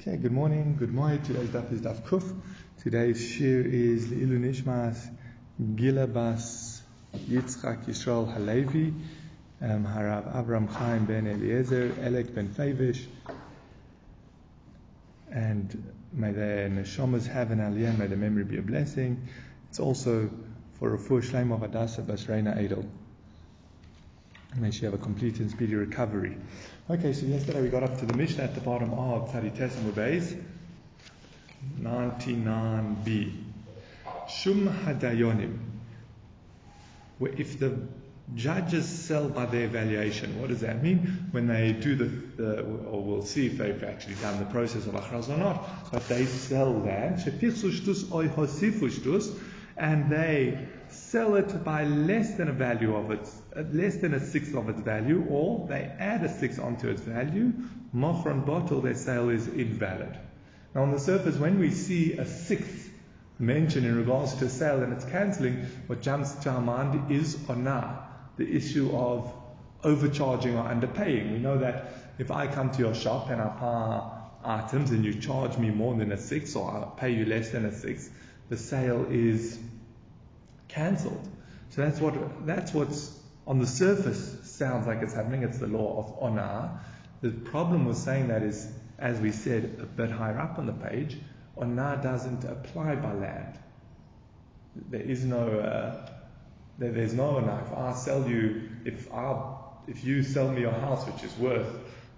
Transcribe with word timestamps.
Okay, 0.00 0.16
good 0.16 0.32
morning, 0.32 0.76
good 0.78 0.94
morning. 0.94 1.20
Today's 1.20 1.50
daf 1.50 1.70
is 1.70 1.82
daf 1.82 2.00
kuf. 2.06 2.24
Today's 2.82 3.20
shir 3.20 3.60
is 3.60 4.06
Leilu 4.06 4.38
Nishmas 4.40 4.98
Gilabas 5.74 6.80
Yitzchak 7.28 7.84
Yisrael 7.84 8.32
Halevi, 8.32 8.94
um, 9.60 9.84
Harav 9.84 10.34
Avram 10.34 10.70
Chaim 10.70 11.04
ben 11.04 11.26
Eliezer, 11.26 11.90
Elek 12.00 12.34
ben 12.34 12.48
Favish, 12.48 13.04
and 15.30 15.92
may 16.14 16.32
the 16.32 16.70
neshamas 16.72 17.26
have 17.26 17.50
an 17.50 17.58
aliyah, 17.58 17.98
may 17.98 18.06
the 18.06 18.16
memory 18.16 18.44
be 18.44 18.56
a 18.56 18.62
blessing. 18.62 19.28
It's 19.68 19.80
also 19.80 20.30
for 20.78 20.94
a 20.94 20.98
full 20.98 21.20
Shleim 21.20 21.52
of 21.52 21.60
Adasa 21.70 22.02
Basreina 22.02 22.56
Edel. 22.56 22.86
May 24.56 24.70
she 24.72 24.84
have 24.84 24.94
a 24.94 24.98
complete 24.98 25.38
and 25.38 25.50
speedy 25.50 25.76
recovery. 25.76 26.36
Okay, 26.90 27.12
so 27.12 27.24
yesterday 27.26 27.62
we 27.62 27.68
got 27.68 27.84
up 27.84 27.98
to 28.00 28.06
the 28.06 28.16
Mishnah 28.16 28.44
at 28.44 28.54
the 28.54 28.60
bottom 28.60 28.92
of 28.94 29.30
Tzadites 29.30 29.76
Mubeis, 29.84 30.36
99b. 31.80 33.32
Shum 34.28 34.68
Hadayonim. 34.68 35.58
If 37.20 37.60
the 37.60 37.78
judges 38.34 38.88
sell 38.88 39.28
by 39.28 39.46
their 39.46 39.68
valuation, 39.68 40.40
what 40.40 40.48
does 40.48 40.60
that 40.60 40.82
mean? 40.82 41.28
When 41.30 41.46
they 41.46 41.72
do 41.72 41.94
the, 41.94 42.04
the 42.04 42.62
or 42.62 43.02
we'll 43.02 43.22
see 43.22 43.46
if 43.46 43.58
they've 43.58 43.84
actually 43.84 44.14
done 44.16 44.38
the 44.38 44.46
process 44.46 44.86
of 44.86 44.94
achraz 44.94 45.28
or 45.28 45.36
not, 45.36 45.92
but 45.92 46.06
they 46.08 46.24
sell 46.26 46.72
land, 46.72 47.20
and 49.80 50.10
they 50.10 50.68
sell 50.88 51.36
it 51.36 51.64
by 51.64 51.84
less 51.84 52.34
than 52.34 52.48
a 52.48 52.52
value 52.52 52.94
of 52.94 53.10
its, 53.10 53.40
uh, 53.56 53.62
less 53.72 53.96
than 53.96 54.12
a 54.12 54.20
sixth 54.20 54.54
of 54.54 54.68
its 54.68 54.80
value, 54.82 55.26
or 55.30 55.66
they 55.68 55.90
add 55.98 56.22
a 56.22 56.28
sixth 56.28 56.60
onto 56.60 56.88
its 56.88 57.00
value, 57.00 57.52
mochron 57.94 58.44
bottle, 58.44 58.82
their 58.82 58.94
sale 58.94 59.30
is 59.30 59.48
invalid. 59.48 60.18
Now 60.74 60.82
on 60.82 60.92
the 60.92 61.00
surface, 61.00 61.36
when 61.36 61.58
we 61.58 61.70
see 61.70 62.12
a 62.12 62.26
sixth 62.26 62.90
mentioned 63.38 63.86
in 63.86 63.96
regards 63.96 64.34
to 64.34 64.44
a 64.44 64.48
sale 64.50 64.82
and 64.82 64.92
it's 64.92 65.06
cancelling, 65.06 65.64
what 65.86 66.02
jumps 66.02 66.32
to 66.32 66.50
our 66.50 66.60
mind 66.60 67.10
is 67.10 67.38
ona, 67.48 68.06
the 68.36 68.54
issue 68.54 68.94
of 68.94 69.32
overcharging 69.82 70.58
or 70.58 70.64
underpaying. 70.64 71.32
We 71.32 71.38
know 71.38 71.56
that 71.56 71.94
if 72.18 72.30
I 72.30 72.48
come 72.48 72.70
to 72.72 72.78
your 72.78 72.94
shop 72.94 73.30
and 73.30 73.40
I 73.40 73.48
buy 73.48 74.10
items 74.44 74.90
and 74.90 75.06
you 75.06 75.14
charge 75.14 75.56
me 75.56 75.70
more 75.70 75.94
than 75.94 76.12
a 76.12 76.18
sixth 76.18 76.54
or 76.54 76.70
I 76.70 77.00
pay 77.00 77.12
you 77.12 77.24
less 77.24 77.48
than 77.48 77.64
a 77.64 77.72
sixth, 77.72 78.12
the 78.50 78.56
sale 78.56 79.06
is 79.08 79.58
cancelled. 80.70 81.28
So 81.70 81.82
that's 81.82 82.00
what 82.00 82.46
that's 82.46 82.72
what's 82.74 83.18
on 83.46 83.58
the 83.58 83.66
surface 83.66 84.38
sounds 84.44 84.86
like 84.86 85.02
it's 85.02 85.14
happening. 85.14 85.42
It's 85.42 85.58
the 85.58 85.66
law 85.66 85.98
of 85.98 86.22
ona. 86.22 86.80
The 87.20 87.30
problem 87.30 87.84
with 87.84 87.96
saying 87.96 88.28
that 88.28 88.42
is, 88.42 88.66
as 88.98 89.20
we 89.20 89.32
said 89.32 89.78
a 89.80 89.86
bit 89.86 90.10
higher 90.10 90.38
up 90.38 90.58
on 90.58 90.66
the 90.66 90.72
page, 90.72 91.16
ona 91.56 92.00
doesn't 92.02 92.44
apply 92.44 92.96
by 92.96 93.12
land. 93.12 93.58
There 94.88 95.00
is 95.00 95.24
no 95.24 95.60
uh, 95.60 96.10
there, 96.78 96.92
there's 96.92 97.14
no 97.14 97.36
ona. 97.36 97.64
If 97.66 97.76
I 97.76 97.92
sell 97.94 98.28
you, 98.28 98.68
if 98.84 99.12
I 99.12 99.56
if 99.86 100.04
you 100.04 100.22
sell 100.22 100.50
me 100.50 100.62
your 100.62 100.72
house, 100.72 101.06
which 101.06 101.24
is 101.24 101.36
worth 101.38 101.66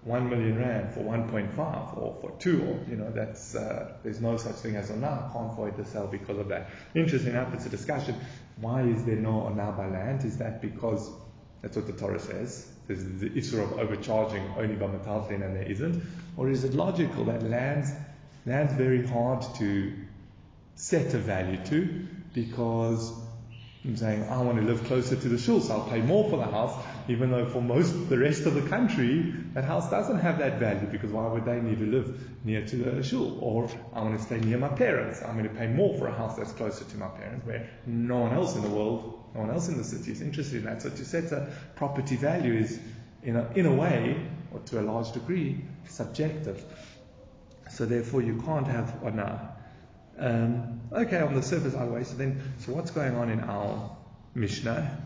one 0.03 0.29
million 0.29 0.59
rand 0.59 0.93
for 0.93 0.99
1.5 0.99 1.97
or 1.97 2.17
for 2.19 2.31
two, 2.37 2.61
or 2.61 2.89
you 2.89 2.97
know, 2.97 3.09
that's 3.11 3.55
uh, 3.55 3.93
there's 4.03 4.19
no 4.19 4.37
such 4.37 4.55
thing 4.55 4.75
as 4.75 4.91
ona. 4.91 5.29
Can't 5.33 5.53
void 5.55 5.77
the 5.77 5.85
sale 5.85 6.07
because 6.07 6.37
of 6.37 6.49
that. 6.49 6.69
Interesting 6.93 7.31
enough, 7.31 7.53
it's 7.53 7.65
a 7.65 7.69
discussion. 7.69 8.15
Why 8.61 8.81
is 8.83 9.03
there 9.03 9.15
no 9.15 9.47
by 9.77 9.87
land? 9.87 10.23
Is 10.25 10.37
that 10.37 10.61
because 10.61 11.09
that's 11.61 11.75
what 11.75 11.87
the 11.87 11.93
Torah 11.93 12.19
says? 12.19 12.67
There's 12.87 13.03
the 13.03 13.35
issue 13.37 13.61
of 13.61 13.73
overcharging 13.79 14.43
only 14.57 14.75
by 14.75 14.87
metaltelin 14.87 15.43
and 15.43 15.55
there 15.55 15.63
isn't, 15.63 16.03
or 16.37 16.49
is 16.49 16.63
it 16.63 16.73
logical 16.73 17.23
that 17.25 17.43
land's 17.43 17.91
land's 18.45 18.73
very 18.73 19.05
hard 19.07 19.41
to 19.55 19.93
set 20.75 21.13
a 21.13 21.17
value 21.17 21.63
to 21.65 22.05
because 22.33 23.13
I'm 23.85 23.97
saying 23.97 24.23
I 24.29 24.41
want 24.41 24.57
to 24.59 24.63
live 24.63 24.85
closer 24.85 25.17
to 25.17 25.29
the 25.29 25.37
shul, 25.37 25.59
so 25.59 25.73
I'll 25.73 25.89
pay 25.89 25.99
more 25.99 26.29
for 26.29 26.37
the 26.37 26.45
house, 26.45 26.81
even 27.09 27.31
though 27.31 27.45
for 27.49 27.61
most 27.61 28.09
the 28.09 28.17
rest 28.17 28.45
of 28.45 28.55
the 28.55 28.61
country 28.61 29.33
that 29.53 29.65
house 29.65 29.89
doesn't 29.89 30.19
have 30.19 30.37
that 30.39 30.57
value 30.57 30.87
because 30.87 31.11
why 31.11 31.27
would 31.27 31.43
they 31.43 31.59
need 31.59 31.79
to 31.79 31.85
live 31.85 32.45
near 32.45 32.65
to 32.65 32.75
the 32.77 33.03
shul? 33.03 33.37
Or 33.41 33.69
I 33.93 34.01
want 34.01 34.17
to 34.17 34.23
stay 34.23 34.39
near 34.39 34.57
my 34.57 34.69
parents. 34.69 35.21
I'm 35.21 35.37
going 35.37 35.49
to 35.49 35.55
pay 35.55 35.67
more 35.67 35.97
for 35.97 36.07
a 36.07 36.13
house 36.13 36.37
that's 36.37 36.53
closer 36.53 36.85
to 36.85 36.97
my 36.97 37.09
parents, 37.09 37.45
where 37.45 37.69
no 37.85 38.19
one 38.19 38.33
else 38.33 38.55
in 38.55 38.61
the 38.61 38.69
world, 38.69 39.21
no 39.35 39.41
one 39.41 39.51
else 39.51 39.67
in 39.67 39.77
the 39.77 39.83
city 39.83 40.13
is 40.13 40.21
interested 40.21 40.59
in 40.59 40.63
that. 40.63 40.81
So 40.81 40.89
to 40.89 41.05
set 41.05 41.33
a 41.33 41.51
property 41.75 42.15
value 42.15 42.53
is, 42.53 42.79
in 43.21 43.35
a, 43.35 43.51
in 43.53 43.65
a 43.65 43.73
way, 43.73 44.25
or 44.53 44.59
to 44.61 44.79
a 44.79 44.83
large 44.83 45.11
degree, 45.11 45.61
subjective. 45.89 46.63
So 47.69 47.85
therefore, 47.85 48.21
you 48.21 48.41
can't 48.43 48.67
have 48.67 48.99
oh, 49.03 49.07
ona 49.07 49.52
um, 50.17 50.81
okay, 50.91 51.19
on 51.19 51.33
the 51.33 51.41
surface, 51.41 51.73
either 51.75 51.91
way. 51.91 52.03
So 52.03 52.15
then, 52.15 52.41
so 52.59 52.73
what's 52.73 52.91
going 52.91 53.15
on 53.15 53.29
in 53.29 53.39
our 53.41 53.95
Mishnah? 54.35 55.05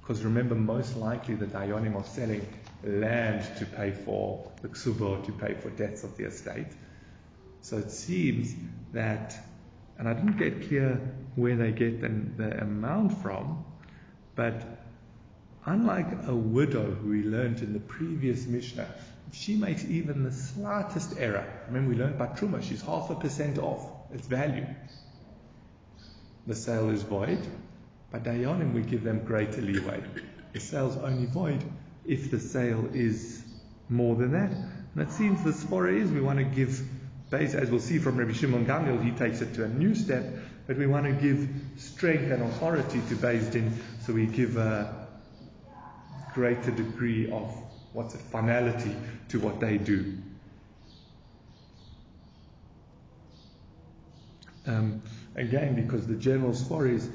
Because 0.00 0.22
remember, 0.22 0.54
most 0.54 0.96
likely 0.96 1.34
the 1.34 1.46
Dayanim 1.46 1.96
are 1.96 2.04
selling 2.04 2.46
land 2.82 3.46
to 3.58 3.66
pay 3.66 3.90
for 3.90 4.50
the 4.60 4.68
ksuba, 4.68 5.24
to 5.24 5.32
pay 5.32 5.54
for 5.54 5.70
debts 5.70 6.04
of 6.04 6.16
the 6.16 6.24
estate. 6.24 6.66
So 7.62 7.78
it 7.78 7.90
seems 7.90 8.54
that, 8.92 9.34
and 9.98 10.06
I 10.06 10.12
didn't 10.12 10.36
get 10.36 10.68
clear 10.68 11.00
where 11.34 11.56
they 11.56 11.72
get 11.72 12.02
the, 12.02 12.08
the 12.36 12.60
amount 12.60 13.22
from, 13.22 13.64
but 14.34 14.62
unlike 15.64 16.26
a 16.26 16.34
widow 16.34 16.90
who 16.90 17.08
we 17.08 17.22
learned 17.22 17.60
in 17.60 17.72
the 17.72 17.80
previous 17.80 18.46
Mishnah, 18.46 18.86
if 19.32 19.34
she 19.34 19.56
makes 19.56 19.84
even 19.86 20.22
the 20.22 20.32
slightest 20.32 21.16
error, 21.18 21.46
remember 21.68 21.90
we 21.90 21.96
learned 21.96 22.16
about 22.16 22.36
Truma, 22.36 22.62
she's 22.62 22.82
half 22.82 23.08
a 23.08 23.14
percent 23.14 23.58
off 23.58 23.86
its 24.14 24.26
value. 24.26 24.66
The 26.46 26.54
sale 26.54 26.90
is 26.90 27.02
void. 27.02 27.40
By 28.12 28.20
Dayanim, 28.20 28.72
we 28.72 28.82
give 28.82 29.02
them 29.02 29.24
greater 29.24 29.60
leeway. 29.60 30.02
The 30.52 30.60
sale's 30.60 30.96
only 30.96 31.26
void 31.26 31.64
if 32.06 32.30
the 32.30 32.38
sale 32.38 32.88
is 32.92 33.44
more 33.88 34.14
than 34.14 34.32
that. 34.32 34.52
And 34.52 35.02
it 35.02 35.10
seems 35.10 35.42
the 35.42 35.50
svara 35.50 36.00
is 36.00 36.10
we 36.10 36.20
want 36.20 36.38
to 36.38 36.44
give, 36.44 36.80
base, 37.30 37.54
as 37.54 37.70
we'll 37.70 37.80
see 37.80 37.98
from 37.98 38.16
Rabbi 38.16 38.32
Shimon 38.32 38.66
Gamliel, 38.66 39.02
he 39.02 39.10
takes 39.10 39.40
it 39.40 39.54
to 39.54 39.64
a 39.64 39.68
new 39.68 39.94
step, 39.94 40.24
but 40.66 40.76
we 40.76 40.86
want 40.86 41.06
to 41.06 41.12
give 41.12 41.48
strength 41.76 42.30
and 42.30 42.42
authority 42.42 43.00
to 43.08 43.16
Beis 43.16 43.50
Din, 43.50 43.76
so 44.06 44.12
we 44.12 44.26
give 44.26 44.56
a 44.56 45.08
greater 46.34 46.70
degree 46.70 47.30
of 47.32 47.52
what's 47.92 48.14
it, 48.14 48.20
finality 48.20 48.94
to 49.28 49.40
what 49.40 49.58
they 49.58 49.78
do. 49.78 50.18
Um, 54.66 55.02
again, 55.36 55.74
because 55.74 56.06
the 56.06 56.14
general 56.14 56.54
story 56.54 56.94
is 56.94 57.08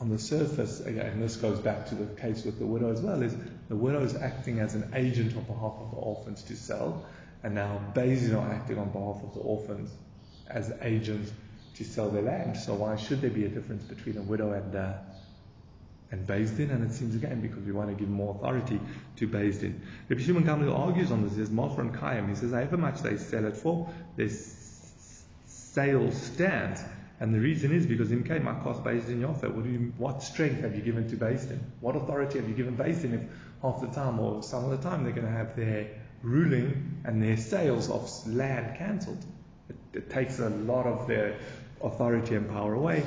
on 0.00 0.08
the 0.08 0.18
surface, 0.18 0.80
again, 0.80 1.20
this 1.20 1.36
goes 1.36 1.58
back 1.58 1.88
to 1.88 1.94
the 1.94 2.06
case 2.20 2.44
with 2.44 2.58
the 2.58 2.66
widow 2.66 2.92
as 2.92 3.00
well, 3.00 3.22
is 3.22 3.36
the 3.68 3.76
widow 3.76 4.02
is 4.02 4.14
acting 4.16 4.60
as 4.60 4.74
an 4.74 4.92
agent 4.94 5.36
on 5.36 5.44
behalf 5.44 5.74
of 5.78 5.90
the 5.90 5.96
orphans 5.96 6.42
to 6.44 6.56
sell, 6.56 7.04
and 7.42 7.54
now 7.54 7.80
Beis 7.94 8.32
are 8.34 8.52
acting 8.52 8.78
on 8.78 8.90
behalf 8.90 9.22
of 9.22 9.34
the 9.34 9.40
orphans 9.40 9.90
as 10.48 10.72
agents 10.82 11.32
to 11.74 11.84
sell 11.84 12.08
their 12.10 12.22
land. 12.22 12.56
So 12.56 12.74
why 12.74 12.96
should 12.96 13.20
there 13.20 13.30
be 13.30 13.44
a 13.44 13.48
difference 13.48 13.84
between 13.84 14.16
a 14.16 14.22
widow 14.22 14.52
and 14.52 14.74
uh, 14.74 14.94
and 16.10 16.26
Din? 16.26 16.70
And 16.70 16.88
it 16.88 16.94
seems 16.94 17.14
again 17.14 17.40
because 17.40 17.62
we 17.64 17.72
want 17.72 17.90
to 17.90 17.96
give 17.96 18.08
more 18.08 18.34
authority 18.34 18.80
to 19.16 19.26
Din. 19.26 19.82
Rabbi 20.08 20.22
Shimon 20.22 20.44
Gamliel 20.44 20.78
argues 20.78 21.10
on 21.10 21.22
this. 21.24 21.32
He 21.32 21.38
says, 21.38 21.50
Mochron 21.50 21.96
Kayim. 21.98 22.28
He 22.28 22.34
says, 22.34 22.52
however 22.52 22.76
much 22.76 23.00
they 23.00 23.16
sell 23.16 23.44
it 23.46 23.56
for, 23.56 23.92
there's 24.16 24.63
sale 25.74 26.12
stands. 26.12 26.82
And 27.20 27.34
the 27.34 27.40
reason 27.40 27.72
is 27.72 27.86
because 27.86 28.12
in 28.12 28.22
came 28.24 28.42
Makos 28.42 28.82
Beis 28.82 29.06
Din 29.06 29.20
Yofa. 29.20 29.52
What, 29.52 29.64
you, 29.64 29.92
what 29.98 30.22
strength 30.22 30.60
have 30.62 30.74
you 30.74 30.82
given 30.82 31.08
to 31.08 31.16
Beis 31.16 31.48
Din? 31.48 31.60
What 31.80 31.96
authority 31.96 32.38
have 32.38 32.48
you 32.48 32.54
given 32.54 32.76
Beis 32.76 33.02
Din 33.02 33.14
if 33.14 33.20
half 33.62 33.80
the 33.80 33.88
time 33.88 34.20
or 34.20 34.42
some 34.42 34.64
of 34.64 34.70
the 34.70 34.88
time 34.88 35.04
they're 35.04 35.12
going 35.12 35.26
to 35.26 35.32
have 35.32 35.56
their 35.56 35.88
ruling 36.22 37.00
and 37.04 37.22
their 37.22 37.36
sales 37.36 37.90
of 37.90 38.10
land 38.26 38.76
cancelled? 38.76 39.24
It, 39.68 39.76
it 39.92 40.10
takes 40.10 40.38
a 40.38 40.48
lot 40.48 40.86
of 40.86 41.06
their 41.08 41.38
authority 41.82 42.34
and 42.34 42.48
power 42.48 42.74
away. 42.74 43.04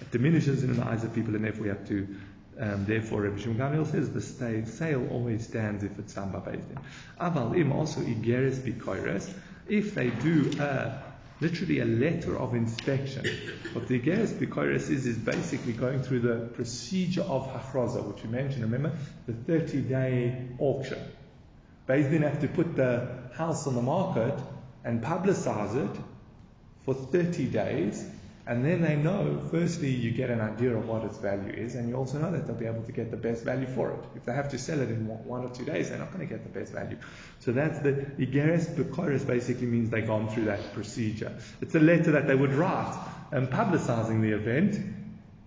It 0.00 0.10
diminishes 0.10 0.62
in 0.64 0.76
the 0.76 0.84
eyes 0.84 1.04
of 1.04 1.14
people, 1.14 1.34
and 1.34 1.44
therefore 1.44 1.62
we 1.62 1.68
have 1.68 1.86
to. 1.88 2.08
Um, 2.58 2.86
therefore, 2.86 3.22
Rabbi 3.22 3.38
Shimon 3.38 3.58
Gamliel 3.58 3.90
says 3.90 4.10
the 4.10 4.66
sale 4.66 5.06
always 5.10 5.46
stands 5.46 5.84
if 5.84 5.98
it's 5.98 6.14
done 6.14 6.30
by 6.30 6.38
Beis 6.38 6.66
Din. 6.66 6.78
Aval 7.20 7.54
im 7.58 7.72
also 7.72 8.00
igeres 8.00 8.56
bikoires. 8.60 9.30
If 9.68 9.94
they 9.94 10.10
do 10.10 10.50
a 10.58 11.02
literally 11.40 11.80
a 11.80 11.84
letter 11.84 12.36
of 12.38 12.54
inspection. 12.54 13.26
What 13.72 13.88
the 13.88 14.00
Geras 14.00 14.32
Bikoris 14.32 14.90
is, 14.90 15.06
is 15.06 15.18
basically 15.18 15.72
going 15.72 16.02
through 16.02 16.20
the 16.20 16.48
procedure 16.54 17.22
of 17.22 17.46
Hachraza, 17.52 18.02
which 18.02 18.22
we 18.22 18.30
mentioned, 18.30 18.62
remember? 18.62 18.96
The 19.26 19.32
30 19.32 19.82
day 19.82 20.48
auction. 20.58 20.98
Beis 21.88 22.10
Din 22.10 22.22
have 22.22 22.40
to 22.40 22.48
put 22.48 22.74
the 22.74 23.06
house 23.34 23.66
on 23.66 23.74
the 23.74 23.82
market 23.82 24.38
and 24.84 25.02
publicize 25.02 25.76
it 25.76 26.00
for 26.84 26.94
30 26.94 27.46
days, 27.46 28.08
And 28.48 28.64
then 28.64 28.80
they 28.80 28.94
know, 28.94 29.42
firstly, 29.50 29.90
you 29.90 30.12
get 30.12 30.30
an 30.30 30.40
idea 30.40 30.76
of 30.76 30.86
what 30.86 31.02
its 31.02 31.18
value 31.18 31.52
is, 31.52 31.74
and 31.74 31.88
you 31.88 31.96
also 31.96 32.18
know 32.18 32.30
that 32.30 32.46
they'll 32.46 32.54
be 32.54 32.66
able 32.66 32.84
to 32.84 32.92
get 32.92 33.10
the 33.10 33.16
best 33.16 33.44
value 33.44 33.66
for 33.66 33.90
it. 33.90 33.98
If 34.14 34.24
they 34.24 34.34
have 34.34 34.48
to 34.50 34.58
sell 34.58 34.80
it 34.80 34.88
in 34.88 35.08
one 35.08 35.42
or 35.42 35.50
two 35.50 35.64
days, 35.64 35.88
they're 35.88 35.98
not 35.98 36.12
going 36.12 36.26
to 36.26 36.32
get 36.32 36.44
the 36.44 36.56
best 36.56 36.72
value. 36.72 36.96
So 37.40 37.50
that's 37.50 37.80
the 37.80 38.06
Igeres 38.18 38.72
Bekoris 38.76 39.26
basically 39.26 39.66
means 39.66 39.90
they've 39.90 40.06
gone 40.06 40.28
through 40.28 40.44
that 40.44 40.72
procedure. 40.74 41.36
It's 41.60 41.74
a 41.74 41.80
letter 41.80 42.12
that 42.12 42.28
they 42.28 42.36
would 42.36 42.52
write 42.52 42.96
and 43.32 43.48
publicizing 43.48 44.22
the 44.22 44.32
event. 44.32 44.94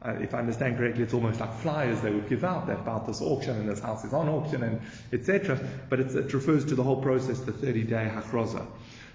Uh, 0.01 0.15
if 0.21 0.33
I 0.33 0.39
understand 0.39 0.77
correctly, 0.77 1.03
it's 1.03 1.13
almost 1.13 1.39
like 1.39 1.53
flyers 1.59 2.01
they 2.01 2.11
would 2.11 2.27
give 2.27 2.43
out 2.43 2.67
that 2.67 2.79
about 2.79 3.07
this 3.07 3.21
auction 3.21 3.55
and 3.55 3.69
this 3.69 3.79
house 3.79 4.03
is 4.03 4.13
on 4.13 4.27
auction 4.27 4.63
and 4.63 4.81
etc. 5.13 5.57
But 5.89 6.01
it 6.01 6.33
refers 6.33 6.65
to 6.65 6.75
the 6.75 6.83
whole 6.83 7.01
process, 7.01 7.39
the 7.39 7.53
30-day 7.53 8.11
hakroza. 8.13 8.65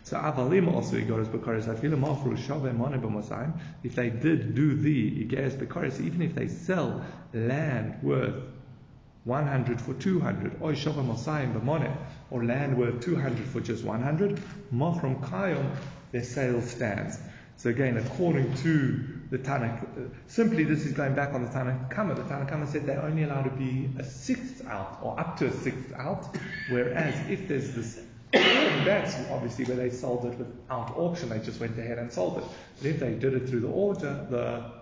So 0.04 0.18
Avalim 0.18 0.70
also 0.70 0.96
Igoris 0.96 1.28
Bekaris 1.28 1.64
Afilim 1.64 2.00
Mafru 2.00 2.36
Shave 2.36 2.74
Mone 2.74 3.00
B'Mosayim, 3.00 3.58
if 3.82 3.94
they 3.94 4.10
did 4.10 4.54
do 4.54 4.76
the 4.76 5.24
Igeris 5.24 5.56
Bekaris, 5.56 5.98
even 5.98 6.20
if 6.20 6.34
they 6.34 6.46
sell 6.46 7.02
land 7.32 8.02
worth 8.02 8.34
100 9.24 9.80
for 9.80 9.94
200, 9.94 10.58
or 10.60 10.74
Shave 10.74 10.96
Mosayim 10.96 11.58
B'Mone, 11.58 11.96
or 12.30 12.44
land 12.44 12.76
worth 12.76 13.00
200 13.00 13.46
for 13.46 13.62
just 13.62 13.82
100, 13.82 14.42
Mafrum 14.74 15.22
Kayom, 15.22 15.74
their 16.12 16.22
sale 16.22 16.60
stands. 16.60 17.18
So 17.56 17.70
again, 17.70 17.96
according 17.96 18.54
to 18.56 19.02
the 19.30 19.38
Tanakh, 19.38 19.84
uh, 19.84 20.10
simply 20.26 20.64
this 20.64 20.84
is 20.84 20.92
going 20.92 21.14
back 21.14 21.32
on 21.32 21.44
the 21.44 21.48
Tanna 21.48 21.88
Kamma. 21.90 22.14
The 22.14 22.24
Tanna 22.24 22.44
Kamma 22.44 22.70
said 22.70 22.84
they're 22.84 23.02
only 23.02 23.22
allowed 23.22 23.44
to 23.44 23.50
be 23.50 23.88
a 23.98 24.04
sixth 24.04 24.66
out, 24.66 24.98
or 25.02 25.18
up 25.18 25.38
to 25.38 25.46
a 25.46 25.52
sixth 25.52 25.94
out, 25.94 26.36
whereas 26.68 27.14
if 27.30 27.48
there's 27.48 27.72
this 27.74 28.00
that's 28.84 29.16
obviously 29.30 29.64
where 29.64 29.76
they 29.76 29.90
sold 29.90 30.24
it 30.24 30.36
without 30.38 30.96
auction. 30.96 31.28
They 31.28 31.38
just 31.38 31.60
went 31.60 31.78
ahead 31.78 31.98
and 31.98 32.12
sold 32.12 32.38
it. 32.38 32.44
But 32.78 32.86
if 32.88 33.00
they 33.00 33.14
did 33.14 33.34
it 33.34 33.48
through 33.48 33.60
the 33.60 33.68
order, 33.68 34.26
the 34.30 34.72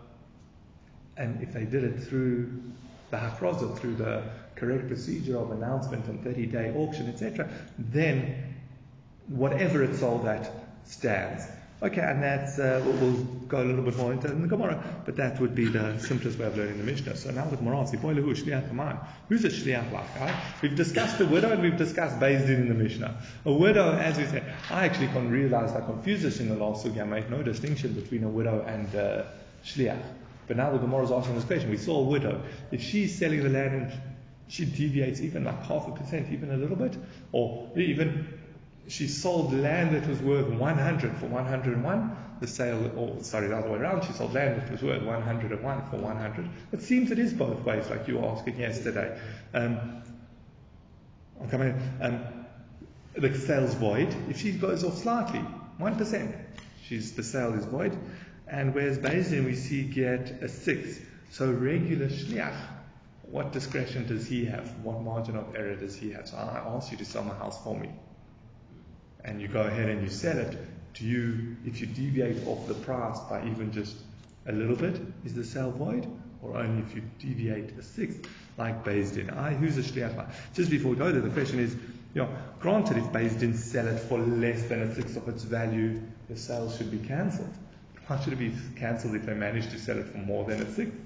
and 1.16 1.42
if 1.42 1.52
they 1.52 1.64
did 1.64 1.84
it 1.84 2.02
through 2.02 2.62
the 3.10 3.18
hakroza, 3.18 3.78
through 3.78 3.96
the 3.96 4.22
correct 4.54 4.88
procedure 4.88 5.36
of 5.38 5.50
announcement 5.50 6.06
and 6.06 6.24
30-day 6.24 6.72
auction, 6.74 7.08
etc., 7.08 7.48
then 7.78 8.54
whatever 9.28 9.82
it 9.82 9.94
sold 9.94 10.26
at 10.26 10.50
stands. 10.84 11.44
Okay, 11.82 12.00
and 12.00 12.22
that's, 12.22 12.60
uh, 12.60 12.80
we'll, 12.84 13.12
go 13.48 13.60
a 13.60 13.64
little 13.64 13.82
bit 13.82 13.96
more 13.96 14.12
into 14.12 14.30
in 14.30 14.40
the 14.40 14.48
Gemara, 14.48 14.82
but 15.04 15.16
that 15.16 15.38
would 15.38 15.54
be 15.54 15.66
the 15.66 15.98
simplest 15.98 16.38
way 16.38 16.46
of 16.46 16.56
learning 16.56 16.78
the 16.78 16.84
Mishnah. 16.84 17.16
So 17.16 17.30
now 17.32 17.46
with 17.48 17.60
Morasi, 17.60 17.98
who's 17.98 19.44
a 19.44 19.48
shliach? 19.48 19.92
Right? 20.20 20.34
We've 20.62 20.74
discussed 20.74 21.18
the 21.18 21.26
widow 21.26 21.50
and 21.50 21.60
we've 21.60 21.76
discussed 21.76 22.18
Beis 22.18 22.46
Din 22.46 22.62
in 22.62 22.68
the 22.68 22.74
Mishnah. 22.74 23.20
A 23.44 23.52
widow, 23.52 23.92
as 23.92 24.16
we 24.16 24.24
said, 24.24 24.44
I 24.70 24.86
actually 24.86 25.08
can 25.08 25.30
realize 25.30 25.72
I 25.72 25.80
confused 25.80 26.22
this 26.22 26.40
in 26.40 26.48
the 26.48 26.54
last 26.54 26.86
sugi. 26.86 27.02
I 27.02 27.04
made 27.04 27.28
no 27.30 27.42
distinction 27.42 27.92
between 27.92 28.24
a 28.24 28.28
widow 28.28 28.64
and 28.66 28.94
uh, 28.94 29.24
shliach. 29.62 30.00
But 30.46 30.56
now 30.56 30.70
the 30.70 30.78
Gemara 30.78 31.04
is 31.04 31.10
asking 31.10 31.34
this 31.34 31.44
question. 31.44 31.68
We 31.68 31.76
saw 31.76 31.98
a 31.98 32.04
widow. 32.04 32.40
If 32.70 32.80
she's 32.80 33.18
selling 33.18 33.42
the 33.42 33.50
land 33.50 33.74
and 33.74 33.92
she 34.48 34.64
deviates 34.64 35.20
even 35.20 35.44
like 35.44 35.62
half 35.64 35.88
a 35.88 35.92
percent, 35.92 36.32
even 36.32 36.52
a 36.52 36.56
little 36.56 36.76
bit, 36.76 36.96
or 37.32 37.70
even 37.76 38.40
she 38.88 39.06
sold 39.08 39.52
land 39.52 39.94
that 39.94 40.06
was 40.08 40.18
worth 40.20 40.48
100 40.48 41.16
for 41.16 41.26
101. 41.26 42.16
The 42.40 42.46
sale, 42.48 42.90
or 42.96 43.22
sorry, 43.22 43.46
the 43.46 43.56
other 43.56 43.70
way 43.70 43.78
around, 43.78 44.02
she 44.04 44.12
sold 44.12 44.34
land 44.34 44.60
that 44.60 44.70
was 44.70 44.82
worth 44.82 45.02
101 45.02 45.90
for 45.90 45.96
100. 45.96 46.48
It 46.72 46.82
seems 46.82 47.12
it 47.12 47.18
is 47.18 47.32
both 47.32 47.60
ways, 47.60 47.88
like 47.88 48.08
you 48.08 48.18
were 48.18 48.26
asking 48.26 48.58
yesterday. 48.58 49.16
Um, 49.54 50.02
I'm 51.40 51.48
coming. 51.48 51.80
Um, 52.00 52.24
the 53.14 53.38
sale's 53.38 53.74
void. 53.74 54.14
If 54.28 54.40
she 54.40 54.52
goes 54.52 54.82
off 54.82 54.98
slightly, 54.98 55.40
one 55.78 55.96
percent, 55.96 56.34
she's 56.84 57.12
the 57.12 57.22
sale 57.22 57.54
is 57.54 57.64
void. 57.64 57.96
And 58.48 58.74
whereas 58.74 58.98
Beis 58.98 59.30
we 59.44 59.54
see 59.54 59.84
get 59.84 60.42
a 60.42 60.48
six. 60.48 60.98
So 61.30 61.50
regular 61.50 62.08
shliach, 62.08 62.56
what 63.22 63.52
discretion 63.52 64.06
does 64.06 64.26
he 64.26 64.44
have? 64.46 64.68
What 64.82 65.00
margin 65.00 65.36
of 65.36 65.54
error 65.54 65.76
does 65.76 65.94
he 65.94 66.10
have? 66.10 66.28
So 66.28 66.36
I 66.36 66.58
ask 66.74 66.90
you 66.90 66.98
to 66.98 67.04
sell 67.04 67.22
my 67.22 67.34
house 67.34 67.62
for 67.62 67.78
me 67.78 67.90
and 69.24 69.40
you 69.40 69.48
go 69.48 69.62
ahead 69.62 69.88
and 69.88 70.02
you 70.02 70.08
sell 70.08 70.38
it, 70.38 70.58
do 70.94 71.04
you, 71.04 71.56
if 71.64 71.80
you 71.80 71.86
deviate 71.86 72.46
off 72.46 72.66
the 72.68 72.74
price 72.74 73.18
by 73.30 73.46
even 73.46 73.72
just 73.72 73.96
a 74.46 74.52
little 74.52 74.76
bit, 74.76 75.00
is 75.24 75.34
the 75.34 75.44
sale 75.44 75.70
void? 75.70 76.06
Or 76.42 76.56
only 76.56 76.82
if 76.82 76.94
you 76.94 77.02
deviate 77.20 77.70
a 77.78 77.82
sixth, 77.82 78.28
like 78.58 78.84
Din? 78.84 79.30
I, 79.30 79.54
who's 79.54 79.78
a 79.78 79.82
shliach? 79.82 80.28
Just 80.54 80.70
before 80.70 80.90
we 80.90 80.96
go 80.96 81.12
there, 81.12 81.20
the 81.20 81.30
question 81.30 81.60
is, 81.60 81.74
you 82.14 82.22
know, 82.22 82.28
granted, 82.60 82.96
if 82.98 83.38
Din 83.38 83.56
sell 83.56 83.86
it 83.86 84.00
for 84.00 84.18
less 84.18 84.64
than 84.64 84.82
a 84.82 84.94
sixth 84.94 85.16
of 85.16 85.28
its 85.28 85.44
value, 85.44 86.00
the 86.28 86.36
sale 86.36 86.70
should 86.70 86.90
be 86.90 86.98
cancelled. 86.98 87.54
Why 88.06 88.20
should 88.20 88.32
it 88.32 88.40
be 88.40 88.52
cancelled 88.76 89.14
if 89.14 89.24
they 89.24 89.34
manage 89.34 89.70
to 89.70 89.78
sell 89.78 89.98
it 89.98 90.06
for 90.06 90.18
more 90.18 90.44
than 90.44 90.60
a 90.60 90.74
sixth? 90.74 90.98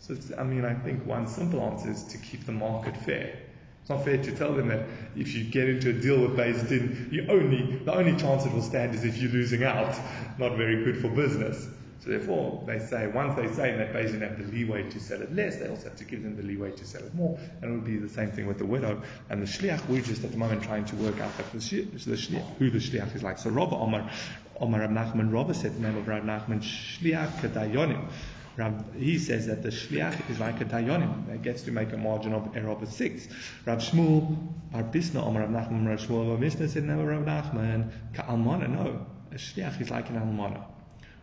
So, 0.00 0.16
I 0.38 0.44
mean, 0.44 0.64
I 0.64 0.74
think 0.74 1.04
one 1.04 1.26
simple 1.26 1.60
answer 1.60 1.90
is 1.90 2.04
to 2.04 2.18
keep 2.18 2.46
the 2.46 2.52
market 2.52 2.96
fair. 2.96 3.38
It's 3.86 3.90
not 3.90 4.04
fair 4.04 4.20
to 4.20 4.32
tell 4.32 4.52
them 4.52 4.66
that 4.66 4.80
if 5.14 5.32
you 5.32 5.44
get 5.44 5.68
into 5.68 5.90
a 5.90 5.92
deal 5.92 6.20
with 6.20 6.36
Din, 6.68 7.08
you 7.12 7.24
only, 7.28 7.76
the 7.84 7.94
only 7.94 8.16
chance 8.16 8.44
it 8.44 8.52
will 8.52 8.60
stand 8.60 8.96
is 8.96 9.04
if 9.04 9.16
you're 9.18 9.30
losing 9.30 9.62
out. 9.62 9.96
Not 10.38 10.56
very 10.56 10.82
good 10.82 11.00
for 11.00 11.08
business. 11.08 11.68
So 12.00 12.10
therefore, 12.10 12.64
they 12.66 12.80
say, 12.80 13.06
once 13.06 13.36
they 13.36 13.46
say 13.46 13.76
that 13.76 13.92
Din 13.92 14.22
have 14.22 14.38
the 14.38 14.52
leeway 14.52 14.90
to 14.90 14.98
sell 14.98 15.22
it 15.22 15.32
less, 15.32 15.58
they 15.58 15.68
also 15.68 15.84
have 15.84 15.96
to 15.98 16.04
give 16.04 16.24
them 16.24 16.36
the 16.36 16.42
leeway 16.42 16.72
to 16.72 16.84
sell 16.84 17.04
it 17.04 17.14
more. 17.14 17.38
And 17.62 17.70
it 17.70 17.74
will 17.76 17.80
be 17.80 17.96
the 17.98 18.08
same 18.08 18.32
thing 18.32 18.48
with 18.48 18.58
the 18.58 18.66
widow. 18.66 19.00
And 19.30 19.40
the 19.40 19.46
shliach, 19.46 19.88
we're 19.88 20.02
just 20.02 20.24
at 20.24 20.32
the 20.32 20.36
moment 20.36 20.64
trying 20.64 20.86
to 20.86 20.96
work 20.96 21.20
out 21.20 21.36
that 21.36 21.52
the 21.52 21.58
shliach, 21.58 22.56
who 22.58 22.70
the 22.70 22.78
shliach 22.78 23.14
is 23.14 23.22
like. 23.22 23.38
So 23.38 23.50
Rava 23.50 23.76
Omar, 23.76 24.10
Omar 24.58 24.80
Rab 24.80 24.90
Nachman, 24.90 25.32
Rava 25.32 25.54
said 25.54 25.76
the 25.76 25.80
name 25.80 25.96
of 25.96 26.08
Rab 26.08 26.24
Nachman, 26.24 26.60
shliach 26.60 27.38
kedayonim. 27.38 28.08
Rab, 28.56 28.96
he 28.96 29.18
says 29.18 29.46
that 29.48 29.62
the 29.62 29.68
shliach 29.68 30.30
is 30.30 30.40
like 30.40 30.60
a 30.62 30.64
dayanim 30.64 31.26
that 31.26 31.42
gets 31.42 31.62
to 31.62 31.72
make 31.72 31.92
a 31.92 31.96
margin 31.98 32.32
of 32.32 32.56
error 32.56 32.70
of 32.70 32.82
a 32.82 32.86
six. 32.86 33.28
Rab 33.66 33.80
Shmuel 33.80 34.34
Bar 34.72 34.84
Bisna 34.84 35.22
Omar 35.22 35.42
Rab 35.42 35.50
Nachman 35.50 35.86
Rab 35.86 35.98
Shmuel 35.98 36.26
Bar 36.28 36.38
Bisna 36.38 36.68
said 36.68 36.84
no 36.84 37.02
Rab 37.04 37.26
Nachman 37.26 37.90
ka'almana 38.14 38.70
no 38.70 39.04
a 39.30 39.34
shliach 39.34 39.78
is 39.80 39.90
like 39.90 40.08
an 40.08 40.16
almana. 40.16 40.64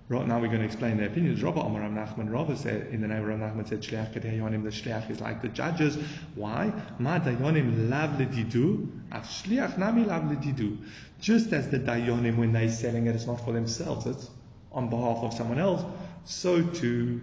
Right 0.09 0.27
now 0.27 0.39
we're 0.39 0.47
going 0.47 0.59
to 0.59 0.65
explain 0.65 0.97
their 0.97 1.07
opinions. 1.07 1.41
Rava 1.41 1.61
Omar 1.61 1.81
Rab 1.81 1.93
Nachman 1.93 2.31
Rava 2.31 2.55
said 2.55 2.93
in 2.93 3.01
the 3.01 3.07
name 3.07 3.23
of 3.23 3.25
Rab 3.25 3.39
Nachman 3.39 3.67
said 3.67 3.81
shliach 3.81 4.13
kadayanim 4.13 4.63
the 4.63 4.69
shliach 4.69 5.09
is 5.09 5.19
like 5.19 5.41
the 5.41 5.49
judges. 5.49 5.97
Why? 6.35 6.71
Ma 6.99 7.17
dayanim 7.17 7.89
lav 7.89 8.11
ledidu 8.19 8.91
af 9.11 9.23
shliach 9.23 9.79
nami 9.79 10.03
lav 10.03 10.21
ledidu. 10.23 10.77
Just 11.19 11.51
as 11.51 11.67
the 11.69 11.79
dayanim 11.79 12.37
when 12.37 12.53
they're 12.53 12.69
selling 12.69 13.07
it, 13.07 13.15
it's 13.15 13.25
not 13.25 13.43
for 13.43 13.53
themselves. 13.53 14.05
It's 14.05 14.29
on 14.71 14.89
behalf 14.89 15.17
of 15.17 15.33
someone 15.33 15.57
else 15.57 15.83
so 16.25 16.61
too, 16.61 17.21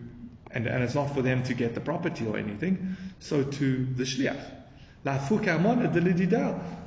and, 0.50 0.66
and 0.66 0.82
it's 0.82 0.94
not 0.94 1.14
for 1.14 1.22
them 1.22 1.42
to 1.44 1.54
get 1.54 1.74
the 1.74 1.80
property 1.80 2.26
or 2.26 2.36
anything, 2.36 2.96
so 3.18 3.42
too 3.42 3.86
the 3.96 4.04
shliach. 4.04 4.40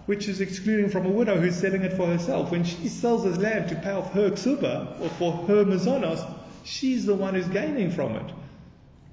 Which 0.06 0.28
is 0.28 0.42
excluding 0.42 0.90
from 0.90 1.06
a 1.06 1.10
widow 1.10 1.40
who's 1.40 1.56
selling 1.56 1.82
it 1.82 1.94
for 1.94 2.06
herself. 2.06 2.52
When 2.52 2.64
she 2.64 2.90
sells 2.90 3.24
this 3.24 3.38
land 3.38 3.70
to 3.70 3.76
pay 3.76 3.92
off 3.92 4.12
her 4.14 4.32
ksuba 4.32 5.00
or 5.02 5.10
for 5.10 5.32
her 5.48 5.66
mazonos, 5.66 6.24
she's 6.64 7.06
the 7.06 7.16
one 7.16 7.34
who's 7.36 7.48
gaining 7.48 7.90
from 7.92 8.18
it. 8.18 8.34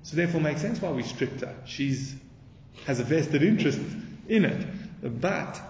So 0.02 0.16
therefore 0.16 0.40
makes 0.40 0.60
sense 0.60 0.82
why 0.82 0.90
we 0.90 1.02
strict 1.02 1.40
her. 1.42 1.54
She's 1.64 2.14
has 2.86 3.00
a 3.00 3.04
vested 3.04 3.42
interest 3.42 3.80
in 4.28 4.44
it. 4.44 4.66
But 5.02 5.60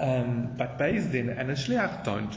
um, 0.00 0.54
but 0.56 0.78
Beis 0.78 1.10
Din 1.10 1.28
and 1.28 1.50
a 1.50 1.54
shliach 1.54 2.04
don't. 2.04 2.36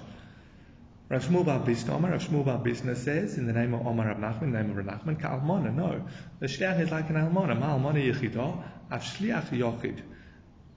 Rav 1.11 1.25
Shmuel 1.25 1.45
Bar 1.45 1.59
Bisna, 1.59 2.09
Rav 2.09 2.21
Shmuel 2.21 2.45
Bar 2.45 2.59
Bisna 2.59 2.95
says 2.95 3.37
in 3.37 3.45
the 3.45 3.51
name 3.51 3.73
of 3.73 3.85
Omar 3.85 4.07
Rav 4.07 4.17
Nachman, 4.19 4.43
in 4.43 4.51
the 4.53 4.63
name 4.63 4.71
of 4.71 4.77
Rav 4.77 5.01
Nachman, 5.01 5.19
Ka'almana. 5.19 5.75
No, 5.75 6.05
the 6.39 6.45
shliach 6.45 6.79
is 6.79 6.89
like 6.89 7.09
an 7.09 7.15
almana. 7.15 7.59
Ma'almana 7.59 8.01
yichidah, 8.01 8.63
av 8.89 9.01
shliach 9.01 9.49
yochid. 9.49 9.99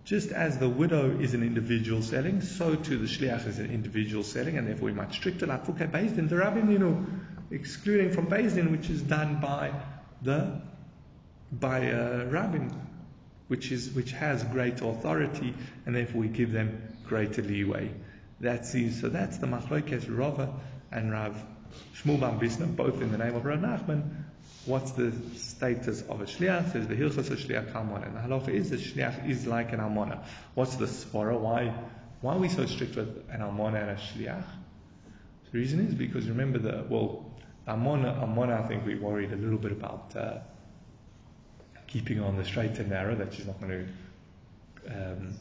Just 0.04 0.32
as 0.32 0.58
the 0.58 0.68
widow 0.68 1.20
is 1.20 1.34
an 1.34 1.44
individual 1.44 2.02
selling, 2.02 2.40
so 2.40 2.74
too 2.74 2.98
the 2.98 3.06
shliach 3.06 3.46
is 3.46 3.60
an 3.60 3.70
individual 3.70 4.24
selling, 4.24 4.58
and 4.58 4.66
therefore 4.66 4.86
we 4.86 4.92
might 4.92 5.12
stricter 5.12 5.46
like 5.46 5.66
fuke 5.66 5.88
Beis 5.88 6.16
Din, 6.16 6.26
the 6.26 6.36
rabbin, 6.36 6.68
you 6.68 6.80
know, 6.80 7.06
excluding 7.52 8.10
from 8.10 8.26
Beis 8.26 8.56
Din, 8.56 8.72
which 8.72 8.90
is 8.90 9.02
done 9.02 9.40
by 9.40 9.70
the 10.22 10.60
by 11.52 11.92
uh, 11.92 12.22
a 12.22 12.26
rabbin, 12.26 12.74
which 13.46 13.70
is 13.70 13.92
which 13.92 14.10
has 14.10 14.42
greater 14.42 14.86
authority, 14.86 15.54
and 15.86 15.94
therefore 15.94 16.22
we 16.22 16.26
give 16.26 16.50
them 16.50 16.82
greater 17.06 17.40
leeway. 17.40 17.88
That's 18.40 18.72
the, 18.72 18.90
so 18.90 19.08
that's 19.08 19.38
the 19.38 19.46
machlokes 19.46 20.06
Rava 20.08 20.52
and 20.90 21.12
Rav 21.12 21.36
Shmuel 21.96 22.20
Bar 22.20 22.32
Bisna, 22.32 22.74
both 22.74 23.00
in 23.00 23.10
the 23.12 23.18
name 23.18 23.34
of 23.34 23.44
Rav 23.44 23.60
Nachman. 23.60 24.24
What's 24.66 24.92
the 24.92 25.12
status 25.36 26.02
of 26.02 26.20
a 26.20 26.24
shliach? 26.24 26.72
Says 26.72 26.88
the 26.88 26.94
hilchos 26.94 27.30
a 27.30 27.36
shliach 27.36 27.72
kalmona. 27.72 28.06
And 28.06 28.16
the 28.16 28.20
halacha 28.20 28.48
is 28.48 28.70
the 28.70 28.76
shliach 28.76 29.28
is 29.28 29.46
like 29.46 29.72
an 29.72 29.80
almona. 29.80 30.24
What's 30.54 30.76
the 30.76 30.86
svara? 30.86 31.38
Why 31.38 31.74
why 32.22 32.34
are 32.34 32.38
we 32.38 32.48
so 32.48 32.64
strict 32.64 32.96
with 32.96 33.28
an 33.30 33.42
almona 33.42 33.80
and 33.80 33.90
a 33.90 33.96
shliach? 33.96 34.44
The 35.52 35.58
reason 35.58 35.86
is 35.86 35.94
because 35.94 36.28
remember 36.28 36.58
the 36.58 36.84
well, 36.88 37.30
almona 37.68 38.18
almona. 38.20 38.62
I 38.64 38.66
think 38.66 38.86
we 38.86 38.94
worried 38.94 39.32
a 39.32 39.36
little 39.36 39.58
bit 39.58 39.72
about 39.72 40.16
uh, 40.16 40.38
keeping 41.86 42.20
on 42.20 42.36
the 42.36 42.44
straight 42.44 42.78
and 42.78 42.88
narrow 42.88 43.14
that 43.14 43.34
she's 43.34 43.46
not 43.46 43.60
going 43.60 43.86
to 44.86 44.92
um, 44.94 45.34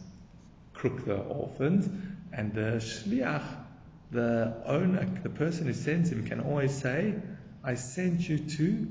crook 0.74 1.06
the 1.06 1.16
orphans. 1.16 1.90
And 2.36 2.54
the 2.54 2.80
shliach, 2.80 3.44
the 4.12 4.54
owner, 4.66 5.08
the 5.22 5.30
person 5.30 5.68
who 5.68 5.74
sends 5.74 6.12
him, 6.12 6.26
can 6.26 6.40
always 6.40 6.74
say, 6.74 7.16
"I 7.64 7.76
sent 7.76 8.28
you 8.28 8.40
to 8.40 8.88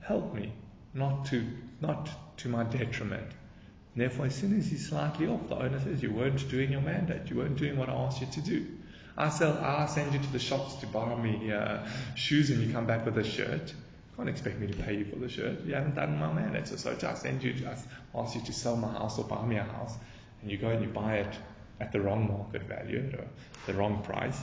help 0.00 0.34
me, 0.34 0.52
not 0.94 1.26
to 1.26 1.44
not 1.80 2.38
to 2.38 2.48
my 2.48 2.62
detriment." 2.62 3.26
And 3.94 4.02
therefore, 4.02 4.26
as 4.26 4.36
soon 4.36 4.56
as 4.56 4.68
he's 4.68 4.88
slightly 4.88 5.26
off, 5.26 5.48
the 5.48 5.56
owner 5.56 5.80
says, 5.80 6.00
"You 6.02 6.12
weren't 6.12 6.48
doing 6.48 6.70
your 6.70 6.80
mandate. 6.80 7.28
You 7.28 7.36
weren't 7.36 7.58
doing 7.58 7.76
what 7.76 7.88
I 7.88 7.92
asked 7.92 8.20
you 8.20 8.28
to 8.28 8.40
do." 8.40 8.66
I 9.18 9.30
sell, 9.30 9.56
I 9.58 9.86
send 9.86 10.12
you 10.12 10.20
to 10.20 10.32
the 10.32 10.38
shops 10.38 10.74
to 10.76 10.86
buy 10.86 11.14
me 11.16 11.50
uh, 11.50 11.78
shoes, 12.14 12.50
and 12.50 12.62
you 12.62 12.72
come 12.72 12.86
back 12.86 13.04
with 13.04 13.16
a 13.18 13.24
shirt. 13.24 13.70
You 13.70 14.16
can't 14.16 14.28
expect 14.28 14.60
me 14.60 14.66
to 14.66 14.76
pay 14.76 14.98
you 14.98 15.06
for 15.06 15.16
the 15.16 15.28
shirt. 15.28 15.64
You 15.64 15.74
haven't 15.74 15.94
done 15.94 16.18
my 16.18 16.32
mandate. 16.32 16.68
So, 16.68 16.76
so 16.76 17.08
I 17.08 17.14
send 17.14 17.42
you, 17.42 17.66
I 17.66 17.76
ask 18.20 18.34
you 18.34 18.42
to 18.42 18.52
sell 18.52 18.76
my 18.76 18.92
house 18.92 19.18
or 19.18 19.24
buy 19.24 19.44
me 19.44 19.56
a 19.56 19.64
house, 19.64 19.94
and 20.42 20.50
you 20.50 20.58
go 20.58 20.68
and 20.68 20.82
you 20.82 20.90
buy 20.90 21.16
it 21.16 21.34
at 21.80 21.92
the 21.92 22.00
wrong 22.00 22.28
market 22.28 22.62
value, 22.62 23.12
or 23.18 23.24
the 23.66 23.74
wrong 23.74 24.02
price. 24.02 24.38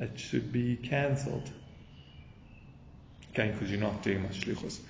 It 0.00 0.18
should 0.18 0.52
be 0.52 0.76
cancelled. 0.76 1.50
Again, 3.32 3.52
because 3.52 3.70
you're 3.70 3.80
not 3.80 4.02
doing 4.02 4.22
much 4.22 4.40
shlichus. 4.40 4.80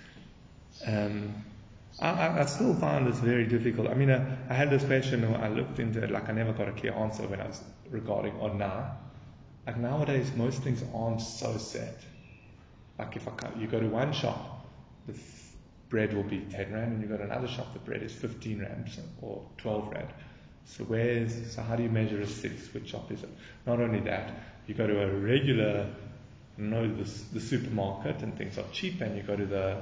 Um, 0.87 1.35
I, 2.01 2.41
I, 2.41 2.47
still 2.47 2.75
find 2.75 3.07
this 3.07 3.19
very 3.19 3.47
difficult. 3.47 3.89
I 3.89 3.95
mean, 3.95 4.11
I, 4.11 4.25
I 4.49 4.55
had 4.55 4.71
this 4.71 4.85
question, 4.85 5.25
I 5.35 5.49
looked 5.49 5.81
into 5.81 6.03
it, 6.03 6.11
like 6.11 6.29
I 6.29 6.33
never 6.33 6.53
got 6.53 6.69
a 6.69 6.73
clear 6.73 6.93
answer 6.93 7.27
when 7.27 7.41
I 7.41 7.49
was 7.49 7.61
regarding 7.91 8.39
Onna. 8.41 8.97
Like 9.67 9.79
nowadays, 9.79 10.31
most 10.37 10.63
things 10.63 10.83
aren't 10.95 11.21
so 11.21 11.57
set. 11.57 11.99
Like 12.99 13.17
if 13.17 13.27
I, 13.27 13.33
you 13.59 13.67
go 13.67 13.81
to 13.81 13.89
one 13.89 14.13
shop, 14.13 14.67
the 15.07 15.15
f- 15.15 15.53
bread 15.89 16.15
will 16.15 16.23
be 16.23 16.41
10 16.41 16.73
rand, 16.73 16.93
and 16.93 17.03
you 17.03 17.09
go 17.09 17.17
to 17.17 17.25
another 17.25 17.49
shop, 17.49 17.73
the 17.73 17.81
bread 17.81 18.03
is 18.03 18.13
15 18.13 18.61
rand 18.61 18.91
or 19.21 19.45
12 19.59 19.93
rand. 19.93 20.09
So 20.69 20.85
where's, 20.85 21.53
so 21.53 21.63
how 21.63 21.77
do 21.77 21.83
you 21.83 21.89
measure 21.89 22.21
a 22.21 22.27
six? 22.27 22.73
Which 22.75 22.91
shop 22.91 23.11
is 23.11 23.23
it? 23.23 23.31
Not 23.67 23.81
only 23.81 24.01
that, 24.01 24.33
you 24.67 24.75
go 24.75 24.87
to 24.87 25.03
a 25.03 25.09
regular, 25.09 25.87
you 26.59 26.65
know, 26.65 26.87
the, 26.87 27.11
the 27.33 27.41
supermarket 27.41 28.23
and 28.23 28.37
things 28.37 28.59
are 28.59 28.65
cheap, 28.73 29.01
and 29.01 29.17
you 29.17 29.23
go 29.23 29.35
to 29.35 29.47
the, 29.47 29.77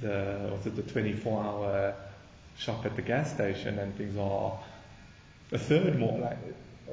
the, 0.00 0.48
what's 0.50 0.66
it, 0.66 0.76
the 0.76 0.82
24 0.82 1.44
hour 1.44 1.94
shop 2.58 2.84
at 2.84 2.96
the 2.96 3.02
gas 3.02 3.32
station 3.32 3.78
and 3.78 3.96
things 3.96 4.16
are 4.16 4.58
a 5.52 5.58
third 5.58 5.98
more, 5.98 6.18
like, 6.18 6.38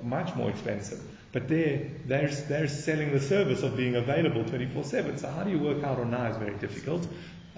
much 0.04 0.36
more 0.36 0.50
expensive. 0.50 1.02
But 1.32 1.48
they're, 1.48 1.90
they're, 2.06 2.30
they're 2.30 2.68
selling 2.68 3.12
the 3.12 3.20
service 3.20 3.64
of 3.64 3.76
being 3.76 3.96
available 3.96 4.44
24 4.46 4.84
7. 4.84 5.18
So, 5.18 5.30
how 5.30 5.44
do 5.44 5.52
you 5.52 5.60
work 5.60 5.84
out 5.84 6.00
on 6.00 6.12
now 6.12 6.28
is 6.28 6.38
very 6.38 6.56
difficult. 6.58 7.08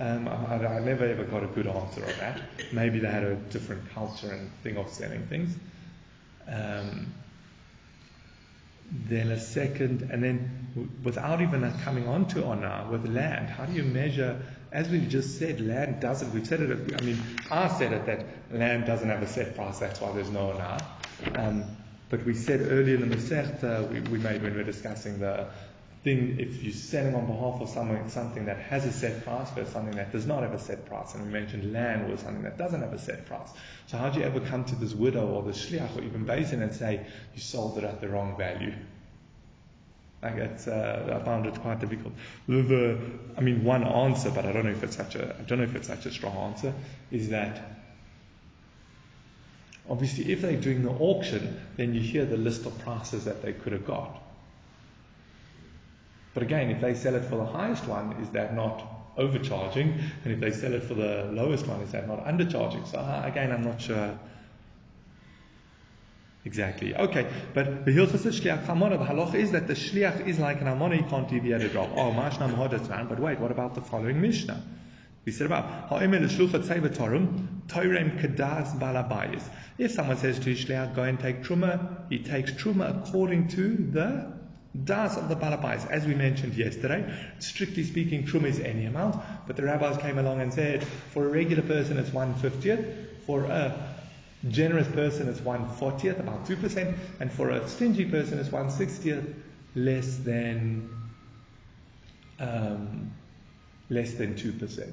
Um, 0.01 0.27
I, 0.27 0.55
I, 0.55 0.79
never 0.79 1.05
ever 1.05 1.25
got 1.25 1.43
a 1.43 1.47
good 1.47 1.67
answer 1.67 2.03
on 2.03 2.13
that. 2.19 2.41
Maybe 2.73 2.97
they 2.97 3.07
had 3.07 3.23
a 3.23 3.35
different 3.35 3.93
culture 3.93 4.31
and 4.31 4.49
thing 4.63 4.77
of 4.77 4.89
selling 4.89 5.27
things. 5.27 5.55
Um, 6.47 7.13
then 8.91 9.29
a 9.29 9.39
second, 9.39 10.09
and 10.11 10.23
then 10.23 10.95
without 11.03 11.39
even 11.41 11.71
coming 11.83 12.07
on 12.07 12.27
to 12.29 12.43
ona 12.43 12.87
with 12.89 13.05
land, 13.05 13.51
how 13.51 13.65
do 13.65 13.73
you 13.73 13.83
measure? 13.83 14.41
As 14.71 14.89
we've 14.89 15.07
just 15.07 15.37
said, 15.37 15.61
land 15.61 15.99
doesn't. 15.99 16.33
We've 16.33 16.47
said 16.47 16.61
it. 16.61 16.99
I 16.99 17.05
mean, 17.05 17.21
I 17.51 17.67
said 17.67 17.93
it 17.93 18.07
that 18.07 18.25
land 18.51 18.87
doesn't 18.87 19.07
have 19.07 19.21
a 19.21 19.27
set 19.27 19.55
price. 19.55 19.77
That's 19.77 20.01
why 20.01 20.13
there's 20.13 20.31
no 20.31 20.51
ona. 20.51 20.83
Um, 21.35 21.63
but 22.09 22.25
we 22.25 22.33
said 22.33 22.61
earlier 22.61 22.95
in 22.95 23.07
the 23.07 23.15
Masechta, 23.15 23.87
we, 23.91 23.99
we 23.99 24.17
made 24.17 24.41
when 24.41 24.53
we 24.53 24.57
were 24.57 24.63
discussing 24.63 25.19
the 25.19 25.45
thing, 26.03 26.37
if 26.39 26.63
you're 26.63 26.73
selling 26.73 27.13
on 27.13 27.27
behalf 27.27 27.61
of 27.61 27.69
someone 27.69 28.09
something 28.09 28.45
that 28.45 28.57
has 28.57 28.85
a 28.85 28.91
set 28.91 29.23
price 29.23 29.49
versus 29.51 29.71
something 29.71 29.95
that 29.95 30.11
does 30.11 30.25
not 30.25 30.41
have 30.41 30.53
a 30.53 30.59
set 30.59 30.85
price, 30.85 31.13
and 31.13 31.23
we 31.23 31.31
mentioned 31.31 31.71
land 31.71 32.09
was 32.09 32.21
something 32.21 32.43
that 32.43 32.57
doesn't 32.57 32.81
have 32.81 32.93
a 32.93 32.99
set 32.99 33.25
price. 33.27 33.49
So 33.87 33.97
how 33.97 34.09
do 34.09 34.19
you 34.19 34.25
ever 34.25 34.39
come 34.39 34.65
to 34.65 34.75
this 34.75 34.93
widow 34.93 35.27
or 35.27 35.43
the 35.43 35.51
shliach 35.51 35.95
or 35.95 36.03
even 36.03 36.25
Beis 36.25 36.49
Din 36.49 36.61
and 36.61 36.73
say 36.73 37.05
you 37.35 37.41
sold 37.41 37.77
it 37.77 37.83
at 37.83 38.01
the 38.01 38.09
wrong 38.09 38.35
value? 38.37 38.73
Like 40.23 40.35
it's, 40.35 40.67
uh, 40.67 41.19
I 41.19 41.23
found 41.25 41.45
it 41.45 41.55
quite 41.61 41.79
difficult. 41.79 42.13
The, 42.47 42.61
the, 42.61 42.99
I 43.37 43.41
mean, 43.41 43.63
one 43.63 43.83
answer, 43.83 44.31
but 44.31 44.45
I 44.45 44.51
don't 44.51 44.65
know 44.65 44.71
if 44.71 44.83
it's 44.83 44.95
such 44.95 45.15
a, 45.15 45.35
I 45.39 45.41
don't 45.43 45.59
know 45.59 45.65
if 45.65 45.75
it's 45.75 45.87
such 45.87 46.05
a 46.05 46.11
strong 46.11 46.35
answer, 46.35 46.73
is 47.11 47.29
that 47.29 47.81
Obviously, 49.89 50.31
if 50.31 50.41
they're 50.41 50.55
doing 50.55 50.83
the 50.83 50.91
auction, 50.91 51.59
then 51.75 51.93
you 51.93 51.99
hear 51.99 52.23
the 52.23 52.37
list 52.37 52.65
of 52.65 52.77
prices 52.79 53.25
that 53.25 53.41
they 53.41 53.51
could 53.51 53.73
have 53.73 53.85
got. 53.85 54.20
But 56.33 56.43
again, 56.43 56.69
if 56.71 56.81
they 56.81 56.93
sell 56.93 57.15
it 57.15 57.25
for 57.25 57.35
the 57.35 57.45
highest 57.45 57.87
one, 57.87 58.13
is 58.21 58.29
that 58.29 58.55
not 58.55 58.83
overcharging? 59.17 59.99
And 60.23 60.33
if 60.33 60.39
they 60.39 60.51
sell 60.51 60.73
it 60.73 60.83
for 60.83 60.93
the 60.93 61.29
lowest 61.31 61.67
one, 61.67 61.81
is 61.81 61.91
that 61.91 62.07
not 62.07 62.25
undercharging? 62.25 62.87
So 62.87 62.99
uh, 62.99 63.23
again, 63.25 63.51
I'm 63.51 63.63
not 63.63 63.81
sure 63.81 64.17
exactly. 66.45 66.95
Okay, 66.95 67.27
but 67.53 67.85
the 67.85 67.91
Hilchas 67.91 68.25
Shliach 68.25 68.65
Hamona, 68.65 68.97
the 68.97 69.05
halacha 69.05 69.35
is 69.35 69.51
that 69.51 69.67
the 69.67 69.73
Shliach 69.73 70.27
is 70.27 70.39
like 70.39 70.61
an 70.61 70.67
Amona, 70.67 70.95
he 70.95 71.03
can't 71.03 71.27
deviate 71.27 71.61
at 71.61 71.75
all. 71.75 71.91
Oh, 71.95 72.11
Mashnam 72.11 72.53
Hodatzman, 72.55 73.09
but 73.09 73.19
wait, 73.19 73.39
what 73.39 73.51
about 73.51 73.75
the 73.75 73.81
following 73.81 74.21
Mishnah? 74.21 74.63
We 75.23 75.31
said 75.31 75.45
about 75.45 75.89
Ha'emel 75.89 76.21
Shluchat 76.21 76.63
Torum, 76.95 77.67
Toirem 77.67 78.19
Kedas 78.19 78.79
Balabayis. 78.79 79.43
If 79.77 79.91
someone 79.91 80.17
says 80.17 80.39
to 80.39 80.55
shliach, 80.55 80.95
go 80.95 81.03
and 81.03 81.19
take 81.19 81.43
Truma, 81.43 82.09
he 82.09 82.19
takes 82.23 82.51
Truma 82.51 83.07
according 83.07 83.49
to 83.49 83.75
the 83.75 84.40
Das 84.85 85.17
of 85.17 85.27
the 85.27 85.35
Balabais. 85.35 85.85
As 85.89 86.05
we 86.05 86.15
mentioned 86.15 86.53
yesterday, 86.53 87.13
strictly 87.39 87.83
speaking, 87.83 88.25
trum 88.25 88.45
is 88.45 88.59
any 88.59 88.85
amount, 88.85 89.21
but 89.45 89.57
the 89.57 89.63
rabbis 89.63 89.97
came 89.97 90.17
along 90.17 90.39
and 90.39 90.53
said, 90.53 90.83
for 91.13 91.25
a 91.25 91.29
regular 91.29 91.63
person 91.63 91.97
it's 91.97 92.11
150th, 92.11 93.07
for 93.25 93.43
a 93.43 93.73
generous 94.47 94.87
person 94.87 95.27
it's 95.27 95.41
140th, 95.41 96.19
about 96.19 96.45
2%, 96.45 96.97
and 97.19 97.31
for 97.31 97.49
a 97.49 97.67
stingy 97.67 98.05
person 98.05 98.39
it's 98.39 98.49
160th, 98.49 99.33
less 99.75 100.17
than 100.17 100.89
um, 102.39 103.11
less 103.89 104.13
than 104.13 104.35
2%. 104.35 104.91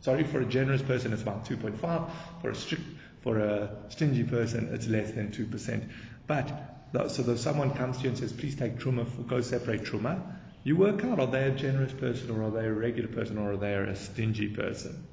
Sorry, 0.00 0.22
for 0.22 0.40
a 0.40 0.44
generous 0.44 0.82
person 0.82 1.14
it's 1.14 1.22
about 1.22 1.46
2.5. 1.46 2.10
For 2.42 2.50
a 2.50 2.54
strict, 2.54 2.84
for 3.22 3.38
a 3.38 3.70
stingy 3.88 4.22
person 4.22 4.68
it's 4.72 4.86
less 4.86 5.12
than 5.12 5.32
2%. 5.32 5.88
But 6.26 6.73
so 7.08 7.30
if 7.30 7.40
someone 7.40 7.74
comes 7.74 7.96
to 7.98 8.04
you 8.04 8.10
and 8.10 8.18
says, 8.18 8.32
please 8.32 8.54
take 8.54 8.78
truma, 8.78 9.04
go 9.26 9.40
separate 9.40 9.82
truma, 9.82 10.20
you 10.62 10.76
work 10.76 11.04
out 11.04 11.18
are 11.18 11.26
they 11.26 11.44
a 11.44 11.50
generous 11.50 11.92
person 11.92 12.30
or 12.30 12.44
are 12.44 12.50
they 12.50 12.66
a 12.66 12.72
regular 12.72 13.08
person 13.08 13.36
or 13.36 13.52
are 13.52 13.56
they 13.56 13.74
a 13.74 13.96
stingy 13.96 14.48
person? 14.48 15.06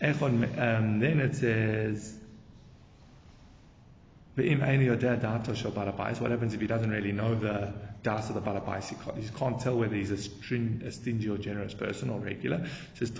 Um, 0.00 1.00
then 1.00 1.18
it 1.20 1.34
says, 1.34 2.14
what 4.36 4.46
happens 6.30 6.54
if 6.54 6.60
he 6.60 6.66
doesn't 6.68 6.90
really 6.90 7.10
know 7.10 7.34
the 7.34 7.72
das 8.04 8.28
of 8.28 8.36
the 8.36 8.40
balabais? 8.40 8.88
He 8.88 8.94
can't, 8.94 9.18
he 9.18 9.28
can't 9.36 9.60
tell 9.60 9.76
whether 9.76 9.96
he's 9.96 10.12
a, 10.12 10.16
string, 10.16 10.82
a 10.86 10.92
stingy 10.92 11.28
or 11.28 11.38
generous 11.38 11.74
person 11.74 12.10
or 12.10 12.20
regular. 12.20 12.58
It 12.58 12.98
says, 12.98 13.10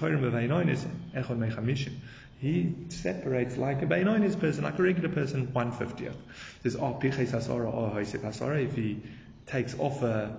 he 2.41 2.75
separates 2.89 3.57
like 3.57 3.83
a 3.83 3.87
Bainonis 3.87 4.39
person, 4.39 4.65
like 4.65 4.79
a 4.79 4.83
regular 4.83 5.09
person, 5.09 5.49
150th. 5.49 6.15
There's 6.63 6.77
oh, 6.77 6.99
oh 7.03 7.97
if 7.97 8.75
he 8.75 9.03
takes 9.47 9.79
off 9.79 10.03
a, 10.03 10.37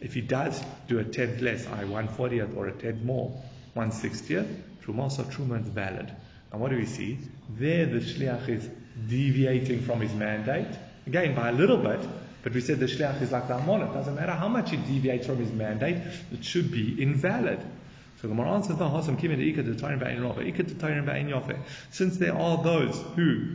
if 0.00 0.14
he 0.14 0.20
does 0.20 0.62
do 0.88 0.98
a 0.98 1.04
tenth 1.04 1.40
less, 1.40 1.66
I 1.66 1.84
140th 1.84 2.56
or 2.56 2.68
a 2.68 2.72
tenth 2.72 3.02
more, 3.02 3.40
160th, 3.76 4.62
Trumasa 4.84 5.24
Truma 5.32 5.62
is 5.62 5.68
valid. 5.68 6.14
And 6.52 6.60
what 6.60 6.70
do 6.70 6.76
we 6.76 6.86
see? 6.86 7.18
There 7.50 7.86
the 7.86 8.00
Shliach 8.00 8.48
is 8.48 8.68
deviating 9.08 9.82
from 9.82 10.00
his 10.00 10.12
mandate. 10.12 10.68
Again, 11.06 11.34
by 11.34 11.50
a 11.50 11.52
little 11.52 11.78
bit, 11.78 12.00
but 12.42 12.52
we 12.52 12.60
said 12.60 12.80
the 12.80 12.86
shliach 12.86 13.20
is 13.22 13.32
like 13.32 13.48
the 13.48 13.54
amon. 13.54 13.82
It 13.82 13.92
doesn't 13.92 14.14
matter 14.14 14.32
how 14.32 14.48
much 14.48 14.70
he 14.70 14.76
deviates 14.76 15.26
from 15.26 15.38
his 15.38 15.52
mandate, 15.52 15.96
it 16.32 16.44
should 16.44 16.70
be 16.70 17.00
invalid. 17.00 17.60
So 18.20 18.26
the 18.26 18.34
Gemara 18.34 18.54
answers 18.54 18.76
Since 21.90 22.16
there 22.16 22.34
are 22.34 22.62
those 22.64 23.04
who 23.14 23.46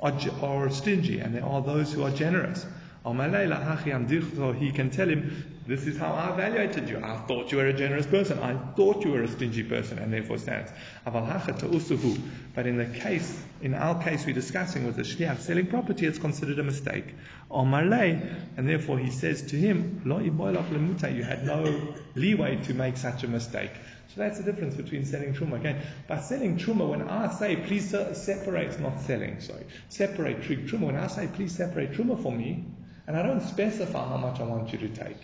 are, 0.00 0.12
are 0.42 0.70
stingy 0.70 1.18
and 1.18 1.34
there 1.34 1.44
are 1.44 1.60
those 1.60 1.92
who 1.92 2.04
are 2.04 2.10
generous, 2.10 2.64
he 3.04 4.70
can 4.70 4.90
tell 4.90 5.08
him, 5.08 5.44
This 5.66 5.88
is 5.88 5.98
how 5.98 6.12
I 6.12 6.32
evaluated 6.34 6.88
you. 6.88 7.00
I 7.02 7.16
thought 7.26 7.50
you 7.50 7.58
were 7.58 7.66
a 7.66 7.72
generous 7.72 8.06
person. 8.06 8.38
I 8.38 8.54
thought 8.76 9.04
you 9.04 9.10
were 9.10 9.24
a 9.24 9.28
stingy 9.28 9.64
person, 9.64 9.98
and 9.98 10.12
therefore 10.12 10.38
stands. 10.38 10.70
But 11.04 12.66
in 12.66 12.76
the 12.76 12.86
case, 13.00 13.42
in 13.60 13.74
our 13.74 14.00
case 14.00 14.24
we're 14.24 14.34
discussing 14.34 14.86
with 14.86 14.94
the 14.94 15.02
shliach 15.02 15.40
selling 15.40 15.66
property, 15.66 16.06
it's 16.06 16.20
considered 16.20 16.60
a 16.60 16.62
mistake. 16.62 17.16
And 17.50 18.68
therefore 18.68 18.98
he 19.00 19.10
says 19.10 19.42
to 19.42 19.56
him, 19.56 20.00
You 20.04 21.24
had 21.24 21.44
no 21.44 21.94
leeway 22.14 22.56
to 22.62 22.74
make 22.74 22.96
such 22.96 23.24
a 23.24 23.28
mistake. 23.28 23.72
So 24.14 24.20
that's 24.20 24.38
the 24.38 24.44
difference 24.44 24.74
between 24.74 25.04
selling 25.04 25.34
truma. 25.34 25.58
Okay? 25.58 25.80
by 26.06 26.20
selling 26.20 26.58
truma, 26.58 26.88
when 26.88 27.08
I 27.08 27.32
say 27.32 27.56
please 27.56 27.90
separate, 27.90 28.78
not 28.80 29.00
selling, 29.00 29.40
sorry, 29.40 29.64
separate 29.88 30.42
truma. 30.42 30.80
When 30.80 30.96
I 30.96 31.06
say 31.06 31.28
please 31.32 31.54
separate 31.54 31.92
truma 31.92 32.22
for 32.22 32.32
me, 32.32 32.64
and 33.06 33.16
I 33.16 33.22
don't 33.22 33.40
specify 33.40 34.06
how 34.06 34.18
much 34.18 34.40
I 34.40 34.44
want 34.44 34.72
you 34.72 34.78
to 34.78 34.88
take, 34.88 35.16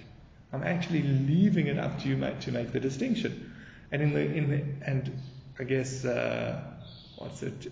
I'm 0.53 0.63
actually 0.63 1.03
leaving 1.03 1.67
it 1.67 1.79
up 1.79 2.01
to 2.01 2.09
you 2.09 2.17
to 2.17 2.53
make 2.53 2.73
the 2.73 2.81
distinction. 2.81 3.53
And 3.93 4.03
in 4.03 4.13
the 4.15 4.21
in 4.21 4.51
the 4.51 4.65
and 4.87 5.13
I 5.59 5.65
guess 5.65 6.05
uh, 6.05 6.61
what's 7.17 7.43
it? 7.43 7.71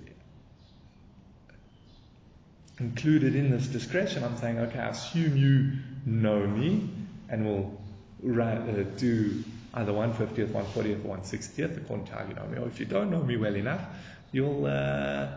included 2.79 3.35
in 3.35 3.51
this 3.51 3.67
discretion, 3.67 4.23
I'm 4.23 4.37
saying, 4.37 4.59
okay, 4.59 4.79
I 4.79 4.91
assume 4.91 5.37
you 5.37 5.73
know 6.05 6.47
me 6.47 6.89
and 7.29 7.47
will 7.47 7.81
uh, 8.23 8.83
do 8.97 9.43
either 9.77 9.93
150th, 9.93 10.49
140th, 10.49 11.05
or 11.05 11.17
160th 11.17 11.77
according 11.77 12.07
to 12.07 12.13
how 12.13 12.27
you 12.27 12.35
know 12.35 12.47
me. 12.47 12.59
Or 12.59 12.67
if 12.67 12.81
you 12.81 12.87
don't 12.87 13.11
know 13.11 13.23
me 13.23 13.37
well 13.37 13.55
enough, 13.55 13.83
you'll, 14.33 14.67
uh, 14.67 15.29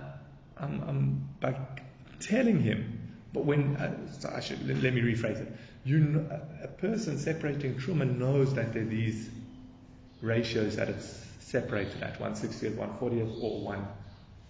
I'm, 0.58 0.82
I'm 0.88 1.30
by 1.40 1.56
telling 2.20 2.62
him. 2.62 2.96
But 3.34 3.46
when, 3.46 3.76
uh, 3.76 3.96
I 4.34 4.40
should, 4.40 4.68
let, 4.68 4.82
let, 4.82 4.94
me 4.94 5.02
rephrase 5.02 5.42
it. 5.42 5.52
You 5.86 6.00
know, 6.00 6.42
a 6.64 6.68
person 6.68 7.20
separating 7.20 7.76
truma 7.76 8.18
knows 8.18 8.54
that 8.56 8.74
there 8.74 8.82
are 8.82 8.86
these 8.86 9.30
ratios 10.22 10.78
that 10.78 10.90
it's 10.90 11.26
separated 11.40 12.02
at 12.02 12.20
160th, 12.20 12.76
140th, 12.76 13.44
or 13.44 13.76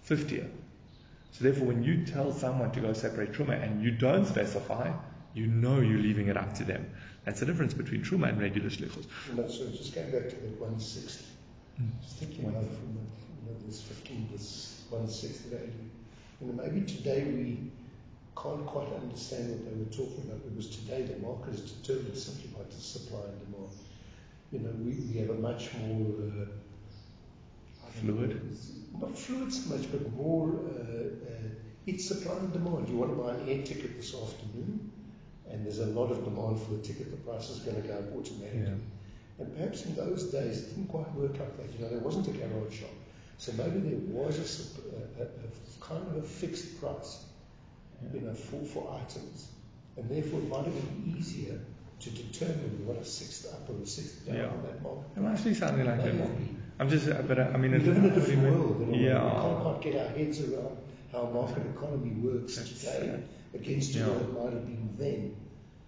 150th. 0.06 0.50
So 1.32 1.44
therefore, 1.44 1.68
when 1.68 1.82
you 1.82 2.04
tell 2.04 2.32
someone 2.32 2.70
to 2.72 2.80
go 2.80 2.92
separate 2.92 3.32
truma 3.32 3.62
and 3.62 3.82
you 3.82 3.90
don't 3.90 4.24
specify, 4.24 4.92
you 5.34 5.46
know 5.46 5.80
you're 5.80 5.98
leaving 5.98 6.28
it 6.28 6.36
up 6.36 6.54
to 6.54 6.64
them. 6.64 6.90
That's 7.30 7.38
the 7.38 7.46
difference 7.46 7.74
between 7.74 8.02
truma 8.02 8.30
and 8.30 8.40
regular 8.40 8.68
shlichus. 8.68 9.06
No, 9.36 9.46
so 9.46 9.68
just 9.68 9.94
going 9.94 10.10
back 10.10 10.28
to 10.30 10.34
the 10.34 10.48
160, 10.58 11.24
mm. 11.80 11.88
just 12.02 12.16
thinking 12.16 12.46
about 12.46 12.64
from 12.64 12.98
the, 12.98 13.06
you 13.06 13.46
know, 13.46 13.66
this 13.68 13.82
15, 13.82 14.30
this 14.32 14.82
160 14.90 15.50
value. 15.50 15.70
You 16.40 16.48
know, 16.48 16.60
maybe 16.60 16.84
today 16.84 17.22
we 17.22 17.70
can't 18.36 18.66
quite 18.66 18.88
understand 19.00 19.50
what 19.50 19.64
they 19.64 19.78
were 19.78 19.92
talking 19.92 20.24
about 20.26 20.42
because 20.42 20.74
today 20.74 21.02
the 21.02 21.24
market 21.24 21.54
is 21.54 21.70
determined 21.70 22.18
simply 22.18 22.50
by 22.50 22.64
the 22.68 22.80
supply 22.80 23.20
and 23.20 23.38
demand. 23.46 23.78
You 24.50 24.58
know, 24.58 24.74
we, 24.82 24.98
we 25.06 25.20
have 25.20 25.30
a 25.30 25.34
much 25.34 25.70
more 25.74 26.10
uh, 26.26 26.46
fluid, 28.00 28.42
not 29.00 29.16
fluid 29.16 29.52
so 29.52 29.76
much, 29.76 29.86
but 29.92 30.12
more 30.14 30.50
uh, 30.50 31.30
uh, 31.30 31.46
it's 31.86 32.08
supply 32.08 32.38
and 32.38 32.52
demand. 32.52 32.88
You 32.88 32.96
want 32.96 33.12
to 33.16 33.22
buy 33.22 33.34
an 33.34 33.48
air 33.48 33.64
ticket 33.64 33.98
this 33.98 34.16
afternoon, 34.16 34.90
and 35.50 35.64
there's 35.64 35.80
a 35.80 35.86
lot 35.86 36.10
of 36.10 36.24
demand 36.24 36.60
for 36.62 36.72
the 36.72 36.82
ticket. 36.82 37.10
The 37.10 37.16
price 37.18 37.50
is 37.50 37.60
going 37.60 37.80
to 37.80 37.86
go 37.86 37.94
up 37.94 38.12
automatically. 38.16 38.60
Yeah. 38.60 39.44
And 39.44 39.56
perhaps 39.56 39.84
in 39.84 39.94
those 39.96 40.24
days 40.24 40.58
it 40.58 40.68
didn't 40.70 40.88
quite 40.88 41.12
work 41.14 41.32
like 41.38 41.56
that. 41.56 41.72
You 41.74 41.84
know, 41.84 41.90
there 41.90 42.00
wasn't 42.00 42.28
a 42.28 42.32
garage 42.32 42.80
shop, 42.80 42.90
so 43.38 43.52
maybe 43.52 43.78
there 43.80 43.98
was 44.14 44.38
a, 44.38 45.22
a, 45.22 45.24
a 45.24 45.80
kind 45.80 46.06
of 46.06 46.16
a 46.16 46.26
fixed 46.26 46.80
price 46.80 47.24
you 48.12 48.20
know, 48.20 48.34
for, 48.34 48.64
for 48.64 49.00
items. 49.02 49.48
And 49.96 50.08
therefore, 50.08 50.40
it 50.40 50.48
might 50.48 50.64
have 50.64 50.74
been 50.74 51.16
easier 51.18 51.58
to 52.00 52.10
determine 52.10 52.86
what 52.86 52.96
a 52.96 53.04
sixth 53.04 53.52
up 53.52 53.68
or 53.68 53.82
a 53.82 53.86
sixth 53.86 54.26
down 54.26 54.36
yeah. 54.36 54.46
on 54.46 54.62
that 54.62 54.82
market. 54.82 55.04
It 55.16 55.20
might 55.20 55.32
actually 55.32 55.54
sounding 55.54 55.86
like 55.86 56.02
that. 56.02 56.14
I'm 56.78 56.88
just, 56.88 57.06
but 57.28 57.38
uh, 57.38 57.50
I 57.52 57.58
mean, 57.58 57.72
we 57.72 57.78
live 57.78 57.96
in 57.98 58.04
a 58.06 58.14
different 58.14 58.42
world. 58.42 58.80
You 58.80 58.86
know, 58.86 58.98
yeah. 58.98 59.24
We 59.24 59.40
can't 59.40 59.62
quite 59.62 59.80
get 59.82 59.96
our 59.96 60.16
heads 60.16 60.40
around 60.40 60.76
how 61.12 61.24
market 61.24 61.62
economy 61.76 62.12
works 62.12 62.56
That's, 62.56 62.78
today 62.80 63.22
against 63.54 63.94
yeah. 63.94 64.06
what 64.06 64.22
it 64.22 64.32
might 64.32 64.52
have 64.52 64.66
been 64.66 64.94
then. 64.98 65.36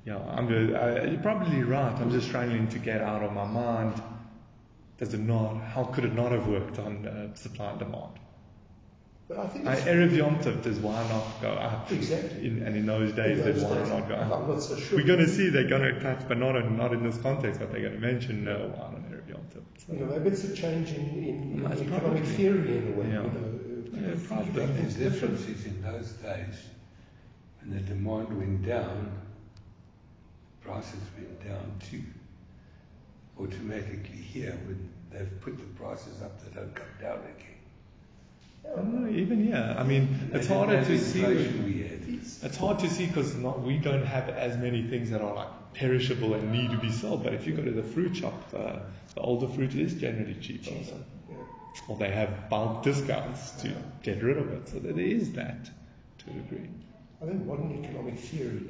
Yeah, 0.04 0.18
I'm 0.18 0.48
just, 0.48 0.74
uh, 0.74 1.04
you're 1.10 1.20
probably 1.20 1.62
right. 1.62 1.94
I'm 2.00 2.10
just 2.10 2.26
struggling 2.26 2.68
to 2.68 2.78
get 2.78 3.00
out 3.00 3.22
of 3.22 3.32
my 3.32 3.44
mind. 3.46 4.02
Does 4.98 5.14
it 5.14 5.20
not? 5.20 5.60
How 5.62 5.84
could 5.84 6.04
it 6.04 6.14
not 6.14 6.32
have 6.32 6.46
worked 6.48 6.78
on 6.78 7.06
uh, 7.06 7.34
supply 7.34 7.70
and 7.70 7.78
demand? 7.78 8.18
But 9.28 9.38
I 9.38 9.46
think 9.46 9.64
Erev 9.64 10.14
Yom 10.14 10.40
Tov 10.40 10.62
does 10.62 10.78
why 10.78 11.08
not 11.08 11.40
go 11.40 11.52
up? 11.52 11.90
Exactly. 11.90 12.46
In, 12.46 12.62
and 12.62 12.76
in 12.76 12.86
those 12.86 13.12
days, 13.12 13.38
in 13.38 13.44
those 13.44 13.62
why 13.62 13.78
days, 13.78 13.88
not 13.88 14.08
go 14.08 14.14
up? 14.14 14.32
I'm 14.32 14.48
not 14.48 14.62
so 14.62 14.76
sure. 14.76 14.98
We're 14.98 15.06
going 15.06 15.20
to 15.20 15.28
see 15.28 15.48
they're 15.48 15.68
going 15.68 15.82
to 15.82 16.00
touch, 16.00 16.26
but 16.28 16.38
not 16.38 16.56
in, 16.56 16.76
not 16.76 16.92
in 16.92 17.02
this 17.02 17.16
context, 17.18 17.60
but 17.60 17.70
they're 17.70 17.80
going 17.80 17.94
to 17.94 18.00
mention 18.00 18.44
no 18.44 18.56
uh, 18.56 18.76
wine 18.76 18.94
on 18.96 19.04
Erev 19.10 19.28
Yom 19.28 19.40
Tov. 19.54 19.62
So. 19.86 19.92
You 19.92 20.00
know, 20.00 20.06
maybe 20.06 20.30
it's 20.30 20.44
a 20.44 20.54
change 20.54 20.90
in, 20.90 21.06
in, 21.10 21.64
in 21.64 21.66
economic 21.66 22.02
probably, 22.02 22.20
theory 22.22 22.76
in 22.78 22.92
a 22.92 22.96
way. 22.96 23.06
Yeah. 23.06 23.22
You 23.22 24.00
know, 24.00 24.08
yeah, 24.08 24.26
probably. 24.26 24.66
The 24.66 25.10
difference 25.10 25.46
is 25.46 25.64
in 25.66 25.80
those 25.82 26.12
days, 26.12 26.56
when 27.64 27.74
the 27.76 27.80
demand 27.80 28.36
went 28.36 28.66
down, 28.66 29.12
prices 30.62 31.00
went 31.16 31.44
down 31.44 31.80
too. 31.90 32.02
Automatically 33.38 34.16
here, 34.16 34.58
when 34.66 34.88
they've 35.10 35.40
put 35.40 35.56
the 35.56 35.64
prices 35.82 36.22
up, 36.22 36.42
they 36.44 36.54
don't 36.54 36.74
come 36.74 36.86
down 37.00 37.18
again. 37.18 37.52
Know, 38.64 39.08
even 39.10 39.48
yeah. 39.48 39.74
I 39.76 39.82
mean, 39.82 40.30
it's 40.32 40.46
harder 40.46 40.84
to 40.84 40.98
see. 40.98 41.22
It's 42.42 42.56
hard 42.56 42.78
to 42.80 42.88
see 42.88 43.06
because 43.06 43.34
we 43.34 43.78
don't 43.78 44.06
have 44.06 44.28
as 44.28 44.56
many 44.56 44.82
things 44.88 45.10
that 45.10 45.20
are 45.20 45.34
like 45.34 45.74
perishable 45.74 46.34
and 46.34 46.52
need 46.52 46.70
to 46.70 46.78
be 46.78 46.90
sold. 46.90 47.24
But 47.24 47.34
if 47.34 47.46
you 47.46 47.54
go 47.54 47.62
to 47.62 47.70
the 47.70 47.82
fruit 47.82 48.16
shop, 48.16 48.34
uh, 48.54 48.78
the 49.14 49.20
older 49.20 49.48
fruit 49.48 49.74
is 49.74 49.94
generally 49.94 50.34
cheaper. 50.34 50.70
Or 51.88 51.96
they 51.96 52.10
have 52.10 52.48
bulk 52.50 52.82
discounts 52.82 53.50
to 53.62 53.74
get 54.02 54.22
rid 54.22 54.36
of 54.36 54.52
it. 54.52 54.68
So 54.68 54.78
there 54.78 54.98
is 54.98 55.32
that 55.32 55.64
to 56.18 56.30
a 56.30 56.34
degree. 56.34 56.68
I 57.22 57.26
think 57.26 57.46
modern 57.46 57.84
economic 57.84 58.18
theory 58.18 58.68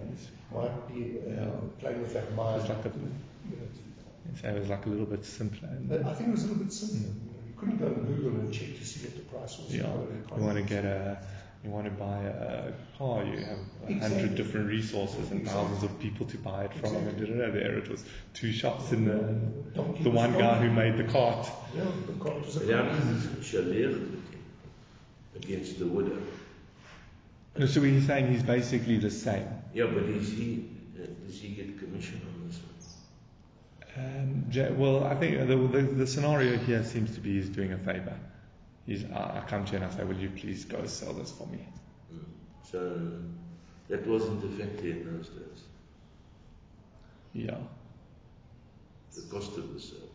might 0.53 0.89
be 0.89 1.19
uh, 1.21 1.47
playing 1.81 2.03
with 2.03 2.13
that 2.13 2.35
mind. 2.35 2.61
It's 2.61 2.69
like 2.69 2.85
a, 2.85 2.93
so 4.41 4.49
it 4.49 4.61
was 4.61 4.69
like 4.69 4.87
a 4.87 4.89
little 4.89 5.07
bit 5.07 5.25
simpler. 5.25 5.69
I 5.71 6.15
think 6.15 6.29
it 6.29 6.33
was 6.33 6.45
a 6.45 6.49
little 6.49 6.65
bit 6.65 6.73
simpler. 6.73 7.09
Mm 7.09 7.33
couldn't 7.63 7.79
go 7.79 7.89
to 7.89 8.01
Google 8.01 8.41
and 8.41 8.53
check 8.53 8.77
to 8.77 8.85
see 8.85 9.07
what 9.07 9.15
the 9.15 9.23
price 9.23 9.59
was. 9.59 9.75
Yeah, 9.75 9.87
you 10.37 10.43
want 10.43 10.57
to 10.57 10.65
get 10.65 10.85
a, 10.85 11.17
you 11.63 11.71
want 11.71 11.85
to 11.85 11.93
buy 11.93 12.19
a 12.19 12.73
car, 12.99 13.25
you 13.25 13.39
have 13.39 13.59
a 13.87 13.91
exactly. 13.93 14.21
hundred 14.21 14.35
different 14.35 14.69
resources 14.69 15.31
and 15.31 15.43
exactly. 15.43 15.63
thousands 15.63 15.85
of 15.85 15.99
people 16.01 16.27
to 16.27 16.39
buy 16.39 16.65
it 16.65 16.75
from. 16.75 16.97
Exactly. 16.97 17.31
And 17.31 17.39
da, 17.39 17.51
there 17.53 17.79
it 17.79 17.89
was 17.89 18.05
two 18.35 18.51
shops 18.51 18.91
in 18.91 19.05
the, 19.05 19.81
the 20.03 20.11
one 20.11 20.33
guy 20.33 20.59
who 20.59 20.71
made 20.73 20.97
the 20.97 21.05
cart. 21.05 21.49
Yeah, 21.77 21.85
the 22.07 22.25
cart 22.25 22.45
was 22.45 22.61
a 22.61 22.67
yeah, 22.67 22.81
against 25.37 25.79
the 25.79 25.87
widow. 25.87 26.19
No, 27.57 27.67
so 27.67 27.83
he's 27.83 28.07
saying 28.07 28.33
he's 28.33 28.43
basically 28.43 28.99
the 28.99 29.11
same. 29.11 29.47
Yeah, 29.75 29.87
but 29.87 30.05
is 30.05 30.31
he, 30.33 30.71
uh, 30.97 31.07
does 31.27 31.41
he 31.41 31.49
get 31.49 31.79
commission 31.79 32.21
on 32.27 32.49
this 32.49 32.59
one? 32.59 32.73
Um, 33.95 34.79
well, 34.79 35.05
I 35.05 35.15
think 35.15 35.39
the, 35.47 35.57
the, 35.57 35.83
the, 35.83 36.07
scenario 36.07 36.57
here 36.57 36.83
seems 36.83 37.15
to 37.15 37.21
be 37.21 37.35
he's 37.35 37.51
doing 37.51 37.73
a 37.73 37.79
favor. 37.79 38.19
He's, 38.87 39.05
I, 39.05 39.43
I 39.43 39.45
come 39.47 39.67
to 39.67 39.73
you 39.73 39.79
and 39.83 39.85
I 39.85 39.95
say, 39.95 40.05
will 40.05 40.17
you 40.17 40.31
please 40.31 40.65
go 40.65 40.87
sell 40.87 41.13
this 41.13 41.31
for 41.31 41.47
me? 41.49 41.69
Mm. 42.13 42.25
So 42.71 43.01
that 43.89 44.07
wasn't 44.07 44.43
effective 44.45 45.07
in 45.07 45.17
those 45.19 45.29
days. 45.29 45.65
Yeah. 47.35 47.59
The 49.15 49.23
cost 49.31 49.59
of 49.59 49.75
the 49.75 49.81
sale. 49.81 50.12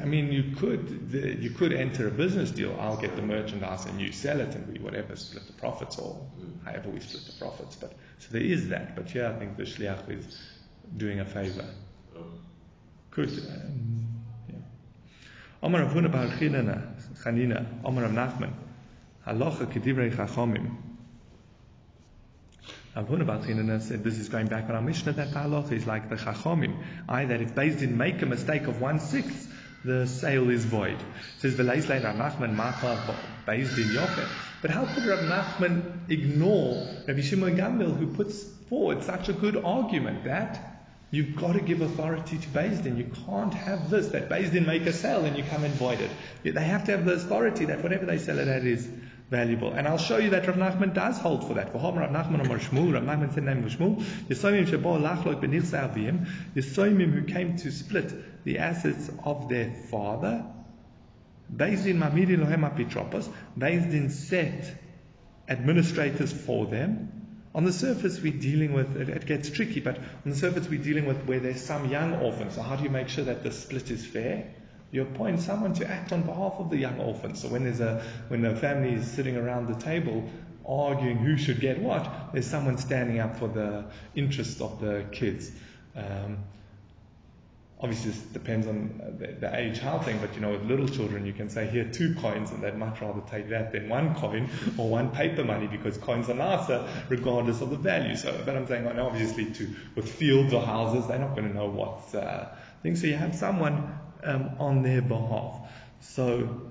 I 0.00 0.04
mean, 0.04 0.32
you 0.32 0.54
could 0.56 1.10
the, 1.10 1.34
you 1.34 1.50
could 1.50 1.72
enter 1.72 2.08
a 2.08 2.10
business 2.10 2.50
deal. 2.50 2.76
I'll 2.80 2.96
get 2.96 3.16
the 3.16 3.22
merchandise 3.22 3.86
and 3.86 4.00
you 4.00 4.12
sell 4.12 4.40
it, 4.40 4.54
and 4.54 4.66
we 4.72 4.78
whatever 4.78 5.16
split 5.16 5.46
the 5.46 5.52
profits 5.52 5.98
or 5.98 6.26
however 6.64 6.88
we 6.90 7.00
split 7.00 7.26
the 7.26 7.38
profits. 7.38 7.76
But 7.76 7.92
so 8.18 8.28
there 8.30 8.42
is 8.42 8.68
that. 8.68 8.96
But 8.96 9.14
yeah, 9.14 9.30
I 9.30 9.38
think 9.38 9.56
the 9.56 9.64
shliach 9.64 10.08
is 10.10 10.38
doing 10.96 11.20
a 11.20 11.24
favor. 11.24 11.64
Gut. 13.10 13.28
Um. 13.28 14.06
Omar 15.62 15.82
Rav 15.82 15.94
Huna 15.94 16.12
Bar 16.12 16.26
Chanina, 16.28 17.66
Omar 17.84 18.04
Rav 18.04 18.12
Nachman, 18.12 18.52
Halacha 19.26 19.66
Kedivrei 19.66 20.14
Chachomim. 20.14 20.76
Rav 22.94 23.08
Huna 23.08 23.26
Bar 23.26 23.38
Chanina 23.38 23.80
said, 23.80 24.04
this 24.04 24.18
is 24.18 24.28
going 24.28 24.46
back 24.46 24.68
on 24.68 24.76
our 24.76 24.82
Mishnah, 24.82 25.14
that 25.14 25.30
halacha 25.30 25.72
is 25.72 25.86
like 25.86 26.08
the 26.08 26.16
Chachomim, 26.16 26.76
i 27.08 27.24
that 27.24 27.40
if 27.40 27.54
Beis 27.54 27.78
Din 27.78 27.96
make 27.96 28.20
a 28.22 28.26
mistake 28.26 28.66
of 28.68 28.80
one-sixth, 28.80 29.52
the 29.86 30.06
sale 30.06 30.50
is 30.50 30.64
void. 30.64 30.98
It 30.98 31.40
says, 31.40 31.54
V'leislein 31.54 32.02
Rav 32.04 32.16
Nachman 32.16 32.54
Macha 32.54 33.16
Beis 33.46 33.74
Din 33.76 33.88
Yocheh. 33.88 34.28
But 34.60 34.70
how 34.70 34.84
could 34.84 35.06
Rav 35.06 35.20
Nachman 35.20 36.10
ignore 36.10 36.86
Rabbi 37.06 37.20
Shimon 37.20 37.56
Gamliel 37.56 37.96
who 37.96 38.08
puts 38.08 38.42
forward 38.68 39.04
such 39.04 39.28
a 39.28 39.32
good 39.32 39.56
argument 39.56 40.24
that 40.24 40.72
You've 41.12 41.36
got 41.36 41.52
to 41.52 41.60
give 41.60 41.82
authority 41.82 42.36
to 42.36 42.48
Beis 42.48 42.82
Din. 42.82 42.96
You 42.96 43.08
can't 43.26 43.54
have 43.54 43.90
this, 43.90 44.08
that 44.08 44.28
Beis 44.28 44.50
Din 44.50 44.66
make 44.66 44.86
a 44.86 44.92
sale 44.92 45.24
and 45.24 45.36
you 45.36 45.44
come 45.44 45.62
and 45.62 45.72
void 45.74 46.00
it. 46.00 46.10
They 46.42 46.64
have 46.64 46.84
to 46.86 46.90
have 46.90 47.04
the 47.04 47.12
authority 47.12 47.66
that 47.66 47.80
whatever 47.80 48.06
they 48.06 48.18
sell 48.18 48.40
it 48.40 48.48
at 48.48 48.64
is 48.64 48.88
valuable. 49.30 49.72
And 49.72 49.86
I'll 49.86 49.98
show 49.98 50.18
you 50.18 50.30
that 50.30 50.48
Rav 50.48 50.56
Nachman 50.56 50.94
does 50.94 51.16
hold 51.16 51.46
for 51.46 51.54
that. 51.54 51.72
Rav 51.72 51.94
Nachman 51.94 52.44
Amar 52.44 52.58
Shmuel, 52.58 52.92
Rav 52.92 53.04
Nachman 53.04 53.32
said 53.32 53.44
name 53.44 53.64
of 53.64 53.70
Shmuel, 53.70 54.02
Benirsa 54.28 55.94
Avim, 55.94 56.26
Yisoimim 56.56 57.12
who 57.12 57.22
came 57.22 57.56
to 57.56 57.70
split 57.70 58.12
the 58.46 58.58
assets 58.58 59.10
of 59.24 59.48
their 59.48 59.72
father, 59.90 60.44
Beis 61.52 61.82
Din 61.82 61.98
Mamiri 61.98 62.38
Lohem 62.38 62.62
Apitropos, 62.62 63.28
Beis 63.58 63.90
Din 63.90 64.08
set 64.08 64.72
administrators 65.48 66.32
for 66.32 66.66
them, 66.66 67.12
on 67.56 67.64
the 67.64 67.72
surface, 67.72 68.20
we're 68.20 68.38
dealing 68.38 68.72
with, 68.72 68.96
it, 68.96 69.08
it, 69.08 69.26
gets 69.26 69.50
tricky, 69.50 69.80
but 69.80 69.96
on 69.98 70.30
the 70.30 70.36
surface, 70.36 70.68
we're 70.68 70.82
dealing 70.82 71.06
with 71.06 71.24
where 71.24 71.40
there's 71.40 71.60
some 71.60 71.90
young 71.90 72.14
orphans. 72.14 72.54
So, 72.54 72.62
how 72.62 72.76
do 72.76 72.84
you 72.84 72.90
make 72.90 73.08
sure 73.08 73.24
that 73.24 73.42
the 73.42 73.50
split 73.50 73.90
is 73.90 74.06
fair? 74.06 74.54
You 74.92 75.02
appoint 75.02 75.40
someone 75.40 75.72
to 75.74 75.88
act 75.88 76.12
on 76.12 76.22
behalf 76.22 76.54
of 76.58 76.70
the 76.70 76.76
young 76.76 77.00
orphans. 77.00 77.40
So, 77.40 77.48
when 77.48 77.64
there's 77.64 77.80
a, 77.80 78.04
when 78.28 78.42
the 78.42 78.54
family 78.54 78.92
is 78.92 79.10
sitting 79.10 79.36
around 79.36 79.68
the 79.68 79.80
table 79.80 80.28
arguing 80.68 81.16
who 81.16 81.36
should 81.36 81.60
get 81.60 81.80
what, 81.80 82.30
there's 82.32 82.46
someone 82.46 82.78
standing 82.78 83.18
up 83.18 83.38
for 83.38 83.48
the 83.48 83.86
interests 84.14 84.60
of 84.60 84.78
the 84.78 85.06
kids. 85.10 85.50
Um, 85.96 86.44
obviously 87.80 88.10
this 88.10 88.20
depends 88.32 88.66
on 88.66 89.00
uh, 89.02 89.10
the, 89.18 89.32
the 89.32 89.56
age 89.56 89.78
how 89.78 89.98
thing, 89.98 90.18
but 90.18 90.34
you 90.34 90.40
know, 90.40 90.52
with 90.52 90.62
little 90.62 90.88
children, 90.88 91.26
you 91.26 91.32
can 91.32 91.50
say, 91.50 91.66
here 91.66 91.84
two 91.84 92.14
coins, 92.14 92.50
and 92.50 92.62
they'd 92.62 92.76
much 92.76 93.00
rather 93.00 93.20
take 93.30 93.50
that 93.50 93.72
than 93.72 93.88
one 93.88 94.14
coin 94.14 94.48
or 94.78 94.88
one 94.88 95.10
paper 95.10 95.44
money 95.44 95.66
because 95.66 95.98
coins 95.98 96.30
are 96.30 96.34
nicer 96.34 96.88
regardless 97.08 97.60
of 97.60 97.70
the 97.70 97.76
value. 97.76 98.16
So, 98.16 98.40
but 98.44 98.56
I'm 98.56 98.66
saying, 98.66 98.86
obviously, 98.86 99.46
to 99.52 99.74
with 99.94 100.08
fields 100.08 100.54
or 100.54 100.62
houses, 100.62 101.06
they're 101.06 101.18
not 101.18 101.36
going 101.36 101.48
to 101.48 101.54
know 101.54 101.66
what's 101.66 102.14
uh, 102.14 102.56
thing. 102.82 102.96
So 102.96 103.06
you 103.06 103.16
have 103.16 103.34
someone 103.34 103.98
um, 104.24 104.56
on 104.58 104.82
their 104.82 105.02
behalf. 105.02 105.68
So, 106.00 106.62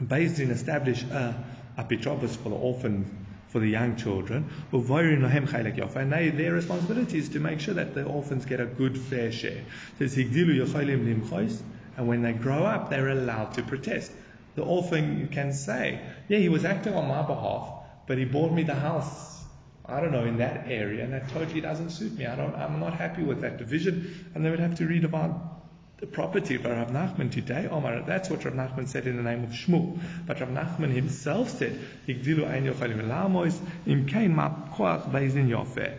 Beis 0.00 0.36
Din 0.36 0.50
establish 0.50 1.02
a, 1.02 1.44
a 1.76 1.84
Petropus 1.84 2.36
for 2.36 2.48
the 2.48 2.56
orphans 2.56 3.21
for 3.52 3.60
the 3.60 3.68
young 3.68 3.96
children. 3.96 4.48
And 4.72 6.12
they, 6.12 6.30
their 6.30 6.54
responsibility 6.54 7.18
is 7.18 7.28
to 7.28 7.38
make 7.38 7.60
sure 7.60 7.74
that 7.74 7.94
the 7.94 8.04
orphans 8.04 8.46
get 8.46 8.60
a 8.60 8.64
good 8.64 8.96
fair 8.98 9.30
share. 9.30 9.62
And 11.94 12.08
when 12.08 12.22
they 12.22 12.32
grow 12.32 12.64
up, 12.64 12.88
they're 12.88 13.10
allowed 13.10 13.52
to 13.54 13.62
protest. 13.62 14.10
The 14.54 14.62
orphan 14.62 15.28
can 15.28 15.52
say, 15.52 16.00
yeah, 16.28 16.38
he 16.38 16.48
was 16.48 16.64
acting 16.64 16.94
on 16.94 17.06
my 17.08 17.22
behalf, 17.22 17.68
but 18.06 18.16
he 18.16 18.24
bought 18.24 18.52
me 18.52 18.62
the 18.62 18.74
house, 18.74 19.44
I 19.84 20.00
don't 20.00 20.12
know, 20.12 20.24
in 20.24 20.38
that 20.38 20.68
area, 20.68 21.04
and 21.04 21.12
that 21.12 21.28
totally 21.28 21.60
doesn't 21.60 21.90
suit 21.90 22.16
me. 22.16 22.24
I 22.24 22.34
don't, 22.36 22.54
I'm 22.54 22.80
not 22.80 22.94
happy 22.94 23.22
with 23.22 23.42
that 23.42 23.58
division. 23.58 24.30
And 24.34 24.42
they 24.44 24.50
would 24.50 24.60
have 24.60 24.76
to 24.78 24.86
about 25.04 25.61
the 26.02 26.06
property 26.08 26.56
of 26.56 26.64
Rav 26.64 26.88
Nachman 26.88 27.30
today, 27.30 27.68
Omar, 27.70 28.02
that's 28.04 28.28
what 28.28 28.44
Rav 28.44 28.54
Nachman 28.54 28.88
said 28.88 29.06
in 29.06 29.16
the 29.16 29.22
name 29.22 29.44
of 29.44 29.50
Shmuel. 29.50 30.00
But 30.26 30.40
Rav 30.40 30.48
Nachman 30.48 30.92
himself 30.92 31.48
said, 31.50 31.78
Igdilu 32.08 32.44
ein 32.44 32.64
yochalim 32.64 33.06
lamois, 33.06 33.56
im 33.86 34.08
kein 34.08 34.34
koach 34.34 35.08
beizin 35.12 35.48
yofeh. 35.48 35.94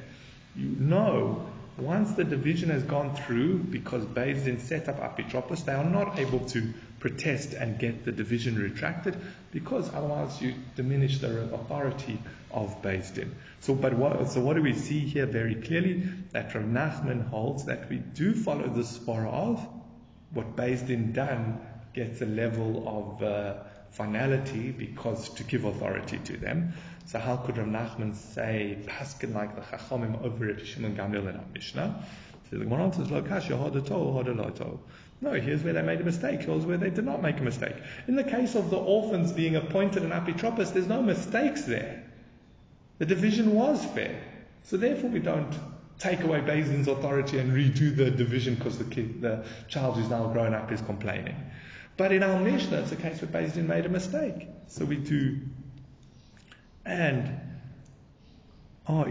You 0.58 0.76
know, 0.78 1.48
once 1.78 2.12
the 2.12 2.26
division 2.26 2.70
has 2.70 2.84
gone 2.84 3.16
through, 3.16 3.60
because 3.60 4.04
Bezdin 4.04 4.60
set 4.60 4.90
up 4.90 5.00
Apitropos, 5.00 5.64
they 5.64 5.72
are 5.72 5.86
not 5.86 6.20
able 6.20 6.42
to 6.48 6.74
protest 7.00 7.54
and 7.54 7.80
get 7.80 8.04
the 8.04 8.12
division 8.12 8.60
retracted, 8.60 9.16
because 9.54 9.88
otherwise 9.94 10.42
you 10.42 10.54
diminish 10.76 11.20
the 11.20 11.44
authority 11.54 12.20
of 12.52 12.82
Bezdin. 12.82 13.30
So, 13.62 13.74
but 13.74 13.94
what, 13.94 14.30
so 14.32 14.42
what 14.42 14.58
do 14.58 14.64
we 14.64 14.74
see 14.74 15.00
here 15.00 15.28
very 15.28 15.56
clearly? 15.56 16.04
That 16.34 16.54
Rav 16.54 16.66
Nachman 16.66 17.30
holds 17.30 17.64
that 17.68 17.90
we 17.90 18.00
do 18.00 18.34
follow 18.34 18.68
the 18.68 18.82
svara 18.82 19.32
of 19.32 19.66
what 20.34 20.56
Din 20.56 21.14
done 21.14 21.60
gets 21.94 22.22
a 22.22 22.26
level 22.26 22.84
of 22.88 23.24
uh, 23.24 23.54
finality 23.92 24.72
because 24.72 25.30
to 25.30 25.44
give 25.44 25.66
authority 25.66 26.18
to 26.26 26.38
them. 26.38 26.74
So 27.06 27.20
how 27.20 27.38
could 27.38 27.58
Rav 27.58 27.68
Nachman 27.68 28.16
say 28.16 28.78
paskin 28.86 29.34
like 29.36 29.56
the 29.56 29.62
Chachamim 29.62 30.24
over 30.24 30.48
Rabbi 30.48 30.64
Shimon 30.64 30.96
Gamliel 30.96 31.30
in 31.30 31.36
our 31.36 31.46
Mishnah? 31.54 32.04
So 32.50 32.58
the 32.58 32.66
Gemara 32.66 32.86
answers, 32.86 33.12
"Lo 33.12 33.22
kasha 33.22 33.54
hodato 33.54 34.80
No, 35.22 35.34
here's 35.34 35.64
where 35.64 35.74
they 35.74 35.82
made 35.82 36.02
a 36.02 36.04
mistake. 36.04 36.42
Here's 36.42 36.66
where 36.66 36.78
they 36.78 36.90
did 36.90 37.06
not 37.06 37.22
make 37.22 37.40
a 37.40 37.44
mistake. 37.44 37.76
In 38.08 38.16
the 38.16 38.24
case 38.24 38.56
of 38.56 38.70
the 38.70 38.78
orphans 38.78 39.32
being 39.32 39.56
appointed 39.56 40.04
an 40.04 40.12
apitropos, 40.12 40.74
there's 40.74 40.88
no 40.88 41.02
mistakes 41.02 41.64
there. 41.64 42.04
The 42.98 43.06
division 43.06 43.54
was 43.54 43.84
fair. 43.86 44.20
So 44.64 44.78
therefore 44.78 45.10
we 45.10 45.20
don't 45.20 45.54
take 46.00 46.22
away 46.22 46.40
Bezdin's 46.42 46.88
authority 46.88 47.40
and 47.40 47.52
redo 47.52 47.96
the 47.96 48.12
division 48.12 48.56
because 48.56 48.78
the 48.78 48.84
the 48.84 49.46
child 49.68 49.96
who's 49.96 50.10
now 50.10 50.28
grown 50.28 50.54
up 50.54 50.72
is 50.72 50.82
complaining. 50.82 51.36
But 51.96 52.12
in 52.12 52.24
our 52.24 52.40
Mishnah, 52.40 52.80
it's 52.82 52.92
a 52.92 52.96
case 52.96 53.22
where 53.22 53.30
Bezdin 53.30 53.68
made 53.68 53.86
a 53.86 53.90
mistake. 53.90 54.48
So 54.68 54.86
we 54.86 54.96
do. 54.96 55.42
And, 56.86 57.40
oh, 58.88 59.06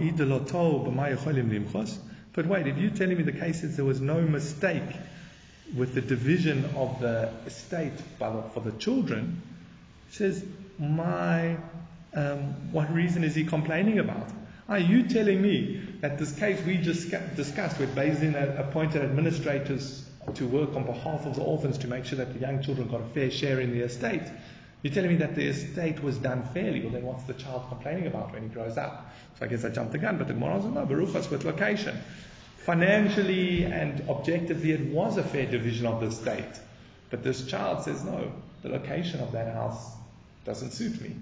but 2.35 2.47
wait, 2.47 2.67
if 2.67 2.79
you're 2.79 2.91
telling 2.91 3.17
me 3.17 3.23
the 3.23 3.33
case 3.33 3.63
is 3.63 3.77
there 3.77 3.85
was 3.85 4.01
no 4.01 4.21
mistake 4.21 4.97
with 5.77 5.95
the 5.95 6.01
division 6.01 6.65
of 6.77 7.01
the 7.01 7.31
estate 7.47 7.93
for 8.19 8.61
the 8.63 8.73
children, 8.73 9.41
says, 10.11 10.45
my, 10.79 11.57
um, 12.15 12.73
what 12.73 12.93
reason 12.93 13.25
is 13.25 13.35
he 13.35 13.45
complaining 13.45 13.99
about? 13.99 14.29
Are 14.69 14.79
you 14.79 15.09
telling 15.09 15.43
me 15.43 15.83
that 16.01 16.19
this 16.19 16.33
case 16.33 16.65
we 16.65 16.77
just 16.77 17.11
discussed, 17.37 17.79
where 17.79 17.89
Bezdin 17.89 18.59
appointed 18.59 19.03
administrators 19.03 20.09
to 20.35 20.47
work 20.47 20.75
on 20.77 20.85
behalf 20.85 21.27
of 21.27 21.35
the 21.35 21.43
orphans 21.43 21.79
to 21.79 21.89
make 21.89 22.05
sure 22.05 22.17
that 22.19 22.33
the 22.33 22.39
young 22.39 22.63
children 22.63 22.89
got 22.89 23.01
a 23.01 23.07
fair 23.07 23.31
share 23.31 23.61
in 23.61 23.73
the 23.73 23.81
estate. 23.81 24.23
You're 24.83 24.95
telling 24.95 25.11
me 25.11 25.17
that 25.17 25.35
the 25.35 25.47
estate 25.47 26.03
was 26.03 26.17
done 26.19 26.49
fairly, 26.55 26.81
well 26.81 26.91
then 26.91 27.03
what's 27.03 27.25
the 27.25 27.35
child 27.35 27.65
complaining 27.69 28.07
about 28.07 28.33
when 28.33 28.45
he 28.45 28.49
grows 28.49 28.77
up? 28.77 29.13
So 29.39 29.45
I 29.45 29.49
guess 29.49 29.65
I 29.65 29.69
jumped 29.71 29.93
the 29.93 29.99
gun, 29.99 30.19
but 30.19 30.29
the 30.29 30.35
Gemara 30.35 30.63
says 30.63 30.73
no, 30.73 30.87
Baruchas 30.87 31.31
with 31.31 31.45
location. 31.45 31.99
Financially 32.59 33.65
and 33.65 34.09
objectively, 34.09 34.71
it 34.71 34.93
was 34.93 35.17
a 35.17 35.25
fair 35.25 35.47
division 35.47 35.87
of 35.87 36.01
the 36.01 36.07
estate. 36.07 36.61
But 37.11 37.25
this 37.25 37.47
child 37.47 37.85
says, 37.85 38.05
no, 38.05 38.31
the 38.63 38.69
location 38.69 39.21
of 39.21 39.33
that 39.33 39.53
house 39.53 39.93
doesn't 40.45 40.71
suit 40.73 41.01
me. 41.01 41.17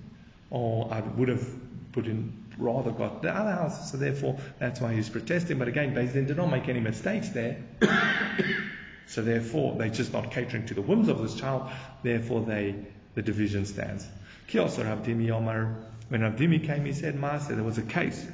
Or 0.51 0.93
I 0.93 1.01
would 1.01 1.29
have 1.29 1.47
put 1.93 2.07
in 2.07 2.40
rather 2.61 2.91
got 2.91 3.23
the 3.23 3.35
other 3.35 3.53
house. 3.53 3.91
So 3.91 3.97
therefore, 3.97 4.39
that's 4.59 4.81
why 4.81 4.93
he's 4.95 5.09
protesting. 5.09 5.59
But 5.59 5.69
again, 5.69 5.95
Din 5.95 6.27
did 6.27 6.37
not 6.37 6.51
make 6.51 6.69
any 6.69 6.81
mistakes 6.81 7.31
there. 7.31 7.57
so 9.07 9.23
therefore, 9.23 9.77
they're 9.77 9.89
just 9.89 10.13
not 10.13 10.31
catering 10.31 10.67
to 10.67 10.75
the 10.75 10.83
whims 10.83 11.09
of 11.09 11.21
this 11.21 11.35
child. 11.35 11.71
Therefore, 12.03 12.43
they 12.43 12.75
the 13.15 13.23
division 13.23 13.67
stands. 13.67 14.07
Kiosar 14.49 14.85
Rav 14.85 15.03
Dimi 15.03 15.31
Omar, 15.31 15.77
when 16.09 16.23
Rav 16.23 16.37
Dimi 16.37 16.65
came, 16.65 16.85
he 16.85 16.93
said, 16.93 17.19
Master, 17.19 17.55
there 17.55 17.65
was 17.65 17.79
a 17.79 17.83
case. 17.83 18.27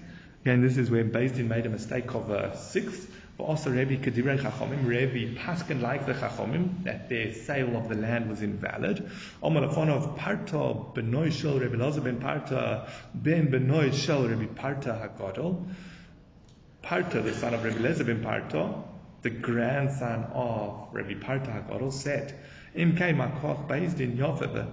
Again, 0.43 0.63
this 0.63 0.77
is 0.77 0.91
where 0.91 1.03
Din 1.03 1.49
made 1.49 1.67
a 1.67 1.71
mistake 1.71 2.15
of 2.15 2.31
a 2.31 2.57
sixth. 2.57 3.11
But 3.37 3.45
also 3.45 3.71
Rebbe 3.71 3.97
Kedivrei 3.99 4.39
Chachomim, 4.39 4.87
Rebbe 4.87 5.39
Paskin 5.39 5.83
like 5.83 6.07
the 6.07 6.15
Chachomim, 6.15 6.85
that 6.85 7.11
their 7.11 7.35
sale 7.35 7.77
of 7.77 7.89
the 7.89 7.95
land 7.95 8.31
was 8.31 8.41
invalid. 8.41 9.11
Omalafon 9.43 9.91
of 9.91 10.17
Parta 10.17 10.75
Benoy 10.95 11.31
Shel 11.31 11.59
Rebbe 11.59 11.77
Loza 11.77 12.03
ben 12.03 12.19
Parta 12.19 12.89
ben 13.15 13.51
Benoy 13.51 13.93
Shel 13.93 14.27
Rebbe 14.27 14.47
Parta 14.55 15.11
HaGodol. 15.19 15.69
Parta, 16.83 17.21
the 17.21 17.35
son 17.35 17.53
of 17.53 17.63
Rebbe 17.63 17.79
Lezer 17.81 18.07
ben 18.07 18.23
Parta, 18.23 18.73
the 19.21 19.31
grandson 19.31 20.25
of 20.33 20.89
Rebbe 20.93 21.21
Parta 21.21 21.51
HaGodol, 21.51 21.93
said, 21.93 22.39
Im 22.75 22.97
Kei 22.97 23.13
Makoch 23.13 23.69
Din 23.97 24.17
Yofeh, 24.17 24.67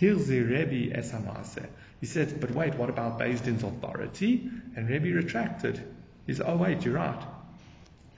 Hirzi 0.00 0.48
Rebbe 0.48 0.96
Esamase. 0.96 1.66
He 2.00 2.06
said, 2.06 2.40
but 2.40 2.52
wait, 2.52 2.74
what 2.76 2.88
about 2.88 3.18
Din's 3.18 3.64
authority? 3.64 4.50
And 4.76 4.88
Rebbe 4.88 5.08
retracted. 5.08 5.82
He 6.26 6.34
said, 6.34 6.46
oh 6.48 6.56
wait, 6.56 6.84
you're 6.84 6.94
right. 6.94 7.20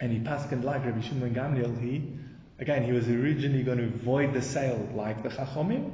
And 0.00 0.10
he 0.10 0.18
paskened 0.18 0.64
like 0.64 0.84
Rabbi 0.84 1.02
Shimon 1.02 1.34
Gamliel. 1.34 1.78
He, 1.80 2.02
again, 2.58 2.84
he 2.84 2.92
was 2.92 3.06
originally 3.08 3.62
going 3.62 3.78
to 3.78 3.88
void 3.88 4.32
the 4.32 4.42
sale 4.42 4.88
like 4.94 5.22
the 5.22 5.28
Chachomim. 5.28 5.92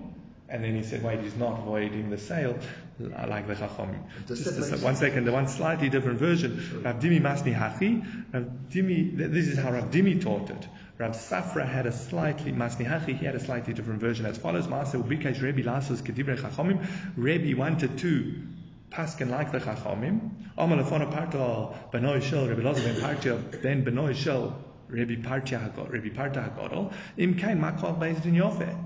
And 0.49 0.63
then 0.63 0.77
he 0.77 0.85
said, 0.85 1.03
wait, 1.03 1.19
he's 1.21 1.35
not 1.35 1.65
voiding 1.65 2.09
the 2.09 2.19
sale 2.19 2.57
like 3.01 3.49
the 3.49 3.55
Chachomim. 3.55 3.99
Just 4.29 4.47
a, 4.47 4.77
one 4.85 4.95
second, 4.95 5.25
the 5.25 5.33
one 5.33 5.49
slightly 5.49 5.89
different 5.89 6.21
version. 6.21 6.83
Rav 6.85 7.01
Dimi 7.01 7.21
Masni 7.21 7.53
Hachi. 7.53 8.33
Rav 8.33 8.45
Dimi, 8.71 9.17
this 9.17 9.49
is 9.49 9.59
how 9.59 9.73
Rav 9.73 9.91
Dimi 9.91 10.23
taught 10.23 10.51
it. 10.51 10.69
Rav 10.99 11.13
Safra 11.13 11.69
had 11.69 11.87
a 11.87 11.93
slightly, 11.93 12.53
Masni 12.53 12.87
Hachi, 12.87 13.19
he 13.19 13.27
had 13.27 13.35
a 13.35 13.41
slightly 13.41 13.75
different 13.75 14.01
version 14.01 14.25
as 14.25 14.39
follows. 14.39 14.69
Master 14.69 14.99
Ubikesh 14.99 15.43
Rebbe 15.43 15.63
Lasos 15.63 16.01
Kedibre 16.01 16.39
Chachomim. 16.39 16.87
Rebbe 17.17 17.59
wanted 17.59 17.99
to 17.99 18.41
paskin 18.91 19.31
like 19.31 19.53
the 19.53 19.59
Chachamim. 19.59 20.31
Amal 20.59 20.81
afon 20.81 21.01
parto 21.13 21.75
benoy 21.91 22.23
shel 22.23 22.49
Rabbi 22.49 22.63
Loza 22.63 22.83
ben 22.85 23.01
Partia 23.01 23.37
ben 23.63 23.85
benoy 23.85 24.15
shel 24.15 24.57
Rabbi 24.89 25.17
Partia 25.23 25.59
Hagod 25.59 25.93
Rabbi 25.93 26.11
Partia 26.11 26.43
Hagodol. 26.43 26.93
Im 27.17 27.37
kain 27.37 27.59
makol 27.59 27.99
Bezdin 27.99 28.35
Yofe. 28.35 28.77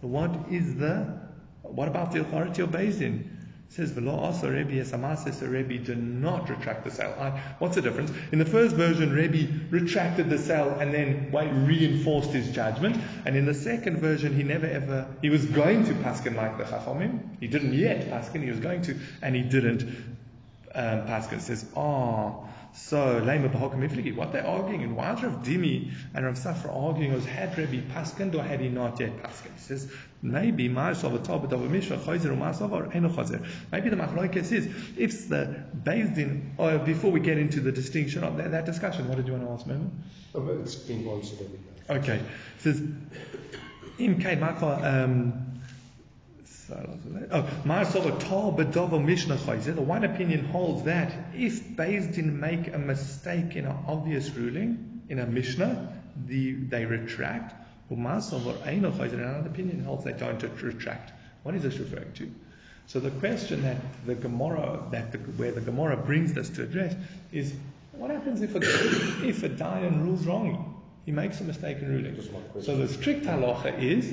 What 0.00 0.30
is 0.50 0.76
the 0.76 1.20
what 1.62 1.88
about 1.88 2.12
the 2.12 2.20
authority 2.20 2.62
of 2.62 2.70
Bezdin? 2.70 3.35
Says 3.68 3.94
the 3.94 4.00
law 4.00 4.18
also 4.18 4.50
Rebbe 4.50 4.72
Yesamah 4.72 5.18
says 5.18 5.40
the 5.40 5.48
Rebbe 5.48 5.78
did 5.78 5.98
not 5.98 6.48
retract 6.48 6.84
the 6.84 6.90
sale. 6.90 7.14
I, 7.18 7.30
what's 7.58 7.74
the 7.74 7.82
difference? 7.82 8.12
In 8.32 8.38
the 8.38 8.44
first 8.44 8.74
version, 8.76 9.12
Rebbe 9.12 9.52
retracted 9.70 10.30
the 10.30 10.38
sale 10.38 10.76
and 10.80 10.94
then 10.94 11.30
reinforced 11.66 12.30
his 12.30 12.50
judgment. 12.50 12.96
And 13.24 13.36
in 13.36 13.44
the 13.44 13.54
second 13.54 13.98
version, 13.98 14.34
he 14.34 14.42
never 14.42 14.66
ever, 14.66 15.06
he 15.20 15.30
was 15.30 15.44
going 15.44 15.84
to 15.86 15.92
paskin 15.94 16.36
like 16.36 16.58
the 16.58 16.64
Chachamim. 16.64 17.40
He 17.40 17.48
didn't 17.48 17.74
yet 17.74 18.08
paskin, 18.08 18.42
he 18.42 18.50
was 18.50 18.60
going 18.60 18.82
to, 18.82 18.96
and 19.20 19.34
he 19.34 19.42
didn't 19.42 19.82
um, 20.74 21.06
paskin. 21.06 21.40
Says, 21.40 21.66
oh, 21.76 22.46
so, 22.76 23.22
Lema 23.22 23.50
Ifligi, 23.50 24.14
what 24.14 24.32
they're 24.32 24.46
arguing, 24.46 24.82
and 24.82 24.96
why 24.96 25.08
Rav 25.12 25.42
Dimi 25.42 25.92
and 26.14 26.26
Rav 26.26 26.34
Safra 26.34 26.76
arguing 26.76 27.14
was 27.14 27.24
had 27.24 27.56
Rebbe 27.56 27.82
Paskind 27.90 28.34
or 28.34 28.42
had 28.42 28.60
he 28.60 28.68
not 28.68 29.00
yet 29.00 29.16
Paskind? 29.22 29.54
He 29.54 29.60
says, 29.60 29.90
maybe 30.30 30.68
Ma'asov 30.68 31.18
Atov 31.18 31.48
B'Dav 31.48 31.68
Mishra 31.70 31.96
Chayzer 31.96 32.26
or 32.26 32.36
Ma'asov 32.36 32.72
or 32.72 32.92
Eno 32.92 33.08
Chayzer. 33.08 33.46
Maybe 33.72 33.88
the 33.90 33.96
Machlokes 33.96 34.52
is, 34.52 34.66
if 34.96 35.28
the 35.28 35.64
Beis 35.84 36.14
Din, 36.14 36.54
or 36.58 36.78
before 36.78 37.10
we 37.10 37.20
get 37.20 37.38
into 37.38 37.60
the 37.60 37.72
distinction 37.72 38.24
of 38.24 38.36
that, 38.36 38.50
that 38.50 38.66
discussion, 38.66 39.08
what 39.08 39.16
did 39.16 39.26
you 39.26 39.32
want 39.34 39.44
to 39.44 39.50
ask, 39.50 39.66
Memo? 39.66 39.90
Oh, 40.34 40.48
it's 40.60 40.74
been 40.74 41.08
answered. 41.08 41.48
Okay. 41.88 42.16
It 42.16 42.60
says, 42.60 42.82
Im 43.98 44.20
Kei 44.20 44.40
um, 44.40 45.56
Oh, 46.68 47.42
the 49.72 49.82
one 49.86 50.04
opinion 50.04 50.44
holds 50.46 50.82
that 50.82 51.12
if 51.34 51.62
Bezdin 51.76 52.32
make 52.32 52.74
a 52.74 52.78
mistake 52.78 53.54
in 53.54 53.66
an 53.66 53.76
obvious 53.86 54.30
ruling, 54.30 55.02
in 55.08 55.20
a 55.20 55.26
Mishnah, 55.26 55.92
the, 56.26 56.54
they 56.54 56.84
retract. 56.84 57.54
Another 57.90 59.48
opinion 59.48 59.84
holds 59.84 60.04
they 60.04 60.12
don't 60.12 60.42
retract. 60.42 61.12
What 61.42 61.54
is 61.54 61.62
this 61.62 61.78
referring 61.78 62.12
to? 62.14 62.30
So 62.88 63.00
the 63.00 63.10
question 63.10 63.62
that 63.62 63.76
the 64.06 64.14
Gemara, 64.14 64.82
that 64.92 65.12
the, 65.12 65.18
where 65.18 65.52
the 65.52 65.60
Gemara 65.60 65.96
brings 65.96 66.36
us 66.36 66.48
to 66.50 66.62
address 66.62 66.94
is, 67.32 67.52
what 67.92 68.10
happens 68.10 68.42
if 68.42 68.54
a, 68.54 68.58
if 69.26 69.42
a 69.42 69.48
Dayan 69.48 70.04
rules 70.04 70.24
wrongly? 70.24 70.58
He 71.04 71.12
makes 71.12 71.40
a 71.40 71.44
mistake 71.44 71.78
in 71.78 71.88
ruling. 71.88 72.20
So 72.62 72.76
the 72.76 72.88
strict 72.88 73.24
halacha 73.24 73.80
is, 73.80 74.12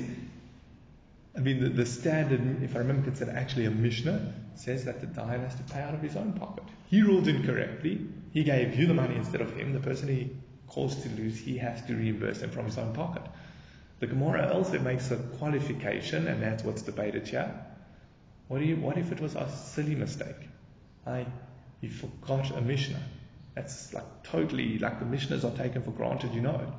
I 1.36 1.40
mean, 1.40 1.60
the, 1.60 1.68
the 1.68 1.86
standard, 1.86 2.62
if 2.62 2.74
I 2.76 2.78
remember, 2.78 3.10
it's 3.10 3.22
actually 3.22 3.66
a 3.66 3.70
Mishnah, 3.70 4.32
says 4.54 4.84
that 4.84 5.00
the 5.00 5.06
Dayan 5.08 5.40
has 5.40 5.54
to 5.56 5.62
pay 5.64 5.80
out 5.80 5.94
of 5.94 6.00
his 6.00 6.16
own 6.16 6.32
pocket. 6.32 6.64
He 6.88 7.02
ruled 7.02 7.26
incorrectly. 7.26 8.06
He 8.32 8.44
gave 8.44 8.76
you 8.76 8.86
the 8.86 8.94
money 8.94 9.16
instead 9.16 9.40
of 9.40 9.54
him. 9.56 9.72
The 9.72 9.80
person 9.80 10.08
he 10.08 10.30
caused 10.68 11.02
to 11.02 11.08
lose, 11.10 11.38
he 11.38 11.58
has 11.58 11.84
to 11.86 11.94
reimburse 11.94 12.40
him 12.40 12.50
from 12.50 12.66
his 12.66 12.78
own 12.78 12.92
pocket. 12.92 13.22
The 14.00 14.06
Gemara 14.06 14.52
also 14.52 14.78
makes 14.78 15.10
a 15.10 15.16
qualification, 15.16 16.26
and 16.26 16.42
that's 16.42 16.64
what's 16.64 16.82
debated 16.82 17.28
here. 17.28 17.54
What, 18.48 18.58
do 18.58 18.64
you, 18.64 18.76
what 18.76 18.98
if 18.98 19.12
it 19.12 19.20
was 19.20 19.34
a 19.34 19.48
silly 19.50 19.94
mistake? 19.94 20.36
I, 21.06 21.26
he 21.80 21.88
forgot 21.88 22.50
a 22.56 22.60
Mishnah. 22.60 23.00
That's 23.54 23.94
like 23.94 24.22
totally, 24.24 24.78
like 24.78 24.98
the 24.98 25.06
Mishnahs 25.06 25.44
are 25.44 25.56
taken 25.56 25.82
for 25.82 25.92
granted, 25.92 26.34
you 26.34 26.40
know. 26.40 26.74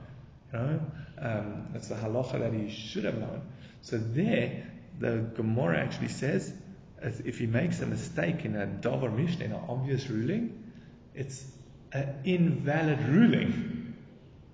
You 0.54 0.60
know? 0.60 0.80
Um, 1.18 1.68
that's 1.72 1.88
the 1.88 1.96
halacha 1.96 2.40
that 2.40 2.54
he 2.54 2.70
should 2.70 3.06
have 3.06 3.18
known. 3.18 3.42
So 3.82 3.98
there, 3.98 4.68
the 5.00 5.26
Gemara 5.36 5.80
actually 5.80 6.10
says, 6.10 6.54
if 7.02 7.40
he 7.40 7.46
makes 7.46 7.80
a 7.82 7.86
mistake 7.86 8.46
in 8.46 8.56
a 8.56 8.66
Dover 8.66 9.10
Mishnah, 9.10 9.46
in 9.46 9.52
an 9.52 9.62
obvious 9.70 10.10
ruling, 10.10 10.72
it's 11.14 11.46
an 11.92 12.16
invalid 12.26 13.00
ruling. 13.08 13.96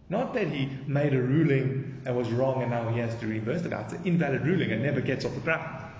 Not 0.09 0.33
that 0.33 0.47
he 0.47 0.69
made 0.85 1.13
a 1.13 1.21
ruling 1.21 1.80
and 2.05 2.15
was 2.15 2.29
wrong 2.31 2.61
and 2.61 2.71
now 2.71 2.89
he 2.89 2.99
has 2.99 3.17
to 3.19 3.27
reverse 3.27 3.61
it. 3.61 3.71
It's 3.71 3.93
an 3.93 4.01
invalid 4.05 4.45
ruling 4.45 4.71
and 4.71 4.83
never 4.83 5.01
gets 5.01 5.25
off 5.25 5.33
the 5.33 5.41
ground. 5.41 5.91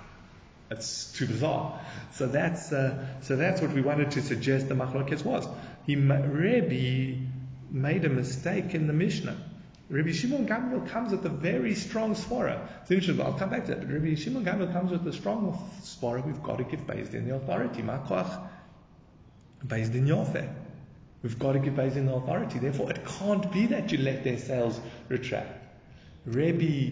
That's 0.68 1.12
too 1.12 1.26
bizarre. 1.26 1.80
So 2.12 2.26
that's 2.26 2.72
uh, 2.72 3.04
so 3.20 3.36
that's 3.36 3.60
what 3.60 3.72
we 3.72 3.82
wanted 3.82 4.12
to 4.12 4.22
suggest 4.22 4.68
the 4.68 4.74
machlokes 4.74 5.22
was. 5.22 5.46
He 5.86 5.96
Rebbe 5.96 7.18
made 7.70 8.04
a 8.04 8.08
mistake 8.08 8.74
in 8.74 8.86
the 8.86 8.92
Mishnah. 8.92 9.36
Rabbi 9.90 10.12
Shimon 10.12 10.46
Gamliel 10.46 10.88
comes 10.88 11.12
with 11.12 11.26
a 11.26 11.28
very 11.28 11.74
strong 11.74 12.14
svara. 12.14 12.66
It's 12.88 13.20
I'll 13.20 13.34
come 13.34 13.50
back 13.50 13.66
to 13.66 13.74
that. 13.74 13.80
But 13.80 13.92
Rabbi 13.92 14.14
Shimon 14.14 14.46
Gamliel 14.46 14.72
comes 14.72 14.90
with 14.90 15.06
a 15.06 15.12
strong 15.12 15.70
svara. 15.82 16.24
We've 16.24 16.42
got 16.42 16.56
to 16.58 16.64
give 16.64 16.80
Beis 16.86 17.10
Din 17.10 17.28
the 17.28 17.34
authority. 17.34 17.82
Makoach 17.82 18.48
Beis 19.66 19.92
Din 19.92 20.06
Yofeh. 20.06 20.48
We've 21.22 21.38
got 21.38 21.52
to 21.52 21.58
give 21.58 21.74
Beis 21.74 21.92
Din 21.92 22.06
the 22.06 22.14
authority. 22.14 22.58
Therefore, 22.58 22.90
it 22.90 23.04
can't 23.04 23.52
be 23.52 23.66
that 23.66 23.92
you 23.92 23.98
let 23.98 24.24
their 24.24 24.38
sales 24.38 24.80
retract. 25.08 25.61
Rabbi 26.24 26.90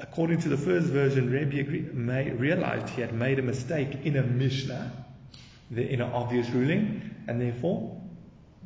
according 0.00 0.40
to 0.40 0.48
the 0.48 0.56
first 0.56 0.86
version, 0.88 1.32
Rabbi 1.32 1.58
agreed, 1.58 1.94
may, 1.94 2.30
realized 2.30 2.88
he 2.90 3.00
had 3.00 3.12
made 3.12 3.38
a 3.38 3.42
mistake 3.42 4.04
in 4.04 4.16
a 4.16 4.22
Mishnah, 4.22 4.92
in 5.70 6.00
an 6.00 6.12
obvious 6.12 6.48
ruling, 6.50 7.14
and 7.26 7.40
therefore 7.40 8.00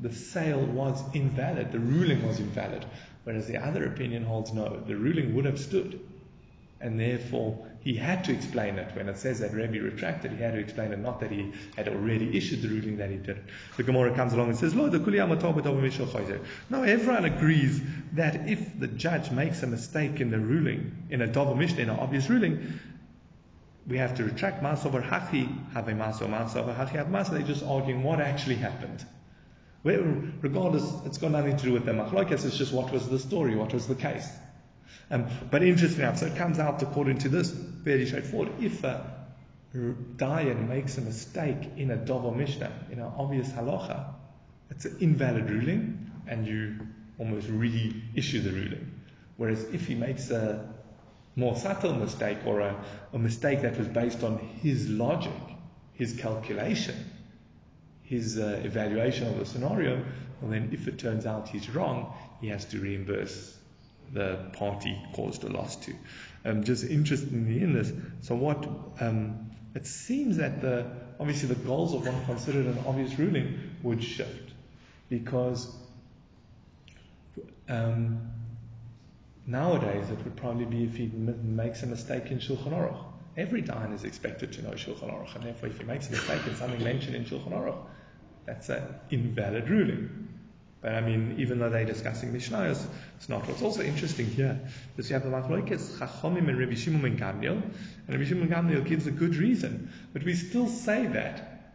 the 0.01 0.13
sale 0.13 0.65
was 0.65 1.03
invalid. 1.15 1.73
The 1.73 1.79
ruling 1.79 2.27
was 2.27 2.39
invalid. 2.39 2.85
Whereas 3.25 3.47
the 3.47 3.57
other 3.57 3.87
opinion 3.87 4.25
holds 4.25 4.53
no, 4.53 4.81
the 4.87 4.97
ruling 4.97 5.35
would 5.35 5.45
have 5.45 5.59
stood. 5.59 6.01
And 6.81 6.99
therefore, 6.99 7.67
he 7.83 7.95
had 7.95 8.23
to 8.25 8.33
explain 8.33 8.79
it. 8.79 8.95
When 8.95 9.09
it 9.09 9.19
says 9.19 9.41
that 9.41 9.53
Rabbi 9.53 9.79
retracted, 9.79 10.33
he 10.33 10.43
had 10.43 10.53
to 10.55 10.61
explain 10.61 10.93
it, 10.93 10.99
not 11.01 11.21
that 11.21 11.31
he 11.31 11.53
had 11.77 11.89
already 11.89 12.37
issued 12.37 12.63
the 12.63 12.69
ruling 12.69 12.97
that 12.99 13.11
he 13.11 13.17
did. 13.17 13.43
The 13.77 13.83
Gemara 13.83 14.15
comes 14.15 14.33
along 14.33 14.51
and 14.51 14.59
says, 14.59 14.75
Lord, 14.75 14.93
the 14.93 16.41
No, 16.71 16.83
everyone 16.83 17.25
agrees 17.25 17.81
that 18.13 18.49
if 18.49 18.79
the 18.79 18.87
judge 18.87 19.31
makes 19.31 19.63
a 19.63 19.67
mistake 19.67 20.21
in 20.21 20.31
the 20.31 20.39
ruling, 20.39 21.07
in 21.11 21.23
a 21.23 21.29
Dova 21.29 21.57
Mishnah, 21.57 21.83
in 21.83 21.91
an 21.91 21.99
obvious 21.99 22.31
ruling, 22.31 22.79
we 23.87 23.99
have 23.99 24.17
to 24.17 24.25
retract 24.25 24.63
Masover 24.63 25.03
Hachi, 25.03 25.73
have 25.73 25.89
a 25.89 25.95
Maso, 25.95 26.29
Masover 26.29 26.77
Hachi, 26.77 26.91
have 26.91 27.11
Maso. 27.11 27.33
They're 27.33 27.43
just 27.43 27.65
arguing 27.65 28.05
what 28.05 28.21
actually 28.21 28.57
happened. 28.57 29.05
Regardless, 29.83 30.89
it's 31.05 31.19
got 31.19 31.33
nothing 31.33 31.57
to 31.57 31.65
do 31.65 31.73
with 31.73 31.85
the 31.85 31.91
machlokes, 31.91 32.45
it's 32.45 32.57
just 32.57 32.73
what 32.73 32.93
was 32.93 33.09
the 33.09 33.19
story, 33.19 33.57
what 33.57 33.75
was 33.75 33.89
the 33.89 33.97
case. 33.97 34.29
Um, 35.11 35.27
but 35.51 35.63
interesting 35.63 36.01
enough, 36.01 36.19
so 36.19 36.27
it 36.27 36.37
comes 36.37 36.59
out 36.59 36.83
according 36.83 37.19
to 37.19 37.29
this, 37.29 37.51
very 37.51 38.07
straightforward. 38.07 38.53
If 38.61 38.83
a 38.85 39.13
Dayan 39.75 40.69
makes 40.69 40.99
a 40.99 41.01
mistake 41.01 41.71
in 41.77 41.91
a 41.91 41.97
Dovo 41.97 42.35
Mishnah, 42.35 42.73
in 42.91 42.99
an 42.99 43.13
obvious 43.17 43.51
halacha, 43.51 44.07
it's 44.71 44.85
an 44.85 44.97
invalid 45.01 45.51
ruling, 45.51 46.11
and 46.27 46.47
you 46.47 46.79
almost 47.19 47.49
reissue 47.49 48.41
the 48.41 48.51
ruling. 48.51 49.01
Whereas 49.37 49.65
if 49.65 49.87
he 49.87 49.95
makes 49.95 50.31
a 50.31 50.69
more 51.37 51.57
subtle 51.57 51.95
mistake 51.95 52.39
or 52.47 52.61
a, 52.61 52.85
a 53.13 53.19
mistake 53.19 53.63
that 53.63 53.79
was 53.79 53.89
based 53.89 54.23
on 54.23 54.39
his 54.39 54.89
logic, 54.89 55.33
his 55.95 56.15
calculation, 56.15 56.97
his 58.03 58.39
uh, 58.39 58.61
evaluation 58.65 59.27
of 59.29 59.39
the 59.39 59.47
scenario, 59.47 60.05
well 60.41 60.51
then 60.51 60.71
if 60.73 60.89
it 60.89 60.99
turns 60.99 61.25
out 61.25 61.49
he's 61.49 61.71
wrong, 61.71 62.13
he 62.41 62.49
has 62.49 62.65
to 62.67 62.79
reimburse 62.79 63.59
the 64.13 64.51
party 64.53 65.01
caused 65.15 65.45
a 65.45 65.49
loss 65.49 65.77
to. 65.77 65.95
Um, 66.45 66.65
just 66.65 66.85
interestingly 66.85 67.63
in 67.63 67.73
this, 67.73 67.93
so 68.21 68.35
what 68.35 68.69
um, 69.01 69.51
it 69.75 69.87
seems 69.87 70.37
that 70.37 70.61
the 70.61 70.87
obviously 71.19 71.49
the 71.49 71.55
goals 71.55 71.95
of 71.95 72.07
one 72.07 72.25
considered 72.25 72.67
an 72.67 72.79
obvious 72.87 73.19
ruling 73.19 73.77
would 73.83 74.03
shift 74.03 74.53
because 75.09 75.69
um, 77.69 78.31
nowadays 79.47 80.11
it 80.11 80.19
would 80.25 80.37
probably 80.37 80.65
be 80.65 80.85
if 80.85 80.97
he 80.97 81.05
m- 81.05 81.57
makes 81.57 81.83
a 81.83 81.87
mistake 81.87 82.31
in 82.31 82.39
Shulchan 82.39 82.73
Aruch. 82.73 83.05
Every 83.37 83.63
Dayan 83.63 83.95
is 83.95 84.05
expected 84.05 84.53
to 84.55 84.63
know 84.63 84.71
Shulchan 84.71 85.11
Aruch, 85.11 85.35
and 85.37 85.45
therefore 85.45 85.69
if 85.69 85.79
he 85.79 85.85
makes 85.85 86.09
a 86.09 86.13
mistake 86.13 86.47
in 86.47 86.55
something 86.57 86.83
mentioned 86.83 87.15
in 87.15 87.25
Shulchan 87.25 87.53
Aruch, 87.53 87.79
that's 88.45 88.69
an 88.69 88.83
invalid 89.11 89.71
ruling. 89.71 90.29
But 90.83 90.97
I 90.97 91.01
mean, 91.01 91.37
even 91.39 91.61
though 91.61 91.71
they're 91.71 91.85
discussing 91.85 92.33
Mishnayos, 92.33 92.85
it's 93.17 93.29
not. 93.29 93.47
What's 93.47 93.63
also 93.63 93.83
interesting 93.83 94.27
here 94.27 94.61
is 94.97 95.09
you 95.09 95.15
have 95.15 95.23
the 95.23 95.31
Machlokes 95.31 95.97
Chachomim 95.97 96.49
and 96.49 96.59
Rabbi 96.59 96.75
Shimon 96.75 97.03
ben 97.03 97.17
Gamliel, 97.17 97.63
and 97.63 98.09
Rabbi 98.09 98.25
Shimon 98.25 98.49
ben 98.49 98.65
Gamliel 98.65 98.85
gives 98.85 99.07
a 99.07 99.13
good 99.13 99.37
reason, 99.37 99.93
but 100.13 100.25
we 100.25 100.35
still 100.35 100.67
say 100.67 101.07
that 101.07 101.73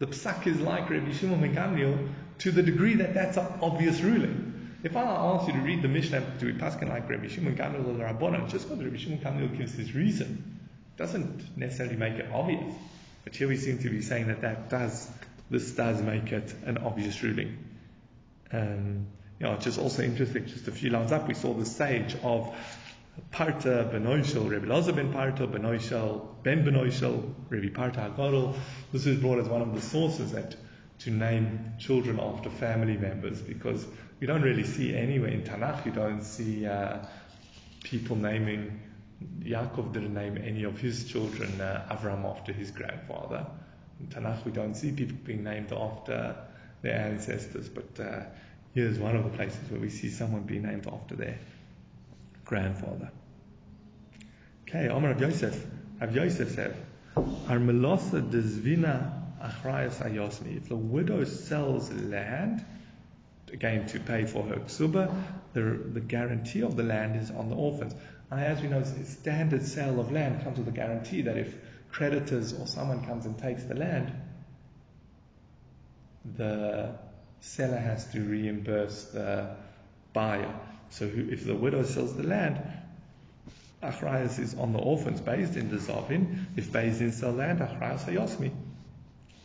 the 0.00 0.08
psak 0.08 0.48
is 0.48 0.60
like 0.60 0.90
Rabbi 0.90 1.12
Shimon 1.12 1.40
ben 1.40 1.54
Gamliel 1.54 2.08
to 2.40 2.50
the 2.50 2.64
degree 2.64 2.96
that 2.96 3.14
that's 3.14 3.36
an 3.36 3.46
obvious 3.62 4.00
ruling. 4.00 4.42
If 4.82 4.96
I 4.96 5.02
ask 5.02 5.46
you 5.46 5.52
to 5.52 5.60
read 5.60 5.82
the 5.82 5.88
Mishnah 5.88 6.38
to 6.40 6.54
paskin 6.54 6.88
like 6.88 7.08
Rabbi 7.08 7.28
Shimon 7.28 7.56
Gamliel 7.56 7.86
or 7.86 7.92
the 7.92 8.04
Rabbanon, 8.04 8.50
just 8.50 8.68
because 8.68 8.84
Rabbi 8.84 8.96
Shimon 8.96 9.20
Gamliel 9.20 9.56
gives 9.56 9.74
his 9.74 9.94
reason, 9.94 10.58
doesn't 10.96 11.56
necessarily 11.56 11.96
make 11.96 12.14
it 12.14 12.26
obvious. 12.32 12.74
But 13.22 13.36
here 13.36 13.46
we 13.46 13.56
seem 13.56 13.78
to 13.78 13.88
be 13.88 14.02
saying 14.02 14.26
that 14.28 14.40
that 14.40 14.68
does, 14.68 15.08
this 15.48 15.70
does 15.70 16.02
make 16.02 16.32
it 16.32 16.52
an 16.64 16.78
obvious 16.78 17.22
ruling. 17.22 17.58
Um, 18.52 19.06
you 19.38 19.46
know, 19.46 19.54
it's 19.54 19.64
just 19.64 19.78
also 19.78 20.02
interesting, 20.02 20.46
just 20.46 20.66
a 20.68 20.72
few 20.72 20.90
lines 20.90 21.12
up, 21.12 21.28
we 21.28 21.34
saw 21.34 21.52
the 21.52 21.66
sage 21.66 22.16
of 22.22 22.54
Parta 23.30 23.90
Benoishel, 23.92 24.50
Rabbi 24.50 24.66
Lazar 24.66 24.92
ben 24.92 25.12
Parta, 25.12 25.46
Benoishel, 25.46 26.42
Ben 26.42 26.64
Benoishel, 26.64 27.34
Rabbi 27.48 27.68
Parta 27.68 28.10
HaGadol. 28.10 28.56
This 28.92 29.06
is 29.06 29.18
brought 29.20 29.38
as 29.38 29.48
one 29.48 29.62
of 29.62 29.74
the 29.74 29.80
sources 29.80 30.32
that 30.32 30.56
to 31.00 31.10
name 31.10 31.74
children 31.78 32.18
after 32.18 32.48
family 32.48 32.96
members 32.96 33.40
because 33.40 33.86
we 34.20 34.26
don't 34.26 34.42
really 34.42 34.64
see 34.64 34.96
anywhere 34.96 35.30
in 35.30 35.42
Tanakh, 35.42 35.84
you 35.84 35.92
don't 35.92 36.22
see 36.22 36.66
uh, 36.66 36.98
people 37.84 38.16
naming, 38.16 38.80
Yaakov 39.40 39.92
didn't 39.92 40.14
name 40.14 40.38
any 40.38 40.64
of 40.64 40.78
his 40.78 41.04
children 41.04 41.60
uh, 41.60 41.86
Avram 41.90 42.24
after 42.24 42.52
his 42.52 42.70
grandfather. 42.70 43.46
In 44.00 44.06
Tanakh, 44.06 44.44
we 44.44 44.52
don't 44.52 44.74
see 44.74 44.92
people 44.92 45.16
being 45.24 45.44
named 45.44 45.72
after 45.72 46.36
their 46.82 46.98
ancestors, 46.98 47.68
but 47.68 48.00
uh, 48.00 48.22
here's 48.74 48.98
one 48.98 49.16
of 49.16 49.24
the 49.24 49.30
places 49.30 49.70
where 49.70 49.80
we 49.80 49.90
see 49.90 50.10
someone 50.10 50.42
being 50.42 50.62
named 50.62 50.86
after 50.86 51.16
their 51.16 51.38
grandfather. 52.44 53.10
Okay, 54.68 54.88
Omar 54.88 55.12
Rav 55.12 55.20
Yosef. 55.20 55.66
Rav 56.00 56.14
Yosef 56.14 56.50
said, 56.54 56.76
Ar 57.16 57.58
melosa 57.58 58.20
dezvina 58.20 59.22
achrayas 59.42 60.02
ayosmi. 60.02 60.56
If 60.56 60.68
the 60.68 60.76
widow 60.76 61.24
sells 61.24 61.92
land, 61.92 62.64
again 63.52 63.86
to 63.86 64.00
pay 64.00 64.26
for 64.26 64.42
her 64.42 64.56
ksuba, 64.56 65.14
the, 65.52 65.80
the 65.92 66.00
guarantee 66.00 66.62
of 66.62 66.76
the 66.76 66.82
land 66.82 67.20
is 67.20 67.30
on 67.30 67.48
the 67.48 67.56
orphans. 67.56 67.94
Now, 68.30 68.38
as 68.38 68.60
we 68.60 68.68
know, 68.68 68.82
standard 68.82 69.64
sale 69.64 70.00
of 70.00 70.10
land 70.10 70.42
comes 70.42 70.58
with 70.58 70.68
a 70.68 70.72
guarantee 70.72 71.22
that 71.22 71.36
if 71.36 71.54
creditors 71.90 72.52
or 72.52 72.66
someone 72.66 73.04
comes 73.06 73.24
and 73.24 73.38
takes 73.38 73.64
the 73.64 73.74
land, 73.74 74.12
the 76.36 76.96
seller 77.40 77.76
has 77.78 78.06
to 78.12 78.20
reimburse 78.20 79.04
the 79.04 79.56
buyer. 80.12 80.52
So 80.90 81.10
if 81.12 81.44
the 81.44 81.54
widow 81.54 81.84
sells 81.84 82.16
the 82.16 82.22
land, 82.22 82.60
Achrayas 83.82 84.38
is 84.38 84.54
on 84.54 84.72
the 84.72 84.78
orphans 84.78 85.20
Beis 85.20 85.52
Din 85.52 85.70
the 85.70 85.76
Zavin. 85.76 86.46
If 86.56 86.72
Beis 86.72 87.12
sell 87.12 87.32
land, 87.32 87.60
Achrayas 87.60 88.04
Hayosmi. 88.04 88.50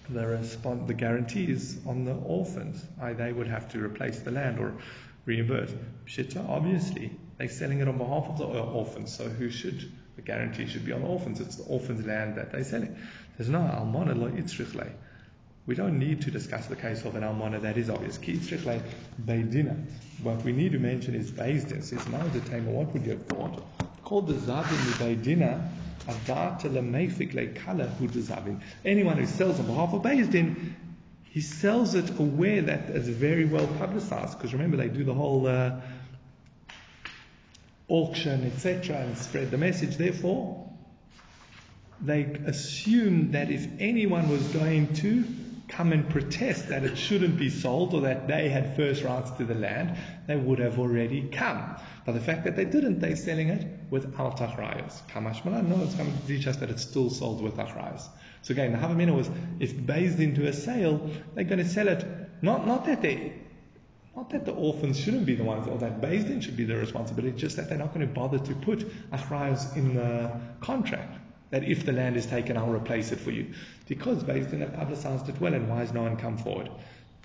The 0.10 0.28
respond, 0.28 0.88
the 0.88 0.94
guarantee 0.94 1.50
is 1.50 1.78
on 1.86 2.06
the 2.06 2.16
orphans. 2.16 2.84
I, 3.00 3.14
they 3.14 3.32
would 3.32 3.48
have 3.48 3.70
to 3.74 3.84
replace 3.84 4.20
the 4.20 4.32
land 4.32 4.60
or 4.60 4.74
reimburse. 5.26 5.72
Pshita, 6.06 6.48
obviously, 6.50 7.12
they're 7.38 7.50
selling 7.50 7.80
it 7.80 7.88
on 7.88 7.98
behalf 7.98 8.26
of 8.28 8.38
the 8.38 8.46
orphans, 8.46 9.16
so 9.16 9.30
who 9.30 9.50
should? 9.50 9.92
The 10.16 10.22
guarantee 10.22 10.68
should 10.68 10.86
be 10.86 10.92
on 10.92 11.02
the 11.02 11.08
orphans. 11.08 11.40
It's 11.40 11.56
the 11.56 11.64
orphans' 11.64 12.06
land 12.06 12.36
that 12.36 12.52
they're 12.52 12.64
selling. 12.64 12.98
There's 13.38 13.50
no 13.50 13.60
almana 13.60 14.18
lo 14.18 14.30
itzrichle. 14.30 14.92
We 15.68 15.76
don't 15.76 16.00
need 16.00 16.24
to 16.24 16.32
discuss 16.32 16.66
the 16.66 16.76
case 16.76 17.06
of 17.06 17.16
an 17.16 17.24
almana, 17.24 17.62
that 17.62 17.78
is 17.78 17.90
obvious. 17.90 18.18
Ki 18.18 18.34
beidina. 18.34 19.86
What 20.24 20.44
we 20.44 20.54
need 20.54 20.72
to 20.72 20.80
mention 20.80 21.14
is 21.14 21.32
Bezdin. 21.32 21.84
Says, 21.84 22.08
now 22.08 22.26
the 22.28 22.40
time, 22.42 22.66
what 22.66 22.92
would 22.94 23.06
you 23.06 23.12
have 23.12 23.26
thought? 23.28 23.64
Called 24.04 24.28
the 24.28 24.34
Zavin 24.34 24.66
Beidina, 24.98 25.70
Adata 26.08 26.64
lemefik 26.64 27.34
le 27.36 27.48
kala 27.48 27.86
hu 27.86 28.08
zavin. 28.08 28.60
Anyone 28.84 29.18
who 29.18 29.28
sells 29.28 29.60
on 29.60 29.68
behalf 29.68 29.94
of 29.94 30.02
Bezdin, 30.02 30.74
he 31.26 31.42
sells 31.42 31.94
it 31.94 32.10
aware 32.20 32.64
that 32.64 32.90
it's 32.90 33.08
very 33.08 33.46
well 33.46 33.68
publicized. 33.78 34.38
Because 34.38 34.54
remember, 34.54 34.78
they 34.78 34.90
do 34.90 35.04
the 35.04 35.14
whole 35.14 35.46
uh, 35.46 35.80
auction, 37.88 38.46
etc., 38.46 38.98
and 38.98 39.18
spread 39.18 39.52
the 39.52 39.58
message. 39.58 39.96
Therefore, 39.98 40.70
they 42.02 42.24
assume 42.48 43.32
that 43.34 43.52
if 43.52 43.68
anyone 43.80 44.28
was 44.28 44.42
going 44.48 44.94
to 44.96 45.24
come 45.72 45.94
and 45.94 46.08
protest 46.10 46.68
that 46.68 46.84
it 46.84 46.98
shouldn't 46.98 47.38
be 47.38 47.50
sold 47.50 47.94
or 47.94 48.02
that 48.02 48.28
they 48.28 48.50
had 48.50 48.76
first 48.76 49.04
rights 49.04 49.32
to 49.32 49.46
the 49.46 49.56
land, 49.56 49.98
they 50.28 50.36
would 50.36 50.60
have 50.60 50.78
already 50.78 51.30
come. 51.30 51.76
But 52.06 52.12
the 52.12 52.20
fact 52.20 52.44
that 52.44 52.56
they 52.56 52.66
didn't, 52.66 53.00
they're 53.00 53.16
selling 53.16 53.48
it 53.48 53.66
without 53.90 54.38
achrayas. 54.38 55.02
Kamash 55.08 55.44
Malan, 55.46 55.70
no, 55.70 55.82
it's 55.84 55.96
coming 55.96 56.16
to 56.16 56.28
teach 56.28 56.46
us 56.46 56.58
that 56.58 56.70
it's 56.70 56.84
still 56.84 57.10
sold 57.10 57.42
with 57.42 57.56
achrayas. 57.56 58.08
So 58.42 58.52
again, 58.52 58.74
the 58.74 58.78
Havamina 58.78 59.16
was, 59.16 59.30
if 59.60 59.86
based 59.86 60.20
into 60.20 60.48
a 60.48 60.54
sale, 60.54 61.10
they're 61.36 61.46
going 61.46 61.60
to 61.60 61.70
sell 61.70 61.88
it, 61.88 62.06
not, 62.42 62.68
not 62.68 62.86
that 62.86 63.02
they 63.02 63.34
not 64.14 64.30
that 64.32 64.44
the 64.46 64.52
orphans 64.52 65.00
shouldn't 65.00 65.26
be 65.26 65.36
the 65.36 65.44
ones, 65.44 65.68
or 65.68 65.78
that 65.78 66.02
Din 66.02 66.42
should 66.42 66.58
be 66.58 66.66
the 66.66 66.76
responsibility, 66.76 67.38
just 67.38 67.56
that 67.56 67.70
they're 67.70 67.78
not 67.78 67.94
going 67.94 68.06
to 68.06 68.14
bother 68.14 68.40
to 68.40 68.56
put 68.56 68.80
achrayas 69.12 69.74
in 69.78 69.96
the 69.96 70.30
contract. 70.60 71.21
That 71.52 71.64
if 71.64 71.86
the 71.86 71.92
land 71.92 72.18
is 72.18 72.26
taken, 72.26 72.58
I'll 72.58 72.72
replace 72.72 73.12
it 73.12 73.20
for 73.20 73.32
you. 73.32 73.54
Because 73.88 74.24
Din 74.24 74.62
have 74.62 74.74
publicized 74.74 75.30
it 75.30 75.40
well, 75.40 75.54
and 75.54 75.70
why 75.70 75.80
has 75.80 75.94
no 75.94 76.04
one 76.04 76.18
come 76.18 76.38
forward? 76.38 76.70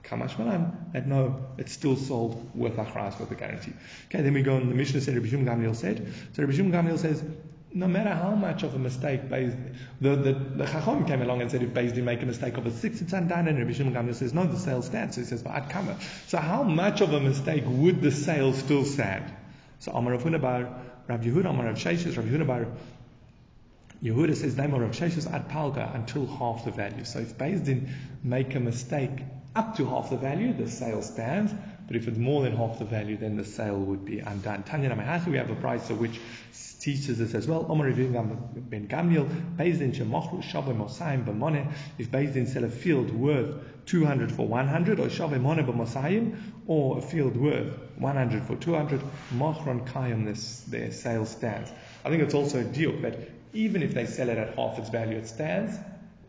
Kamash 0.06 0.38
Malan, 0.38 0.90
that 0.92 1.06
no, 1.06 1.40
it's 1.58 1.72
still 1.72 1.96
sold 1.96 2.50
with 2.54 2.76
achrayas 2.76 3.18
with 3.18 3.30
a 3.30 3.34
guarantee. 3.34 3.72
Okay, 4.08 4.22
then 4.22 4.34
we 4.34 4.42
go 4.42 4.56
on 4.56 4.68
the 4.68 4.74
Mishnah 4.74 5.00
said, 5.00 5.14
Rabbi 5.14 5.28
Shum 5.28 5.44
Gamliel 5.44 5.74
said. 5.74 6.12
So 6.34 6.42
Rabbi 6.42 6.56
Shum 6.56 6.70
Gamliel 6.70 6.98
says, 6.98 7.22
no 7.72 7.86
matter 7.86 8.14
how 8.14 8.34
much 8.34 8.62
of 8.62 8.74
a 8.74 8.78
mistake 8.78 9.28
Beis, 9.28 9.54
the, 10.00 10.16
the, 10.16 10.32
the 10.32 10.64
Chacham 10.64 11.06
came 11.06 11.22
along 11.22 11.42
and 11.42 11.50
said 11.50 11.62
if 11.62 11.70
Beis 11.70 11.88
didn't 11.88 12.04
make 12.04 12.22
a 12.22 12.26
mistake 12.26 12.56
of 12.56 12.66
a 12.66 12.70
six, 12.70 13.00
it's 13.00 13.12
undone. 13.12 13.48
And 13.48 13.58
Rabbi 13.58 13.72
Shimon 13.72 13.94
Gamliel 13.94 14.14
says, 14.14 14.32
no, 14.32 14.46
the 14.46 14.58
sale 14.58 14.82
stands. 14.82 15.16
So 15.16 15.22
he 15.22 15.26
says, 15.26 15.42
Va'at 15.42 15.70
kama. 15.70 15.98
So 16.28 16.38
how 16.38 16.62
much 16.62 17.00
of 17.00 17.12
a 17.12 17.20
mistake 17.20 17.64
would 17.66 18.00
the 18.00 18.12
sale 18.12 18.52
still 18.52 18.84
stand? 18.84 19.24
So 19.80 19.92
Amar 19.92 20.14
Rav 20.14 20.40
Bar, 20.40 20.68
Rav 21.08 21.20
Yehuda, 21.20 21.50
Amar 21.50 21.66
Rav 21.66 21.76
Sheshes, 21.76 22.16
Rav 22.16 22.26
Yehuda 22.26 22.46
Yehuda 24.02 24.36
says, 24.36 24.56
name 24.56 24.74
of 24.74 24.82
Sheshes 24.90 25.32
ad 25.32 25.48
palga 25.48 25.94
until 25.94 26.26
half 26.26 26.64
the 26.64 26.70
value. 26.70 27.04
So 27.04 27.20
if 27.20 27.38
Beis 27.38 27.64
didn't 27.64 27.88
make 28.22 28.54
a 28.54 28.60
mistake 28.60 29.22
up 29.54 29.76
to 29.76 29.86
half 29.86 30.10
the 30.10 30.18
value, 30.18 30.52
the 30.52 30.70
sale 30.70 31.00
stands. 31.00 31.52
But 31.86 31.96
if 31.96 32.08
it's 32.08 32.18
more 32.18 32.42
than 32.42 32.56
half 32.56 32.78
the 32.78 32.84
value, 32.84 33.16
then 33.16 33.36
the 33.36 33.44
sale 33.44 33.78
would 33.78 34.04
be 34.04 34.18
undone. 34.18 34.64
Tanya 34.64 34.90
we 35.26 35.36
have 35.36 35.50
a 35.50 35.54
Brisa 35.54 35.90
of 35.90 36.00
which 36.00 36.20
teaches 36.80 37.18
this 37.18 37.34
as 37.34 37.46
well. 37.46 37.64
Omar 37.68 37.90
ben 37.92 38.88
Gamliel, 38.88 39.56
Beis 39.56 39.78
Din 39.78 39.92
shemachru 39.92 40.42
shavim 40.42 40.78
mosayim 40.78 41.24
b'moneh. 41.24 41.72
If 41.96 42.10
Beis 42.10 42.34
Din 42.34 42.46
sell 42.46 42.64
a 42.64 42.70
field 42.70 43.10
worth 43.12 43.54
200 43.86 44.32
for 44.32 44.46
100, 44.46 45.00
or 45.00 45.06
shavim 45.06 45.42
moneh 45.42 45.64
b'mosayim, 45.64 46.36
or 46.66 46.98
a 46.98 47.00
field 47.00 47.36
worth 47.36 47.72
100 47.96 48.44
for 48.44 48.56
200, 48.56 49.00
machron 49.34 49.88
kayim, 49.88 50.68
their 50.68 50.90
sale 50.90 51.24
stands. 51.24 51.72
I 52.04 52.10
think 52.10 52.22
it's 52.22 52.34
also 52.34 52.60
a 52.60 52.64
deal 52.64 53.00
that 53.02 53.35
even 53.52 53.82
if 53.82 53.94
they 53.94 54.06
sell 54.06 54.28
it 54.28 54.38
at 54.38 54.54
half 54.54 54.78
its 54.78 54.88
value, 54.88 55.16
it 55.16 55.28
stands. 55.28 55.76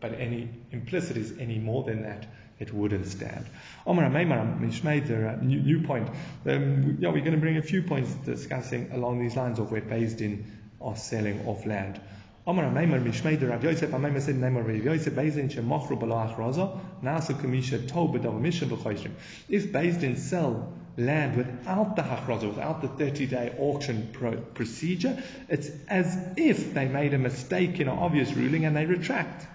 But 0.00 0.14
any 0.14 0.48
implicit 0.70 1.16
is 1.16 1.34
any 1.38 1.58
more 1.58 1.82
than 1.84 2.02
that 2.02 2.26
it 2.58 2.72
wouldn't 2.72 3.06
stand. 3.06 3.46
Omar 3.86 4.10
made 4.10 4.30
a 4.30 5.38
new, 5.42 5.82
point. 5.82 6.08
Um, 6.46 6.98
yeah, 7.00 7.10
we're 7.10 7.20
going 7.20 7.32
to 7.32 7.38
bring 7.38 7.56
a 7.56 7.62
few 7.62 7.82
points 7.82 8.12
discussing 8.24 8.90
along 8.92 9.20
these 9.20 9.36
lines 9.36 9.58
of 9.58 9.70
where 9.70 9.80
Beis 9.80 10.16
Din 10.16 10.44
are 10.80 10.96
selling 10.96 11.46
off 11.46 11.66
land. 11.66 12.00
Omar 12.46 12.64
Maimar 12.70 13.02
Mishmei 13.02 13.48
Rav 13.48 13.62
Yosef 13.62 13.90
Amaimar 13.90 14.22
said 14.22 14.36
Naimar 14.36 14.66
Rav 14.66 14.82
Yosef 14.82 15.12
Beis 15.12 15.34
Din 15.34 15.48
Shemachru 15.48 16.00
Bala 16.00 16.34
Achraza 16.34 16.80
Nasa 17.02 17.34
Kamisha 17.34 17.86
Tob 17.86 18.14
B'Dav 18.14 18.40
Misha 18.40 18.64
B'Choshim. 18.64 19.10
If 19.48 19.70
Beis 19.70 20.00
Din 20.00 20.16
sell 20.16 20.72
land 20.98 21.36
without 21.36 21.96
the 21.96 22.02
Hachraza, 22.02 22.48
without 22.48 22.82
the 22.82 22.88
30-day 22.88 23.54
auction 23.58 24.10
pro- 24.12 24.36
procedure, 24.36 25.22
it's 25.48 25.70
as 25.88 26.18
if 26.36 26.74
they 26.74 26.88
made 26.88 27.14
a 27.14 27.18
mistake 27.18 27.80
in 27.80 27.88
an 27.88 27.98
obvious 27.98 28.32
ruling 28.32 28.64
and 28.64 28.76
they 28.76 28.84
retract. 28.84 29.46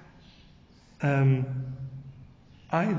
Um, 1.01 1.45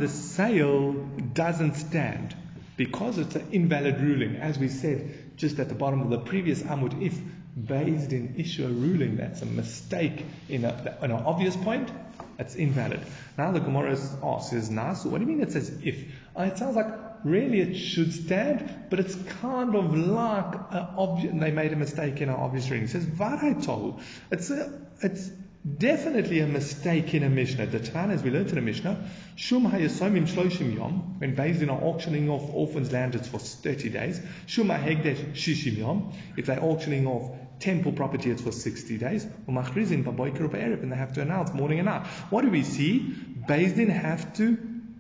sale 0.07 0.93
doesn't 0.93 1.75
stand 1.75 2.37
because 2.77 3.19
it's 3.19 3.35
an 3.35 3.49
invalid 3.51 4.01
ruling. 4.01 4.37
As 4.37 4.59
we 4.59 4.69
said 4.69 5.37
just 5.37 5.59
at 5.59 5.69
the 5.69 5.75
bottom 5.75 6.01
of 6.01 6.11
the 6.11 6.19
previous 6.19 6.63
Amud, 6.63 7.03
if 7.03 7.19
Beis 7.59 8.09
Din 8.09 8.35
issue 8.39 8.67
a 8.67 8.69
ruling 8.69 9.17
that's 9.17 9.43
a 9.43 9.47
mistake 9.47 10.25
in, 10.49 10.65
a, 10.65 10.99
in 11.03 11.11
an 11.11 11.23
obvious 11.25 11.57
point, 11.57 11.91
it's 12.39 12.55
invalid. 12.57 13.01
Now 13.39 13.53
the 13.53 13.61
Gemara 13.61 13.93
asks, 13.93 14.51
says 14.51 14.71
Nasu, 14.71 15.07
what 15.07 15.19
do 15.19 15.25
you 15.25 15.31
mean 15.31 15.41
it 15.41 15.53
says 15.53 15.77
if? 15.83 16.05
Uh, 16.37 16.43
it 16.43 16.59
sounds 16.59 16.77
like 16.77 17.04
really 17.25 17.61
it 17.61 17.75
should 17.75 18.13
stand, 18.13 18.87
but 18.91 19.01
it's 19.01 19.15
kind 19.41 19.75
of 19.75 19.97
like 19.97 20.53
obvi- 20.97 21.39
they 21.41 21.51
made 21.51 21.73
a 21.73 21.77
mistake 21.77 22.21
in 22.21 22.29
an 22.29 22.37
obvious 22.37 22.69
reading. 22.71 22.85
It 22.85 22.91
says 22.91 23.07
Varaytohu. 23.07 24.01
It's 24.31 24.51
a, 24.51 24.73
it's 25.01 25.31
Definitely 25.67 26.41
a 26.41 26.47
mistake 26.47 27.15
in 27.15 27.23
a 27.23 27.31
Mishnah. 27.31 27.65
The 27.65 27.81
Tan, 27.81 28.11
as 28.11 28.23
we 28.23 28.31
learned 28.31 28.51
in 28.51 28.59
a 28.59 28.61
Mishnah, 28.61 29.09
Shum 29.35 29.65
hayasomim 29.65 30.29
shloshim 30.29 30.77
yom, 30.77 31.19
when 31.19 31.35
Beis 31.35 31.59
Din 31.59 31.71
auctioning 31.71 32.29
off 32.29 32.51
orphans' 32.53 32.93
land, 32.93 33.15
it's 33.15 33.29
for 33.29 33.39
30 33.39 33.89
days. 33.89 34.21
Shum 34.45 34.69
ha'hegdesh 34.69 35.33
shishim 35.33 35.79
yom, 35.79 36.13
if 36.37 36.45
they're 36.45 36.63
auctioning 36.63 37.07
off 37.07 37.35
temple 37.61 37.93
property, 37.93 38.31
it's 38.31 38.43
for 38.43 38.53
60 38.53 38.99
days. 38.99 39.25
Umachrizin 39.49 40.05
baboiker 40.05 40.51
erev, 40.51 40.83
and 40.83 40.93
they 40.93 40.97
have 40.97 41.15
to 41.15 41.23
announce 41.23 41.55
morning 41.55 41.79
and 41.79 41.87
night. 41.87 42.07
What 42.29 42.43
do 42.43 42.51
we 42.51 42.63
see? 42.63 43.15
Beis 43.49 43.75
Din 43.75 43.89
have 43.89 44.35
to 44.37 44.59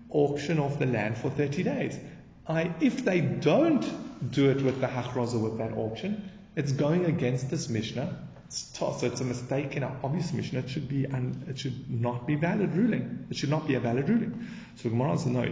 auction 0.09 0.59
off 0.59 0.79
the 0.79 0.87
land 0.87 1.19
for 1.19 1.29
30 1.29 1.63
days. 1.63 1.99
I, 2.47 2.75
if 2.81 3.05
they 3.05 3.21
don't 3.21 3.85
do 4.31 4.51
it 4.51 4.63
with 4.63 4.81
the 4.81 4.87
hachroza 4.87 5.41
with 5.41 5.59
that 5.59 5.73
auction, 5.73 6.31
it's 6.57 6.73
going 6.73 7.07
against 7.07 7.51
this 7.51 7.69
Mishnah 7.69 8.17
It's 8.47 8.79
so 8.79 8.97
it's 9.03 9.21
a 9.21 9.25
mistake 9.25 9.77
in 9.77 9.83
our 9.83 9.97
obvious 10.05 10.33
Mishnah. 10.33 10.61
It 10.61 10.71
should 10.71 10.89
be 10.89 11.07
un, 11.07 11.45
it 11.49 11.59
should 11.59 11.91
not 11.91 12.27
be 12.27 12.37
valid 12.37 12.75
ruling. 12.77 13.27
It 13.31 13.37
should 13.37 13.51
not 13.51 13.67
be 13.67 13.75
a 13.75 13.81
valid 13.81 14.09
ruling. 14.09 14.47
So 14.77 14.91
Gemara 14.91 15.19
says 15.19 15.27
no. 15.27 15.43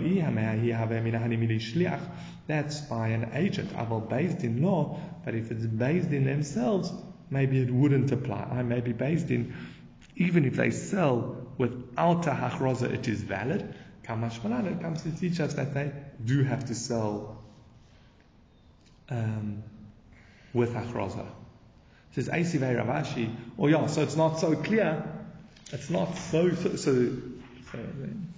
That's 2.46 2.80
by 2.82 3.08
an 3.08 3.30
agent. 3.32 3.72
Aval 3.72 4.08
Beis 4.08 4.40
Din 4.40 4.62
law, 4.62 5.00
but 5.24 5.34
if 5.34 5.50
it's 5.50 5.64
Beis 5.64 6.08
Din 6.08 6.24
themselves, 6.24 6.92
maybe 7.30 7.60
it 7.60 7.70
wouldn't 7.70 8.12
apply. 8.12 8.46
I 8.50 8.62
may 8.62 8.80
be 8.80 8.92
Beis 8.92 9.26
Din, 9.26 9.52
even 10.16 10.44
if 10.44 10.54
they 10.56 10.70
sell 10.70 11.36
without 11.58 12.26
a 12.26 12.30
hachroza, 12.30 12.92
it 12.92 13.08
is 13.08 13.22
valid. 13.22 13.74
Kamashmalan, 14.04 14.76
it 14.76 14.80
comes 14.80 15.02
to 15.02 15.12
teach 15.12 15.40
us 15.40 15.54
that 15.54 15.74
they 15.74 15.92
do 16.24 16.42
have 16.42 16.66
to 16.66 16.74
sell 16.74 17.42
um, 19.08 19.62
with 20.52 20.74
hachroza 20.74 21.26
says 22.14 22.28
Aisivei 22.28 22.76
Rav 22.76 23.04
Ashi, 23.04 23.34
oh 23.58 23.66
yeah, 23.66 23.86
so 23.86 24.02
it's 24.02 24.16
not 24.16 24.38
so 24.38 24.54
clear. 24.54 25.02
It's 25.72 25.88
not 25.88 26.16
so, 26.16 26.50
so, 26.54 26.76
so, 26.76 27.10
so 27.72 27.78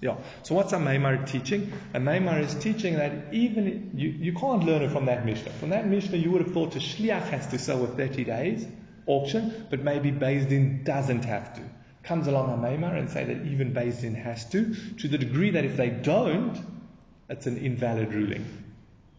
yeah. 0.00 0.16
So 0.44 0.54
what's 0.54 0.72
a 0.72 0.78
Maimar 0.78 1.26
teaching? 1.26 1.72
A 1.92 1.98
Maimar 1.98 2.40
is 2.40 2.54
teaching 2.54 2.94
that 2.94 3.32
even, 3.34 3.90
you, 3.94 4.10
you 4.10 4.32
can't 4.32 4.62
learn 4.64 4.82
it 4.82 4.92
from 4.92 5.06
that 5.06 5.26
Mishnah. 5.26 5.50
From 5.50 5.70
that 5.70 5.88
Mishnah 5.88 6.16
you 6.18 6.30
would 6.30 6.42
have 6.42 6.52
thought 6.52 6.76
a 6.76 6.78
Shliach 6.78 7.28
has 7.28 7.48
to 7.48 7.58
sell 7.58 7.78
with 7.78 7.96
30 7.96 8.24
days 8.24 8.66
auction, 9.06 9.66
but 9.68 9.80
maybe 9.80 10.10
Din 10.10 10.82
doesn't 10.84 11.24
have 11.24 11.54
to. 11.56 11.62
Comes 12.04 12.26
along 12.26 12.52
a 12.52 12.56
Maimar 12.56 12.96
and 12.96 13.10
say 13.10 13.24
that 13.24 13.46
even 13.46 13.72
Din 13.72 14.14
has 14.14 14.44
to, 14.50 14.74
to 14.98 15.08
the 15.08 15.18
degree 15.18 15.50
that 15.50 15.64
if 15.64 15.76
they 15.76 15.90
don't, 15.90 16.58
it's 17.28 17.46
an 17.46 17.56
invalid 17.56 18.12
ruling. 18.12 18.44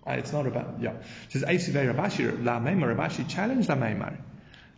Uh, 0.05 0.11
it's 0.11 0.31
not 0.31 0.45
about, 0.45 0.75
yeah. 0.79 0.91
It 0.91 1.31
says, 1.31 1.43
Aisivei 1.43 1.87
Rav 1.87 2.11
Ashi, 2.11 2.43
La 2.43 2.59
Maimar, 2.59 2.95
Rav 2.95 3.11
Ashi 3.11 3.27
challenged 3.27 3.69
La 3.69 3.75
Maimar. 3.75 4.17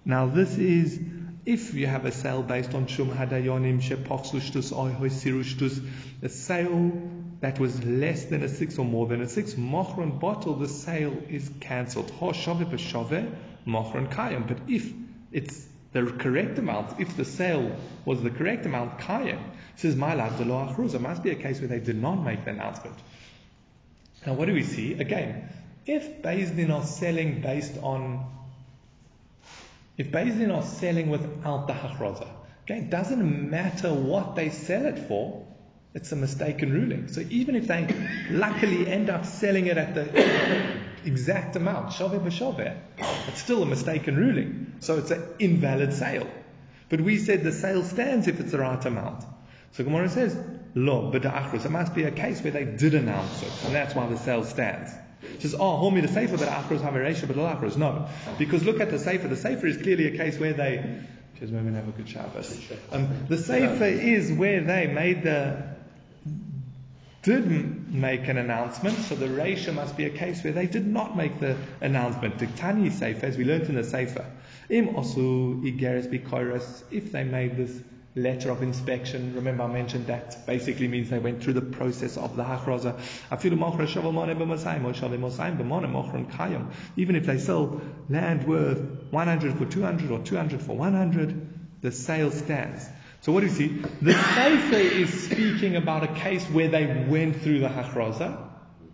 Now 0.05 0.27
this 0.27 0.57
is 0.57 0.99
if 1.45 1.73
you 1.73 1.87
have 1.87 2.05
a 2.05 2.11
sale 2.11 2.43
based 2.43 2.73
on 2.73 2.87
Shum 2.87 3.09
Hadayonim 3.09 3.81
Shepochsushtus 3.81 4.73
Oihoy 4.73 5.09
Sirushtus, 5.09 5.85
a 6.21 6.29
sale 6.29 6.91
that 7.39 7.59
was 7.59 7.83
less 7.85 8.25
than 8.25 8.43
a 8.43 8.49
six 8.49 8.77
or 8.77 8.85
more 8.85 9.07
than 9.07 9.21
a 9.21 9.27
six, 9.29 9.53
Mochron 9.53 10.19
bottle, 10.19 10.55
the 10.55 10.67
sale 10.67 11.15
is 11.29 11.49
cancelled. 11.59 12.09
Ho 12.11 12.31
Shove 12.33 12.59
Mochron 12.59 14.11
Kayam. 14.11 14.47
But 14.47 14.57
if 14.67 14.91
it's 15.31 15.65
the 15.93 16.05
correct 16.05 16.57
amount, 16.59 16.99
if 16.99 17.15
the 17.15 17.25
sale 17.25 17.75
was 18.05 18.21
the 18.21 18.29
correct 18.29 18.65
amount, 18.65 18.99
Kayam, 18.99 19.41
says 19.75 19.95
the 19.95 20.45
Lo 20.45 20.75
It 20.77 21.01
must 21.01 21.23
be 21.23 21.31
a 21.31 21.35
case 21.35 21.59
where 21.59 21.67
they 21.67 21.79
did 21.79 22.01
not 22.01 22.15
make 22.15 22.45
the 22.45 22.51
announcement. 22.51 22.95
Now 24.25 24.33
what 24.33 24.47
do 24.47 24.53
we 24.53 24.63
see? 24.63 24.93
Again, 24.93 25.49
if 25.85 26.21
Din 26.21 26.71
are 26.71 26.83
selling 26.83 27.41
based 27.41 27.77
on, 27.81 28.25
if 29.97 30.11
Din 30.11 30.51
are 30.51 30.63
selling 30.63 31.09
without 31.09 31.67
the 31.67 31.73
hachraza, 31.73 32.27
okay, 32.63 32.79
it 32.79 32.89
doesn't 32.89 33.49
matter 33.49 33.93
what 33.93 34.35
they 34.35 34.49
sell 34.49 34.85
it 34.85 35.07
for, 35.07 35.45
it's 35.93 36.11
a 36.11 36.15
mistaken 36.15 36.73
ruling. 36.73 37.07
So 37.07 37.21
even 37.29 37.55
if 37.55 37.67
they 37.67 37.87
luckily 38.29 38.87
end 38.87 39.09
up 39.09 39.25
selling 39.25 39.67
it 39.67 39.77
at 39.77 39.95
the 39.95 40.86
exact 41.07 41.55
amount, 41.55 41.89
shaveh 41.89 42.19
b'shaveh, 42.19 42.77
it's 43.27 43.41
still 43.41 43.63
a 43.63 43.65
mistaken 43.65 44.15
ruling. 44.15 44.73
So 44.79 44.97
it's 44.97 45.11
an 45.11 45.23
invalid 45.39 45.93
sale. 45.93 46.27
But 46.89 47.01
we 47.01 47.17
said 47.17 47.43
the 47.43 47.51
sale 47.51 47.83
stands 47.83 48.27
if 48.27 48.39
it's 48.39 48.51
the 48.51 48.59
right 48.59 48.83
amount. 48.85 49.23
So 49.73 49.83
Gemara 49.83 50.09
says, 50.09 50.37
lo, 50.75 51.11
but 51.11 51.25
it 51.25 51.69
must 51.69 51.93
be 51.93 52.03
a 52.03 52.11
case 52.11 52.41
where 52.41 52.51
they 52.51 52.63
did 52.63 52.93
announce 52.93 53.43
it, 53.43 53.51
and 53.65 53.75
that's 53.75 53.93
why 53.95 54.07
the 54.07 54.17
sale 54.17 54.43
stands. 54.43 54.91
It 55.21 55.41
says, 55.41 55.55
oh, 55.55 55.77
hold 55.77 55.93
me 55.93 56.01
the 56.01 56.07
safer, 56.07 56.37
but 56.37 56.47
achros 56.47 56.81
have 56.81 56.95
a 56.95 56.99
ratio, 56.99 57.27
but 57.27 57.37
achros. 57.37 57.75
No. 57.75 58.07
Because 58.37 58.63
look 58.63 58.79
at 58.79 58.91
the 58.91 58.99
safer. 58.99 59.27
The 59.27 59.35
safer 59.35 59.67
is 59.67 59.77
clearly 59.77 60.07
a 60.07 60.17
case 60.17 60.39
where 60.39 60.53
they, 60.53 61.01
because 61.33 61.51
women 61.51 61.75
have 61.75 61.87
a 61.87 61.91
good 61.91 62.07
Shabbos. 62.07 62.59
Um, 62.91 63.25
the 63.27 63.37
safer 63.37 63.85
is 63.85 64.31
where 64.31 64.61
they 64.61 64.87
made 64.87 65.23
the, 65.23 65.75
did 67.27 67.93
make 67.93 68.29
an 68.29 68.37
announcement, 68.37 68.97
so 68.99 69.13
the 69.13 69.27
ratio 69.27 69.73
must 69.73 69.97
be 69.97 70.05
a 70.05 70.09
case 70.09 70.41
where 70.45 70.53
they 70.53 70.65
did 70.65 70.87
not 70.87 71.17
make 71.17 71.41
the 71.41 71.57
announcement. 71.81 72.37
Diktani 72.37 72.89
safer, 72.89 73.25
as 73.25 73.37
we 73.37 73.43
learned 73.43 73.65
in 73.67 73.75
the 73.75 73.83
safer. 73.83 74.25
Im 74.69 74.87
osu 74.95 75.61
igeres 75.61 76.07
bikoros, 76.07 76.83
if 76.89 77.11
they 77.11 77.25
made 77.25 77.57
this 77.57 77.81
letter 78.15 78.49
of 78.49 78.63
inspection, 78.63 79.35
remember 79.35 79.63
I 79.63 79.67
mentioned 79.67 80.07
that 80.07 80.45
basically 80.45 80.87
means 80.87 81.09
they 81.09 81.19
went 81.19 81.43
through 81.43 81.53
the 81.53 81.61
process 81.61 82.15
of 82.15 82.37
the 82.37 82.45
hachraza. 82.45 82.95
Even 86.95 87.15
if 87.15 87.25
they 87.25 87.37
sell 87.37 87.81
land 88.09 88.47
worth 88.47 88.79
100 89.11 89.57
for 89.57 89.65
200 89.65 90.11
or 90.11 90.19
200 90.19 90.61
for 90.61 90.77
100, 90.77 91.49
the 91.81 91.91
sale 91.91 92.31
stands. 92.31 92.87
So 93.27 93.33
what 93.33 93.41
do 93.41 93.47
you 93.47 93.51
see? 93.51 93.67
The 94.01 94.13
Sefer 94.13 94.75
is 94.77 95.25
speaking 95.25 95.75
about 95.75 96.01
a 96.01 96.07
case 96.07 96.45
where 96.45 96.69
they 96.69 97.05
went 97.09 97.41
through 97.41 97.59
the 97.59 97.67
hachraza, 97.67 98.41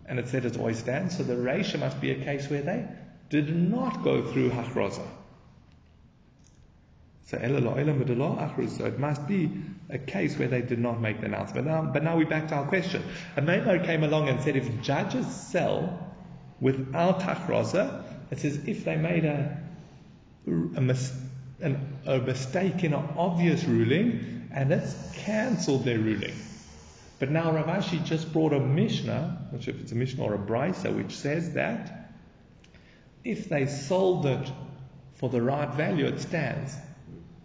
and 0.07 0.17
it 0.17 0.27
said 0.27 0.45
it 0.45 0.57
always 0.57 0.79
stands. 0.79 1.17
So 1.17 1.21
the 1.21 1.37
ratio 1.37 1.79
must 1.79 2.01
be 2.01 2.09
a 2.09 2.15
case 2.15 2.49
where 2.49 2.63
they 2.63 2.83
did 3.29 3.55
not 3.55 4.03
go 4.03 4.23
through 4.23 4.49
hachraza. 4.49 5.05
So 7.25 7.37
so 7.37 8.85
it 8.85 8.97
must 8.97 9.27
be 9.27 9.51
a 9.91 9.99
case 9.99 10.39
where 10.39 10.47
they 10.47 10.63
did 10.63 10.79
not 10.79 10.99
make 10.99 11.19
the 11.19 11.27
announcement. 11.27 11.67
Now, 11.67 11.83
but 11.83 12.03
now 12.03 12.17
we're 12.17 12.25
back 12.25 12.47
to 12.47 12.55
our 12.55 12.65
question. 12.65 13.03
A 13.37 13.41
Maimar 13.43 13.85
came 13.85 14.03
along 14.03 14.29
and 14.29 14.41
said 14.41 14.55
if 14.55 14.81
judges 14.81 15.27
sell 15.27 16.11
without 16.59 17.19
hachraza, 17.19 18.03
it 18.31 18.39
says 18.39 18.59
if 18.65 18.83
they 18.83 18.95
made 18.95 19.25
a, 19.25 19.61
a, 20.47 20.81
mis, 20.81 21.13
an, 21.61 21.97
a 22.05 22.19
mistake 22.19 22.83
in 22.83 22.93
an 22.93 23.07
obvious 23.17 23.63
ruling 23.63 24.49
and 24.53 24.71
it's 24.71 24.95
cancelled 25.13 25.85
their 25.85 25.99
ruling. 25.99 26.35
But 27.19 27.31
now 27.31 27.51
Rav 27.53 27.67
Ashi 27.67 28.03
just 28.03 28.33
brought 28.33 28.53
a 28.53 28.59
Mishnah, 28.59 29.47
not 29.51 29.63
sure 29.63 29.73
if 29.73 29.81
it's 29.81 29.91
a 29.91 29.95
Mishnah 29.95 30.23
or 30.23 30.35
a 30.35 30.37
Brisa, 30.37 30.93
which 30.95 31.15
says 31.15 31.53
that 31.53 32.11
if 33.23 33.49
they 33.49 33.67
sold 33.67 34.25
it 34.25 34.51
for 35.15 35.29
the 35.29 35.41
right 35.41 35.73
value, 35.73 36.05
it 36.05 36.19
stands. 36.19 36.75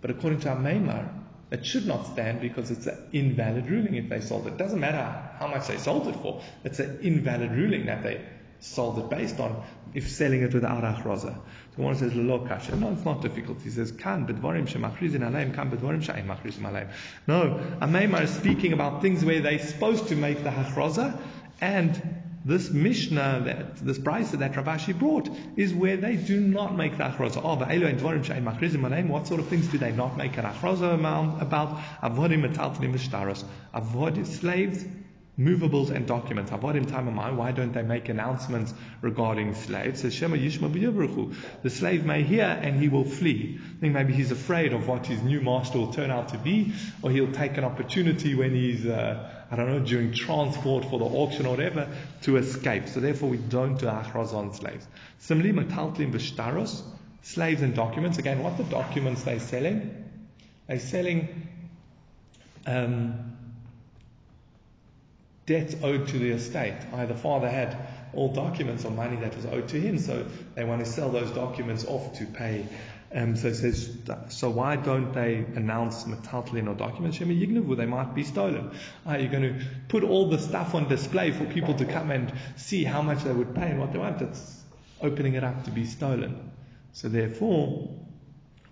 But 0.00 0.10
according 0.10 0.40
to 0.40 0.50
our 0.50 0.56
Maimar, 0.56 1.08
it 1.50 1.64
should 1.64 1.86
not 1.86 2.06
stand 2.06 2.40
because 2.40 2.70
it's 2.70 2.86
an 2.86 2.98
invalid 3.12 3.70
ruling 3.70 3.94
if 3.94 4.08
they 4.08 4.20
sold 4.20 4.46
it. 4.46 4.54
It 4.54 4.58
doesn't 4.58 4.80
matter 4.80 5.30
how 5.38 5.46
much 5.46 5.68
they 5.68 5.78
sold 5.78 6.08
it 6.08 6.16
for. 6.16 6.42
It's 6.64 6.78
an 6.78 6.98
invalid 7.02 7.52
ruling 7.52 7.86
that 7.86 8.02
they 8.02 8.20
sold 8.60 8.98
it 8.98 9.08
based 9.08 9.38
on 9.40 9.62
if 9.94 10.08
selling 10.08 10.42
it 10.42 10.52
without 10.54 10.82
achraza. 10.82 11.38
So 11.76 11.82
one 11.82 11.96
says 11.96 12.14
lo 12.14 12.40
kasha. 12.46 12.76
No, 12.76 12.92
it's 12.92 13.04
not 13.04 13.22
difficult. 13.22 13.60
He 13.62 13.70
says 13.70 13.92
kan 13.92 14.26
bedvarim 14.26 14.68
shemachrizin 14.68 15.20
aleim 15.20 15.54
kan 15.54 15.70
bedvarim 15.70 16.02
she'ain 16.02 16.26
machrizin 16.26 16.62
aleim. 16.62 16.88
No, 17.26 17.60
a 17.80 17.86
Maimar 17.86 18.22
is 18.22 18.30
speaking 18.30 18.72
about 18.72 19.02
things 19.02 19.24
where 19.24 19.40
they're 19.40 19.58
supposed 19.58 20.08
to 20.08 20.16
make 20.16 20.42
the 20.44 20.50
achraza 20.50 21.18
and 21.60 22.18
this 22.44 22.70
Mishnah, 22.70 23.42
that 23.44 23.76
this 23.76 23.98
Brisa 23.98 24.38
that 24.38 24.56
Rav 24.56 24.64
Ashi 24.64 24.98
brought, 24.98 25.28
is 25.56 25.74
where 25.74 25.96
they 25.96 26.16
do 26.16 26.40
not 26.40 26.76
make 26.76 26.96
the 26.96 27.04
achroza. 27.04 27.42
Oh, 27.44 27.56
what 29.12 29.26
sort 29.26 29.40
of 29.40 29.48
things 29.48 29.66
do 29.68 29.76
they 29.78 29.92
not 29.92 30.16
make 30.16 30.36
an 30.38 30.44
achroza 30.44 30.94
about? 30.94 31.78
Avodim 32.02 32.48
metaltelin 32.48 32.94
v'shtaros. 32.94 33.44
Avodim 33.74 34.26
slaves, 34.26 34.84
movables 35.38 35.90
and 35.90 36.06
documents. 36.06 36.50
Avodim 36.50 36.84
tamamai. 36.86 37.34
Why 37.34 37.52
don't 37.52 37.72
they 37.72 37.82
make 37.82 38.08
announcements 38.08 38.74
regarding 39.00 39.54
slaves? 39.54 40.02
Shema 40.12 40.36
The 40.36 41.70
slave 41.70 42.04
may 42.04 42.24
hear 42.24 42.44
and 42.44 42.80
he 42.80 42.88
will 42.88 43.04
flee. 43.04 43.58
I 43.58 43.80
think 43.80 43.94
maybe 43.94 44.12
he's 44.12 44.32
afraid 44.32 44.72
of 44.72 44.88
what 44.88 45.06
his 45.06 45.22
new 45.22 45.40
master 45.40 45.78
will 45.78 45.92
turn 45.92 46.10
out 46.10 46.30
to 46.30 46.38
be, 46.38 46.72
or 47.02 47.10
he'll 47.10 47.32
take 47.32 47.56
an 47.56 47.64
opportunity 47.64 48.34
when 48.34 48.54
he's. 48.54 48.84
Uh, 48.84 49.34
I 49.50 49.56
don't 49.56 49.66
know, 49.66 49.80
during 49.80 50.12
transport 50.12 50.84
for 50.84 50.98
the 50.98 51.06
auction 51.06 51.46
or 51.46 51.50
whatever, 51.50 51.88
to 52.22 52.36
escape. 52.36 52.86
So 52.86 53.00
therefore 53.00 53.30
we 53.30 53.38
don't 53.38 53.78
do 53.78 53.86
achraz 53.86 54.34
on 54.34 54.52
slaves. 54.52 54.86
Similarly, 55.20 55.64
metaltlim 55.64 56.12
v'shtaros, 56.12 56.82
slaves 57.22 57.62
and 57.62 57.74
documents. 57.74 58.18
Again, 58.18 58.42
what 58.42 58.58
the 58.58 58.64
documents 58.64 59.22
they're 59.22 59.40
selling? 59.40 60.04
They're 60.66 60.80
selling 60.80 61.48
um, 62.66 63.27
debts 65.48 65.74
owed 65.82 66.06
to 66.08 66.18
the 66.18 66.30
estate. 66.30 66.76
Either 66.92 67.14
father 67.14 67.48
had 67.48 67.76
all 68.12 68.32
documents 68.32 68.84
or 68.84 68.90
money 68.90 69.16
that 69.16 69.34
was 69.34 69.46
owed 69.46 69.68
to 69.68 69.80
him, 69.80 69.98
so 69.98 70.24
they 70.54 70.64
want 70.64 70.84
to 70.84 70.90
sell 70.90 71.10
those 71.10 71.30
documents 71.32 71.84
off 71.84 72.16
to 72.18 72.24
pay 72.26 72.64
um, 73.10 73.36
so 73.36 73.48
it 73.48 73.54
says, 73.54 73.96
so 74.28 74.50
why 74.50 74.76
don't 74.76 75.14
they 75.14 75.36
announce 75.56 76.04
metaltelin 76.04 76.68
or 76.68 76.74
documents? 76.74 77.16
Shema 77.16 77.32
yignavu, 77.32 77.74
they 77.76 77.86
might 77.86 78.14
be 78.14 78.22
stolen. 78.22 78.70
Are 79.06 79.18
you 79.18 79.28
going 79.28 79.42
to 79.44 79.64
put 79.88 80.04
all 80.04 80.28
the 80.28 80.38
stuff 80.38 80.74
on 80.74 80.88
display 80.88 81.30
for 81.30 81.46
people 81.46 81.74
to 81.74 81.86
come 81.86 82.10
and 82.10 82.30
see 82.56 82.84
how 82.84 83.00
much 83.00 83.24
they 83.24 83.32
would 83.32 83.54
pay 83.54 83.70
and 83.70 83.80
what 83.80 83.92
they 83.92 83.98
want? 83.98 84.20
It's 84.20 84.62
opening 85.00 85.34
it 85.34 85.44
up 85.44 85.64
to 85.64 85.70
be 85.70 85.86
stolen. 85.86 86.50
So 86.92 87.08
therefore, 87.08 87.88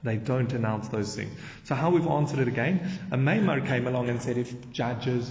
they 0.02 0.16
don't 0.18 0.52
announce 0.52 0.88
those 0.88 1.16
things. 1.16 1.34
So 1.64 1.74
how 1.74 1.88
we've 1.88 2.06
answered 2.06 2.40
it 2.40 2.48
again, 2.48 2.90
a 3.10 3.16
Maimar 3.16 3.66
came 3.66 3.86
along 3.86 4.10
and 4.10 4.20
said 4.20 4.36
if 4.36 4.70
judges 4.70 5.30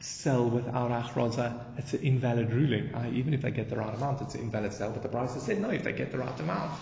sell 0.00 0.48
without 0.48 0.90
achraza, 0.90 1.60
it's 1.76 1.92
an 1.92 2.00
invalid 2.02 2.52
ruling. 2.52 2.94
Uh, 2.94 3.10
even 3.12 3.34
if 3.34 3.42
they 3.42 3.50
get 3.50 3.68
the 3.68 3.76
right 3.76 3.94
amount, 3.94 4.20
it's 4.22 4.34
an 4.34 4.42
invalid 4.42 4.72
sale. 4.72 4.90
But 4.90 5.02
the 5.02 5.08
price, 5.08 5.32
Brisa 5.32 5.40
said 5.40 5.60
no, 5.60 5.70
if 5.70 5.84
they 5.84 5.92
get 5.92 6.12
the 6.12 6.18
right 6.18 6.40
amount. 6.40 6.78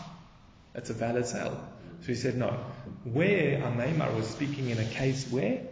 It's 0.75 0.91
a 0.91 0.95
valid 0.95 1.27
sale. 1.27 1.59
So 2.03 2.09
he 2.09 2.15
said, 2.15 2.37
no. 2.37 2.51
Where 3.05 3.59
Amaymar 3.59 4.15
was 4.15 4.27
speaking 4.27 4.69
in 4.69 4.79
a 4.79 4.85
case 4.85 5.31
where 5.31 5.63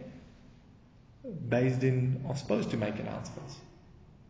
Beis 1.23 1.79
Din 1.79 2.25
are 2.27 2.35
supposed 2.35 2.71
to 2.71 2.77
make 2.77 2.99
announcements. 2.99 3.55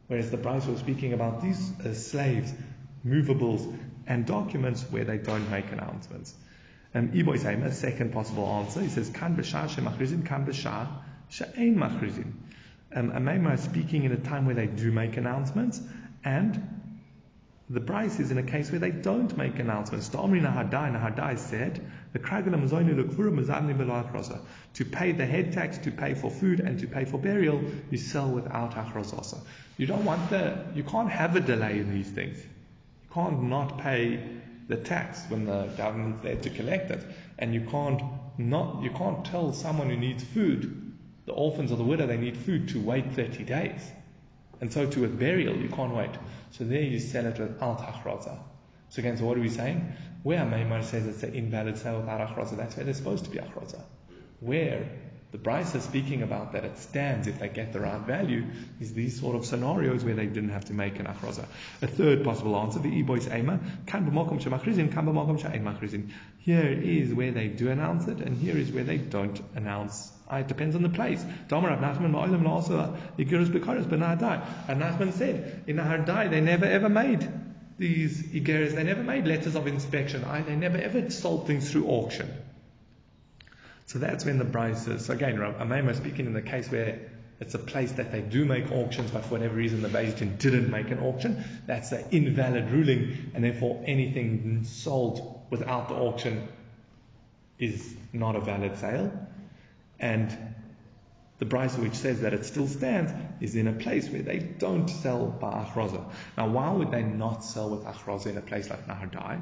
Whereas 0.07 0.29
the 0.29 0.37
Brisa 0.37 0.67
was 0.67 0.79
speaking 0.79 1.13
about 1.13 1.41
these 1.41 1.71
uh, 1.79 1.93
slaves, 1.93 2.53
movables, 3.05 3.73
and 4.07 4.25
documents 4.25 4.83
where 4.83 5.05
they 5.05 5.17
don't 5.17 5.49
make 5.49 5.71
announcements. 5.71 6.35
Um, 6.93 7.09
Iboy 7.09 7.39
saying 7.39 7.63
a 7.63 7.73
second 7.73 8.13
possible 8.13 8.45
answer. 8.45 8.81
He 8.81 8.89
says, 8.89 9.09
Kan 9.09 9.35
b'shar 9.35 9.69
she'machrizin, 9.69 10.25
kan 10.25 10.45
b'shar 10.45 10.87
she'ein 11.29 11.75
machrizin. 11.75 12.33
Um, 12.95 13.11
Amaymar 13.11 13.55
is 13.55 13.61
speaking 13.61 14.05
in 14.05 14.13
a 14.13 14.17
time 14.17 14.45
where 14.45 14.55
they 14.55 14.67
do 14.67 14.89
make 14.91 15.17
announcements, 15.17 15.81
and 16.23 16.75
the 17.69 17.81
Brisa 17.81 18.21
is 18.21 18.31
in 18.31 18.37
a 18.37 18.43
case 18.43 18.71
where 18.71 18.79
they 18.79 18.91
don't 18.91 19.35
make 19.37 19.59
announcements. 19.59 20.13
Omri 20.15 20.39
Nahardai, 20.39 20.93
Nahardai 20.93 21.37
said, 21.37 21.85
to 24.73 24.85
pay 24.85 25.11
the 25.11 25.25
head 25.25 25.51
tax, 25.51 25.77
to 25.79 25.91
pay 25.91 26.13
for 26.13 26.31
food, 26.31 26.59
and 26.61 26.79
to 26.79 26.87
pay 26.87 27.03
for 27.05 27.17
burial, 27.17 27.61
you 27.91 27.97
sell 27.97 28.29
without 28.29 28.75
achrosasa. 28.75 29.39
You 29.77 29.87
don't 29.87 30.05
want 30.05 30.29
the, 30.29 30.63
you 30.73 30.83
can't 30.83 31.09
have 31.09 31.35
a 31.35 31.41
delay 31.41 31.79
in 31.79 31.91
these 31.91 32.09
things. 32.09 32.37
You 32.37 33.13
can't 33.13 33.43
not 33.43 33.79
pay 33.79 34.23
the 34.67 34.77
tax 34.77 35.23
when 35.29 35.45
the 35.45 35.65
government's 35.75 36.23
there 36.23 36.37
to 36.37 36.49
collect 36.51 36.91
it, 36.91 37.03
and 37.39 37.53
you 37.53 37.61
can't 37.69 38.01
not, 38.37 38.83
you 38.83 38.91
can't 38.91 39.25
tell 39.25 39.53
someone 39.53 39.89
who 39.89 39.97
needs 39.97 40.23
food, 40.23 40.84
the 41.25 41.33
orphans 41.33 41.71
or 41.71 41.77
the 41.77 41.83
widow, 41.83 42.07
they 42.07 42.17
need 42.17 42.37
food 42.37 42.69
to 42.69 42.79
wait 42.79 43.13
30 43.13 43.43
days. 43.43 43.81
And 44.61 44.71
so 44.71 44.85
too 44.85 45.01
with 45.01 45.19
burial, 45.19 45.55
you 45.55 45.69
can't 45.69 45.93
wait. 45.93 46.11
So 46.51 46.63
there 46.63 46.81
you 46.81 46.99
sell 46.99 47.25
it 47.25 47.39
without 47.39 47.79
achraza. 47.79 48.39
So 48.89 48.99
again, 48.99 49.17
so 49.17 49.25
what 49.25 49.37
are 49.37 49.41
we 49.41 49.49
saying? 49.49 49.93
Where 50.23 50.39
Maimar 50.45 50.83
says 50.83 51.05
it's 51.05 51.23
an 51.23 51.33
invalid 51.33 51.77
sale 51.77 51.99
without 51.99 52.27
achraza, 52.27 52.57
that's 52.57 52.75
where 52.75 52.85
there's 52.85 52.97
supposed 52.97 53.25
to 53.25 53.29
be 53.29 53.39
achraza. 53.39 53.81
Where 54.39 54.87
the 55.35 55.49
Brisa 55.49 55.75
is 55.75 55.83
speaking 55.83 56.23
about 56.23 56.53
that 56.53 56.63
it 56.63 56.77
stands 56.77 57.27
if 57.27 57.39
they 57.39 57.49
get 57.49 57.73
the 57.73 57.81
right 57.81 57.99
value 57.99 58.45
is 58.79 58.93
these 58.93 59.19
sort 59.19 59.35
of 59.35 59.45
scenarios 59.45 60.01
where 60.01 60.13
they 60.13 60.27
didn't 60.27 60.51
have 60.51 60.63
to 60.65 60.73
make 60.73 60.97
an 60.97 61.07
achraza. 61.07 61.45
A 61.81 61.87
third 61.87 62.23
possible 62.23 62.55
answer, 62.55 62.79
the 62.79 62.87
e-boys 62.87 63.27
ema, 63.27 63.59
kan 63.85 64.09
b'mokom 64.09 64.41
shemachrizin, 64.41 64.93
kan 64.93 65.05
b'mokom 65.05 65.37
she'ein 65.37 65.61
machrizin. 65.61 66.09
Here 66.37 66.69
is 66.69 67.13
where 67.13 67.33
they 67.33 67.49
do 67.49 67.69
announce 67.69 68.07
it, 68.07 68.19
and 68.19 68.37
here 68.37 68.57
is 68.57 68.71
where 68.71 68.85
they 68.85 68.97
don't 68.97 69.41
announce 69.55 70.09
uh, 70.31 70.37
it 70.37 70.47
depends 70.47 70.77
on 70.77 70.83
the 70.83 70.89
place. 70.89 71.21
And 71.21 71.51
Nachman 71.51 72.13
said, 75.13 75.63
in 75.67 75.75
Nahardai 75.75 76.29
they 76.29 76.39
never 76.39 76.65
ever 76.65 76.87
made 76.87 77.29
these 77.77 78.23
Igeres, 78.23 78.73
they 78.73 78.83
never 78.83 79.03
made 79.03 79.27
letters 79.27 79.55
of 79.55 79.67
inspection. 79.67 80.23
I, 80.23 80.39
they 80.41 80.55
never 80.55 80.77
ever 80.77 81.09
sold 81.09 81.45
things 81.45 81.69
through 81.69 81.87
auction. 81.87 82.31
So 83.87 83.99
that's 83.99 84.25
when 84.25 84.39
the 84.39 84.45
prices, 84.45 85.05
so 85.05 85.13
again, 85.13 85.37
Amema 85.37 85.95
speaking 85.95 86.25
in 86.25 86.33
the 86.33 86.41
case 86.41 86.71
where 86.71 87.11
it's 87.39 87.53
a 87.53 87.59
place 87.59 87.91
that 87.93 88.11
they 88.11 88.21
do 88.21 88.45
make 88.45 88.71
auctions, 88.71 89.11
but 89.11 89.25
for 89.25 89.33
whatever 89.33 89.55
reason 89.55 89.81
the 89.81 89.89
Din 89.89 90.37
didn't 90.37 90.71
make 90.71 90.89
an 90.89 90.99
auction. 90.99 91.43
That's 91.67 91.91
an 91.91 92.05
invalid 92.11 92.71
ruling, 92.71 93.31
and 93.33 93.43
therefore 93.43 93.83
anything 93.85 94.63
sold 94.63 95.41
without 95.49 95.89
the 95.89 95.95
auction 95.95 96.47
is 97.59 97.95
not 98.13 98.35
a 98.35 98.39
valid 98.39 98.77
sale. 98.77 99.11
And 99.99 100.55
the 101.39 101.45
Brisa 101.45 101.79
which 101.79 101.95
says 101.95 102.21
that 102.21 102.33
it 102.33 102.45
still 102.45 102.67
stands 102.67 103.11
is 103.41 103.55
in 103.55 103.67
a 103.67 103.73
place 103.73 104.09
where 104.09 104.21
they 104.21 104.39
don't 104.39 104.87
sell 104.87 105.27
by 105.27 105.65
achroza. 105.65 106.09
Now, 106.37 106.47
why 106.47 106.71
would 106.71 106.91
they 106.91 107.03
not 107.03 107.43
sell 107.43 107.69
with 107.69 107.83
achroza 107.83 108.27
in 108.27 108.37
a 108.37 108.41
place 108.41 108.69
like 108.69 108.87
Nahardai? 108.87 109.41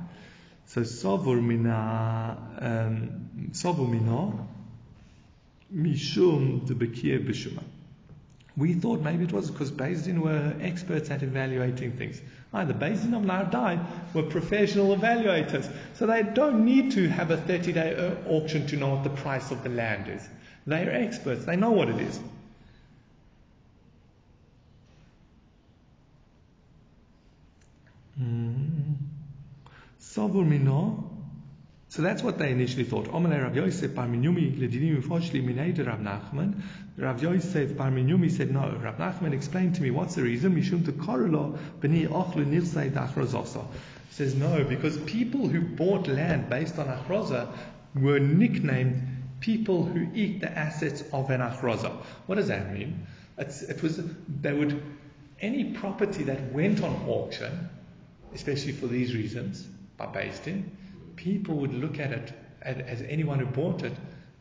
So, 0.66 0.82
sovur 0.82 1.42
mina, 1.42 2.38
um, 2.60 3.50
sovur 3.52 3.90
mina, 3.90 4.48
mishum 5.74 6.66
de 6.66 6.74
bekir 6.74 7.26
bishuma. 7.28 7.64
We 8.56 8.74
thought 8.74 9.02
maybe 9.02 9.24
it 9.24 9.32
was 9.32 9.50
because 9.50 9.72
Beis 9.72 10.06
Din 10.06 10.22
were 10.22 10.54
experts 10.62 11.10
at 11.10 11.24
evaluating 11.24 11.94
things. 11.94 12.22
Ah, 12.54 12.66
the 12.66 12.74
Beis 12.74 13.02
Din 13.02 13.16
of 13.16 13.24
Nahardai 13.24 14.14
were 14.14 14.24
professional 14.24 14.96
evaluators, 14.96 15.72
so 15.96 16.06
they 16.06 16.22
don't 16.22 16.64
need 16.64 16.92
to 16.92 17.08
have 17.10 17.32
a 17.32 17.38
30-day 17.38 17.96
uh, 17.96 18.30
auction 18.30 18.68
to 18.68 18.78
know 18.78 18.90
what 18.90 19.04
the 19.04 19.10
price 19.10 19.50
of 19.50 19.64
the 19.64 19.70
land 19.70 20.08
is. 20.08 20.28
They 20.68 20.86
are 20.88 20.92
experts. 20.92 21.46
They 21.46 21.56
know 21.56 21.72
what 21.72 21.90
it 21.90 22.00
is. 22.00 22.20
Hmm. 28.20 28.73
Sabur. 30.04 31.04
So 31.88 32.02
that's 32.02 32.24
what 32.24 32.40
they 32.40 32.52
initially 32.52 32.84
thought. 32.84 33.08
Omer 33.14 33.44
Rav 33.44 33.56
Yosef 33.56 33.94
bar 33.94 34.08
Minyomi 34.08 34.58
ledinim 34.58 35.02
ufoshli 35.02 35.44
minei 35.44 35.78
Rav 35.86 36.00
Nachman. 36.00 36.62
Rav 36.98 37.22
Yosef 37.22 37.78
bar 37.78 37.92
Minyomi 37.92 38.32
said 38.32 38.52
no. 38.52 38.76
Rav 38.82 38.98
Nachman 38.98 39.32
explained 39.32 39.76
to 39.76 39.82
me 39.82 39.92
what's 39.92 40.16
the 40.16 40.24
reason. 40.24 40.56
Mishum 40.56 40.84
to 40.86 40.92
korolo 40.92 41.58
b'ni 41.80 42.08
ochlu 42.08 42.46
nilsei 42.46 42.92
dachrozosa. 42.92 43.66
Says 44.10 44.36
no 44.36 44.64
because 44.64 44.98
people 44.98 45.48
who 45.48 45.62
bought 45.62 46.08
land 46.08 46.50
based 46.50 46.80
on 46.80 46.88
achroza 46.88 47.48
were 47.96 48.20
nicknamed 48.20 49.02
people 49.40 49.86
who 49.86 50.08
eat 50.16 50.42
the 50.42 50.52
assets 50.52 51.04
of 51.14 51.30
an 51.30 51.42
achroza. 51.42 51.92
What 52.26 52.36
does 52.36 52.48
that 52.48 52.74
mean? 52.74 53.06
It's, 53.38 53.62
it 53.62 53.82
was 53.84 54.02
they 54.42 54.54
would 54.54 54.82
any 55.40 55.74
property 55.74 56.24
that 56.24 56.52
went 56.52 56.82
on 56.82 57.08
auction, 57.08 57.70
especially 58.34 58.72
for 58.72 58.88
these 58.88 59.14
reasons, 59.14 59.68
by 59.98 60.32
Din, 60.44 60.76
people 61.16 61.56
would 61.56 61.74
look 61.74 62.00
at 62.00 62.12
it 62.12 62.34
as 62.62 63.02
anyone 63.04 63.40
who 63.40 63.46
bought 63.46 63.84
it 63.84 63.94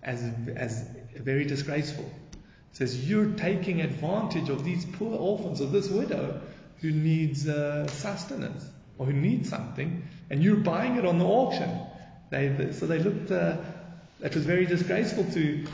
as 0.03 0.22
as 0.57 0.84
very 1.16 1.44
disgraceful. 1.44 2.05
It 2.05 2.76
says 2.76 3.09
you're 3.09 3.32
taking 3.32 3.80
advantage 3.80 4.48
of 4.48 4.64
these 4.64 4.84
poor 4.84 5.16
orphans 5.18 5.61
of 5.61 5.72
this 5.72 5.88
widow 5.88 6.40
who 6.78 6.90
needs 6.90 7.46
uh, 7.46 7.86
sustenance 7.86 8.64
or 8.98 9.07
who 9.07 9.12
needs 9.12 9.48
something, 9.48 10.03
and 10.30 10.42
you're 10.42 10.57
buying 10.57 10.96
it 10.96 11.05
on 11.05 11.18
the 11.18 11.24
auction. 11.24 11.70
They, 12.30 12.72
so 12.72 12.86
they 12.86 12.98
looked. 12.98 13.30
Uh, 13.30 13.59
it 14.20 14.34
was 14.34 14.44
very 14.44 14.66
disgraceful 14.66 15.24
to 15.32 15.66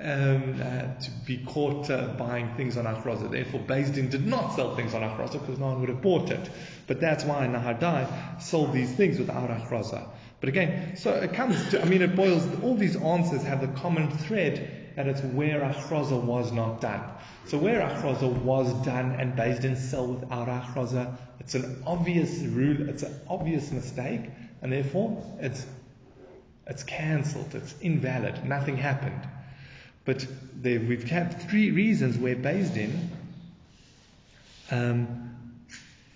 um, 0.00 0.60
uh, 0.60 1.00
to 1.00 1.10
be 1.24 1.38
caught 1.38 1.88
uh, 1.88 2.08
buying 2.18 2.52
things 2.56 2.76
on 2.76 2.84
Achroza. 2.84 3.30
Therefore, 3.30 3.60
Din 3.60 4.10
did 4.10 4.26
not 4.26 4.54
sell 4.54 4.74
things 4.74 4.92
on 4.94 5.02
Achroza 5.02 5.40
because 5.40 5.58
no 5.58 5.66
one 5.66 5.80
would 5.80 5.88
have 5.88 6.02
bought 6.02 6.30
it. 6.30 6.50
But 6.86 7.00
that's 7.00 7.24
why 7.24 7.46
Nahardai 7.46 8.42
sold 8.42 8.72
these 8.72 8.92
things 8.92 9.18
without 9.18 9.50
Achroza. 9.50 10.08
But 10.40 10.48
again, 10.48 10.96
so 10.96 11.14
it 11.14 11.32
comes 11.32 11.70
to, 11.70 11.80
I 11.80 11.84
mean, 11.84 12.02
it 12.02 12.16
boils, 12.16 12.46
all 12.62 12.76
these 12.76 12.96
answers 12.96 13.42
have 13.44 13.60
the 13.60 13.80
common 13.80 14.10
thread 14.10 14.92
that 14.96 15.06
it's 15.06 15.22
where 15.22 15.60
Achroza 15.60 16.20
was 16.20 16.52
not 16.52 16.80
done. 16.80 17.02
So 17.46 17.58
where 17.58 17.80
Achroza 17.80 18.30
was 18.42 18.72
done 18.84 19.12
and 19.12 19.36
Din 19.36 19.76
sell 19.76 20.06
without 20.06 20.48
Achroza, 20.48 21.16
it's 21.40 21.54
an 21.54 21.82
obvious 21.86 22.40
rule, 22.40 22.88
it's 22.88 23.02
an 23.02 23.14
obvious 23.28 23.70
mistake, 23.70 24.22
and 24.62 24.72
therefore 24.72 25.22
it's 25.40 25.66
it's 26.66 26.82
cancelled. 26.82 27.54
It's 27.54 27.74
invalid. 27.82 28.44
Nothing 28.44 28.76
happened. 28.76 29.28
But 30.04 30.26
we've 30.62 31.08
had 31.08 31.48
three 31.48 31.70
reasons 31.70 32.18
where 32.18 32.34
Din 32.34 33.10
um, 34.70 35.30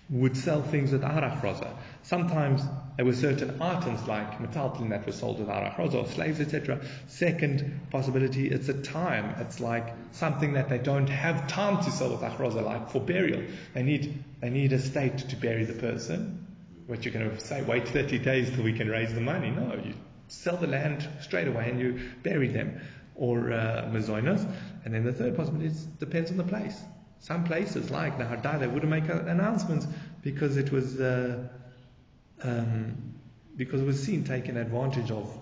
would 0.09 0.37
sell 0.37 0.61
things 0.61 0.91
without 0.91 1.23
achroza. 1.23 1.75
Sometimes 2.03 2.61
there 2.97 3.05
were 3.05 3.13
certain 3.13 3.61
items 3.61 4.07
like 4.07 4.39
metaltelin 4.39 4.89
that 4.89 5.05
were 5.05 5.11
sold 5.11 5.39
without 5.39 5.71
achroza 5.71 6.03
or 6.03 6.07
slaves, 6.07 6.39
etc. 6.39 6.81
Second 7.07 7.81
possibility, 7.91 8.49
it's 8.49 8.69
a 8.69 8.73
time. 8.73 9.35
It's 9.39 9.59
like 9.59 9.93
something 10.11 10.53
that 10.53 10.69
they 10.69 10.79
don't 10.79 11.09
have 11.09 11.47
time 11.47 11.83
to 11.83 11.91
sell 11.91 12.09
with 12.09 12.21
achroza, 12.21 12.63
like 12.63 12.89
for 12.89 12.99
burial. 12.99 13.43
They 13.73 13.83
need 13.83 14.23
they 14.41 14.49
need 14.49 14.73
a 14.73 14.79
state 14.79 15.17
to 15.29 15.35
bury 15.35 15.65
the 15.65 15.73
person. 15.73 16.45
What 16.87 17.05
you're 17.05 17.13
going 17.13 17.29
to 17.29 17.39
say? 17.39 17.61
Wait 17.61 17.87
30 17.87 18.17
days 18.19 18.49
till 18.49 18.63
we 18.63 18.73
can 18.73 18.89
raise 18.89 19.13
the 19.13 19.21
money? 19.21 19.51
No, 19.51 19.79
you 19.83 19.93
sell 20.27 20.57
the 20.57 20.67
land 20.67 21.07
straight 21.21 21.47
away 21.47 21.69
and 21.69 21.79
you 21.79 21.99
bury 22.23 22.47
them, 22.47 22.81
or 23.19 23.51
uh. 23.51 23.85
And 24.85 24.93
then 24.93 25.03
the 25.03 25.13
third 25.13 25.35
possibility 25.35 25.67
is 25.67 25.83
depends 25.99 26.31
on 26.31 26.37
the 26.37 26.43
place. 26.43 26.81
Some 27.19 27.43
places 27.43 27.91
like 27.91 28.17
Nahardai, 28.17 28.59
they 28.61 28.67
wouldn't 28.67 28.89
make 28.89 29.09
announcements 29.09 29.85
because 30.23 30.55
it 30.55 30.71
was 30.71 30.99
uh, 30.99 31.47
um, 32.41 32.95
because 33.57 33.81
it 33.81 33.85
was 33.85 34.01
seen 34.01 34.23
taking 34.23 34.55
advantage 34.55 35.11
of 35.11 35.37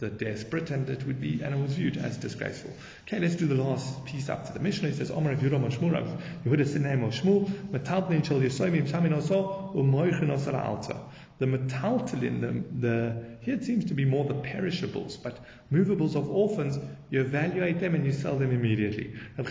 the 0.00 0.08
desperate, 0.10 0.70
and 0.70 0.88
it 0.90 1.06
would 1.06 1.20
be 1.20 1.40
and 1.42 1.54
it 1.54 1.60
was 1.60 1.74
viewed 1.74 1.98
as 1.98 2.16
disgraceful. 2.16 2.72
Okay, 3.06 3.20
let's 3.20 3.36
do 3.36 3.46
the 3.46 3.54
last 3.54 4.04
piece 4.06 4.28
up 4.28 4.46
to 4.46 4.52
the 4.52 4.58
Mishnah. 4.58 4.88
It 4.88 4.96
says, 4.96 5.12
"Omer 5.12 5.36
Yehuda 5.36 5.70
Shmuel 5.70 5.92
Rav 5.92 6.22
Yehuda 6.44 6.66
Sinem 6.66 7.06
Shmuel 7.12 7.48
Metalpnin 7.70 8.24
Shel 8.24 8.40
Yisoyim 8.40 8.88
Shamin 8.88 9.14
Oso 9.14 9.72
Umoichin 9.76 10.30
Osara 10.30 10.64
Alta." 10.64 10.96
The 11.38 11.46
metaltelin, 11.46 12.40
the, 12.40 12.86
the, 12.86 13.29
here 13.40 13.54
it 13.54 13.64
seems 13.64 13.86
to 13.86 13.94
be 13.94 14.04
more 14.04 14.26
the 14.26 14.34
perishables, 14.34 15.16
but 15.16 15.38
movables 15.70 16.14
of 16.14 16.28
orphans, 16.28 16.78
you 17.08 17.22
evaluate 17.22 17.80
them 17.80 17.94
and 17.94 18.04
you 18.04 18.12
sell 18.12 18.38
them 18.38 18.52
immediately. 18.52 19.14
No, 19.38 19.44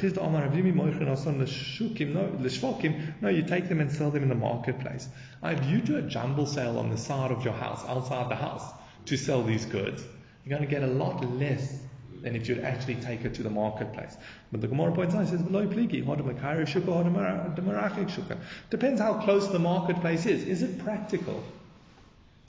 you 3.30 3.44
take 3.44 3.68
them 3.68 3.82
and 3.82 3.92
sell 3.92 4.12
them 4.12 4.24
in 4.24 4.30
the 4.30 4.36
marketplace. 4.36 5.10
If 5.44 5.66
you 5.66 5.82
do 5.82 5.98
a 5.98 6.04
jumble 6.04 6.46
sale 6.46 6.78
on 6.78 6.92
the 6.92 6.98
side 6.98 7.32
of 7.32 7.44
your 7.44 7.56
house, 7.56 7.84
outside 7.88 8.30
the 8.30 8.36
house, 8.36 8.72
to 9.06 9.18
sell 9.18 9.44
these 9.44 9.66
goods, 9.66 10.04
you're 10.46 10.56
going 10.56 10.70
to 10.70 10.74
get 10.74 10.84
a 10.84 10.94
lot 10.94 11.28
less 11.38 11.80
than 12.22 12.36
if 12.36 12.48
you'd 12.48 12.60
actually 12.60 12.96
take 12.96 13.26
it 13.26 13.34
to 13.36 13.44
the 13.44 13.50
marketplace. 13.50 14.18
But 14.52 14.62
the 14.62 14.68
Gemara 14.68 14.92
points 14.92 15.16
out, 15.16 15.24
it 15.24 15.30
says, 15.30 15.42
Depends 18.70 19.02
how 19.02 19.14
close 19.24 19.48
the 19.48 19.60
marketplace 19.60 20.28
is. 20.28 20.44
Is 20.44 20.62
it 20.62 20.78
practical? 20.80 21.44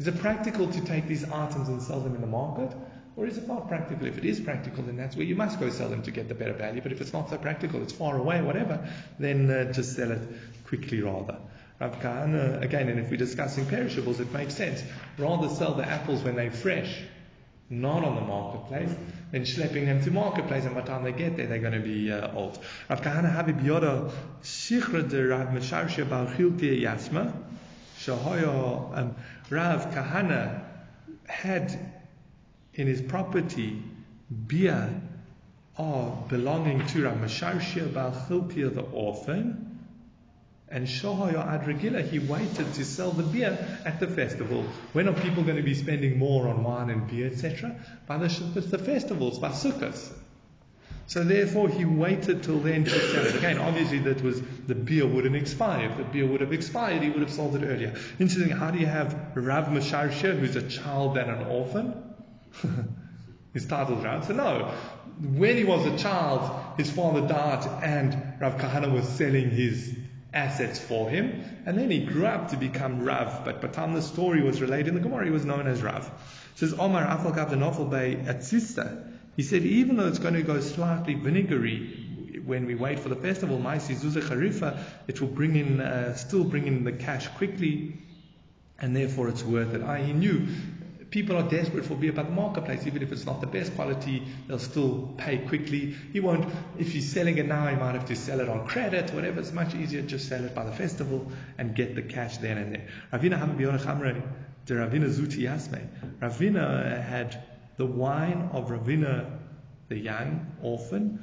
Is 0.01 0.09
it 0.09 0.19
practical 0.19 0.67
to 0.67 0.81
take 0.81 1.07
these 1.07 1.25
items 1.25 1.69
and 1.69 1.83
sell 1.83 2.01
them 2.01 2.15
in 2.15 2.23
the 2.23 2.27
market? 2.27 2.75
Or 3.17 3.27
is 3.27 3.37
it 3.37 3.47
not 3.47 3.69
practical? 3.69 4.07
If 4.07 4.17
it 4.17 4.25
is 4.25 4.41
practical, 4.41 4.83
then 4.83 4.97
that's 4.97 5.15
where 5.15 5.27
you 5.27 5.35
must 5.35 5.61
go 5.61 5.69
sell 5.69 5.91
them 5.91 6.03
to 6.05 6.11
get 6.11 6.27
the 6.27 6.35
better 6.35 6.55
value. 6.55 6.81
But 6.81 6.93
if 6.93 7.03
it's 7.03 7.13
not 7.13 7.29
so 7.29 7.37
practical, 7.37 7.83
it's 7.83 7.93
far 7.93 8.17
away, 8.17 8.41
whatever, 8.41 8.89
then 9.19 9.51
uh, 9.51 9.73
just 9.75 9.97
sell 9.97 10.11
it 10.11 10.27
quickly 10.67 11.03
rather. 11.03 11.37
Rav 11.81 12.01
Kahana, 12.01 12.63
again, 12.63 12.89
and 12.89 12.99
if 12.99 13.11
we're 13.11 13.19
discussing 13.19 13.67
perishables, 13.67 14.21
it 14.21 14.33
makes 14.33 14.55
sense. 14.55 14.83
Rather 15.19 15.51
sell 15.51 15.75
the 15.75 15.87
apples 15.87 16.23
when 16.23 16.35
they're 16.35 16.51
fresh, 16.51 17.03
not 17.69 18.03
on 18.03 18.15
the 18.15 18.23
marketplace, 18.23 18.91
than 19.33 19.43
schlepping 19.43 19.85
them 19.85 20.03
to 20.03 20.11
marketplace, 20.11 20.65
and 20.65 20.75
by 20.75 20.81
the 20.81 20.87
time 20.87 21.05
they 21.05 21.13
get 21.13 21.37
there, 21.37 21.47
they're 21.47 21.59
going 21.59 21.75
to 21.75 21.81
be 21.81 22.11
uh, 22.11 22.35
old. 22.35 22.59
Rav 22.89 23.03
Kahana 23.03 23.31
Habib 23.31 23.61
Yoda, 23.61 24.11
Shichra 24.43 25.07
de 25.07 25.27
Rav 25.27 25.49
Mesharsha 25.49 26.09
Bar 26.09 26.27
Yasma, 26.27 27.35
Shahaya, 27.99 28.97
um, 28.97 29.15
Rav 29.51 29.93
Kahana 29.93 30.63
had 31.27 31.77
in 32.75 32.87
his 32.87 33.03
property 33.03 33.83
beer 34.47 34.89
of 35.77 36.29
belonging 36.29 36.87
to 36.87 37.05
Rav 37.05 37.17
Masharshia 37.17 37.93
Bal 37.93 38.13
Chilkia, 38.13 38.73
the 38.73 38.83
orphan, 38.83 39.71
and 40.69 40.87
Shahaya 40.87 41.45
Adregila, 41.49 42.09
he 42.09 42.21
waited 42.21 42.75
to 42.75 42.85
sell 42.85 43.11
the 43.11 43.25
beer 43.25 43.81
at 43.85 43.99
the 43.99 44.07
festival. 44.07 44.65
When 44.93 45.09
are 45.09 45.15
people 45.15 45.43
going 45.43 45.57
to 45.57 45.65
be 45.65 45.75
spending 45.75 46.17
more 46.17 46.47
on 46.47 46.63
wine 46.63 46.91
and 46.91 47.09
beer, 47.09 47.27
etc.? 47.27 47.75
By 48.07 48.19
the, 48.19 48.29
the 48.29 48.79
festivals, 48.79 49.41
by 49.41 49.51
Sukkot. 49.51 50.13
So 51.11 51.25
therefore, 51.25 51.69
he 51.69 51.85
waited 51.85 52.45
till 52.45 52.61
then 52.61 52.85
to 52.85 52.91
sell 52.91 53.27
it. 53.27 53.35
Again, 53.35 53.59
obviously, 53.59 53.99
that 53.99 54.23
was 54.23 54.41
the 54.69 54.77
beer 54.77 55.05
wouldn't 55.05 55.35
expire. 55.35 55.91
If 55.91 55.97
the 55.97 56.05
beer 56.05 56.25
would 56.25 56.41
have 56.41 56.53
expired, 56.53 57.03
he 57.03 57.11
would 57.11 57.23
have 57.23 57.33
sold 57.33 57.57
it 57.57 57.67
earlier. 57.67 57.97
Interesting. 58.21 58.57
How 58.57 58.71
do 58.71 58.79
you 58.79 58.87
have 58.87 59.33
Rav 59.35 59.67
Masharsha, 59.67 60.39
who's 60.39 60.55
a 60.55 60.63
child 60.63 61.19
and 61.19 61.29
an 61.29 61.49
orphan? 61.49 62.01
his 63.55 63.67
title's 63.67 64.05
Rav. 64.05 64.25
So 64.25 64.35
no, 64.35 64.73
when 65.21 65.57
he 65.57 65.65
was 65.65 65.85
a 65.85 65.99
child, 65.99 66.79
his 66.79 66.93
father 66.93 67.27
died, 67.27 67.67
and 67.83 68.41
Rav 68.41 68.59
Kahana 68.59 68.95
was 68.95 69.09
selling 69.09 69.51
his 69.51 69.93
assets 70.33 70.79
for 70.79 71.11
him, 71.11 71.43
and 71.67 71.77
then 71.77 71.91
he 71.91 72.05
grew 72.05 72.27
up 72.27 72.51
to 72.51 72.57
become 72.57 73.03
Rav. 73.03 73.45
But 73.45 73.61
by 73.61 73.67
the 73.67 73.75
time 73.75 73.95
the 73.95 74.03
story 74.03 74.45
was 74.45 74.61
related 74.61 74.87
in 74.87 74.95
the 74.95 75.01
Gemara, 75.01 75.25
he 75.25 75.33
was 75.33 75.45
known 75.45 75.67
as 75.67 75.83
Rav. 75.83 76.07
It 76.07 76.59
says 76.61 76.73
Omar 76.73 77.05
Afal 77.05 77.35
Gav 77.35 77.51
the 77.51 77.85
Bay 77.87 78.15
at 78.29 78.45
Sister. 78.45 79.10
He 79.41 79.47
said 79.47 79.63
even 79.63 79.97
though 79.97 80.07
it's 80.07 80.19
going 80.19 80.35
to 80.35 80.43
go 80.43 80.61
slightly 80.61 81.15
vinegary 81.15 82.43
when 82.45 82.67
we 82.67 82.75
wait 82.75 82.99
for 82.99 83.09
the 83.09 83.17
festival, 83.17 83.59
it 85.09 85.19
will 85.19 85.29
bring 85.29 85.57
in, 85.57 85.81
uh, 85.81 86.15
still 86.15 86.45
bring 86.45 86.67
in 86.67 86.85
the 86.85 86.93
cash 86.93 87.27
quickly, 87.29 88.03
and 88.81 88.95
therefore 88.95 89.31
it's 89.31 89.43
worth 89.43 89.73
it. 89.73 89.81
I, 89.81 90.03
he 90.03 90.13
knew 90.13 90.47
people 91.09 91.39
are 91.39 91.49
desperate 91.49 91.87
for 91.87 91.95
beer, 91.95 92.13
but 92.13 92.25
the 92.25 92.33
marketplace, 92.33 92.87
even 92.87 93.01
if 93.01 93.13
it's 93.13 93.25
not 93.25 93.41
the 93.41 93.47
best 93.47 93.75
quality, 93.77 94.25
they'll 94.47 94.59
still 94.59 95.15
pay 95.17 95.39
quickly. 95.39 95.97
He 96.13 96.21
won't, 96.21 96.47
if 96.79 96.93
he's 96.93 97.11
selling 97.11 97.39
it 97.39 97.47
now, 97.47 97.67
he 97.67 97.77
might 97.77 97.95
have 97.95 98.05
to 98.09 98.17
sell 98.17 98.41
it 98.41 98.49
on 98.51 98.69
credit, 98.69 99.11
whatever. 99.15 99.41
It's 99.41 99.53
much 99.53 99.75
easier 99.75 100.03
just 100.03 100.29
sell 100.29 100.45
it 100.45 100.55
by 100.55 100.65
the 100.65 100.73
festival 100.73 101.33
and 101.57 101.75
get 101.75 101.95
the 101.95 102.03
cash 102.03 102.37
then 102.37 102.59
and 102.59 102.75
there. 102.75 102.89
Ravina 103.11 103.39
Ravina 104.75 105.09
Zuti 105.09 105.45
Yasme. 105.45 105.89
Ravina 106.21 107.03
had 107.03 107.43
the 107.81 107.87
wine 107.87 108.51
of 108.53 108.69
Ravina, 108.69 109.39
the 109.89 109.97
young 109.97 110.53
orphan, 110.61 111.19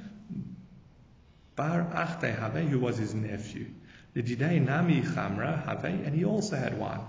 Bar 1.55 1.85
Achte 1.93 2.35
Have, 2.35 2.55
who 2.55 2.79
was 2.79 2.97
his 2.97 3.13
nephew. 3.13 3.67
The 4.15 4.23
Jidei 4.23 4.59
Nami 4.65 5.01
Chamra 5.01 5.63
Have, 5.65 5.85
and 5.85 6.15
he 6.15 6.25
also 6.25 6.55
had 6.55 6.79
wine. 6.79 7.01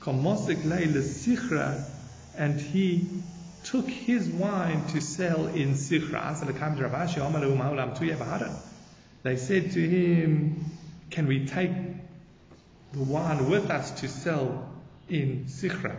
Komosik 0.00 0.64
Leile 0.64 1.02
Sichra, 1.04 1.84
and 2.36 2.60
he 2.60 3.22
took 3.62 3.88
his 3.88 4.28
wine 4.28 4.84
to 4.88 5.00
sell 5.00 5.46
in 5.46 5.74
Sichra. 5.74 6.34
They 9.22 9.36
said 9.36 9.70
to 9.70 9.88
him, 9.88 10.64
Can 11.10 11.28
we 11.28 11.46
take 11.46 11.70
the 12.92 13.04
wine 13.04 13.48
with 13.48 13.70
us 13.70 14.00
to 14.00 14.08
sell 14.08 14.68
in 15.08 15.44
Sichra? 15.44 15.94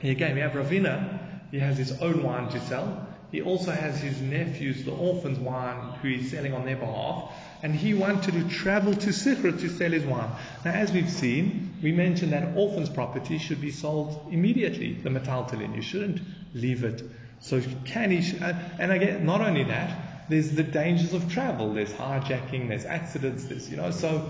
And 0.00 0.10
again, 0.10 0.34
we 0.34 0.40
have 0.40 0.52
Ravina, 0.52 1.31
he 1.52 1.58
has 1.58 1.76
his 1.76 1.92
own 2.00 2.22
wine 2.22 2.48
to 2.48 2.60
sell. 2.60 3.06
He 3.30 3.42
also 3.42 3.72
has 3.72 4.00
his 4.00 4.20
nephews, 4.20 4.84
the 4.84 4.92
orphans' 4.92 5.38
wine, 5.38 5.92
who 6.00 6.08
he's 6.08 6.30
selling 6.30 6.54
on 6.54 6.64
their 6.64 6.76
behalf. 6.76 7.30
And 7.62 7.74
he 7.74 7.94
wanted 7.94 8.32
to 8.34 8.48
travel 8.48 8.94
to 8.94 9.10
Sichra 9.10 9.58
to 9.60 9.68
sell 9.68 9.90
his 9.90 10.04
wine. 10.04 10.30
Now, 10.64 10.72
as 10.72 10.92
we've 10.92 11.10
seen, 11.10 11.74
we 11.82 11.92
mentioned 11.92 12.32
that 12.32 12.56
orphans' 12.56 12.88
property 12.88 13.36
should 13.36 13.60
be 13.60 13.70
sold 13.70 14.28
immediately, 14.30 14.94
the 14.94 15.10
metaltelin. 15.10 15.76
You 15.76 15.82
shouldn't 15.82 16.20
leave 16.54 16.84
it. 16.84 17.02
So 17.40 17.60
can 17.84 18.10
he, 18.10 18.38
uh, 18.40 18.54
and 18.78 18.90
again, 18.90 19.26
not 19.26 19.42
only 19.42 19.64
that, 19.64 20.30
there's 20.30 20.52
the 20.52 20.62
dangers 20.62 21.12
of 21.12 21.30
travel. 21.30 21.74
There's 21.74 21.92
hijacking, 21.92 22.68
there's 22.68 22.86
accidents, 22.86 23.44
there's, 23.44 23.70
you 23.70 23.76
know, 23.76 23.90
so 23.90 24.26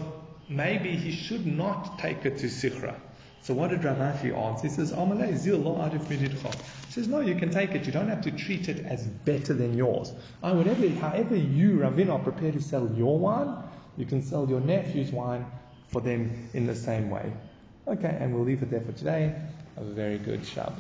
maybe 0.48 0.96
he 0.96 1.12
should 1.12 1.46
not 1.46 2.00
take 2.00 2.26
it 2.26 2.38
to 2.38 2.46
Sichra. 2.46 2.96
So 3.43 3.55
what 3.55 3.70
did 3.70 3.82
Rav 3.82 4.01
answer? 4.01 4.62
He 4.62 4.68
says, 4.68 4.93
Amalei 4.93 5.36
zil 5.36 5.59
lo 5.59 5.74
arif 5.74 6.07
He 6.07 6.93
says, 6.93 7.09
no, 7.09 7.20
you 7.20 7.34
can 7.34 7.51
take 7.51 7.72
it. 7.72 7.84
You 7.84 7.93
don't 7.93 8.09
have 8.09 8.22
to 8.22 8.30
treat 8.30 8.68
it 8.68 8.86
as 8.86 9.05
better 9.05 9.53
than 9.53 9.76
yours. 9.76 10.12
However 10.43 11.34
you, 11.36 11.80
Ravin, 11.80 12.09
are 12.09 12.20
prepared 12.20 12.55
to 12.55 12.62
sell 12.62 12.88
your 12.97 13.18
wine, 13.18 13.57
you 13.97 14.07
can 14.07 14.22
sell 14.22 14.49
your 14.49 14.61
nephew's 14.61 15.11
wine 15.11 15.45
for 15.88 16.01
them 16.01 16.49
in 16.55 16.66
the 16.66 16.74
same 16.74 17.11
way. 17.11 17.32
Okay, 17.88 18.16
and 18.20 18.32
we'll 18.32 18.45
leave 18.45 18.62
it 18.62 18.70
there 18.70 18.80
for 18.80 18.93
today. 18.93 19.34
Have 19.76 19.86
a 19.86 19.93
very 19.93 20.18
good 20.18 20.47
Shabbos. 20.47 20.78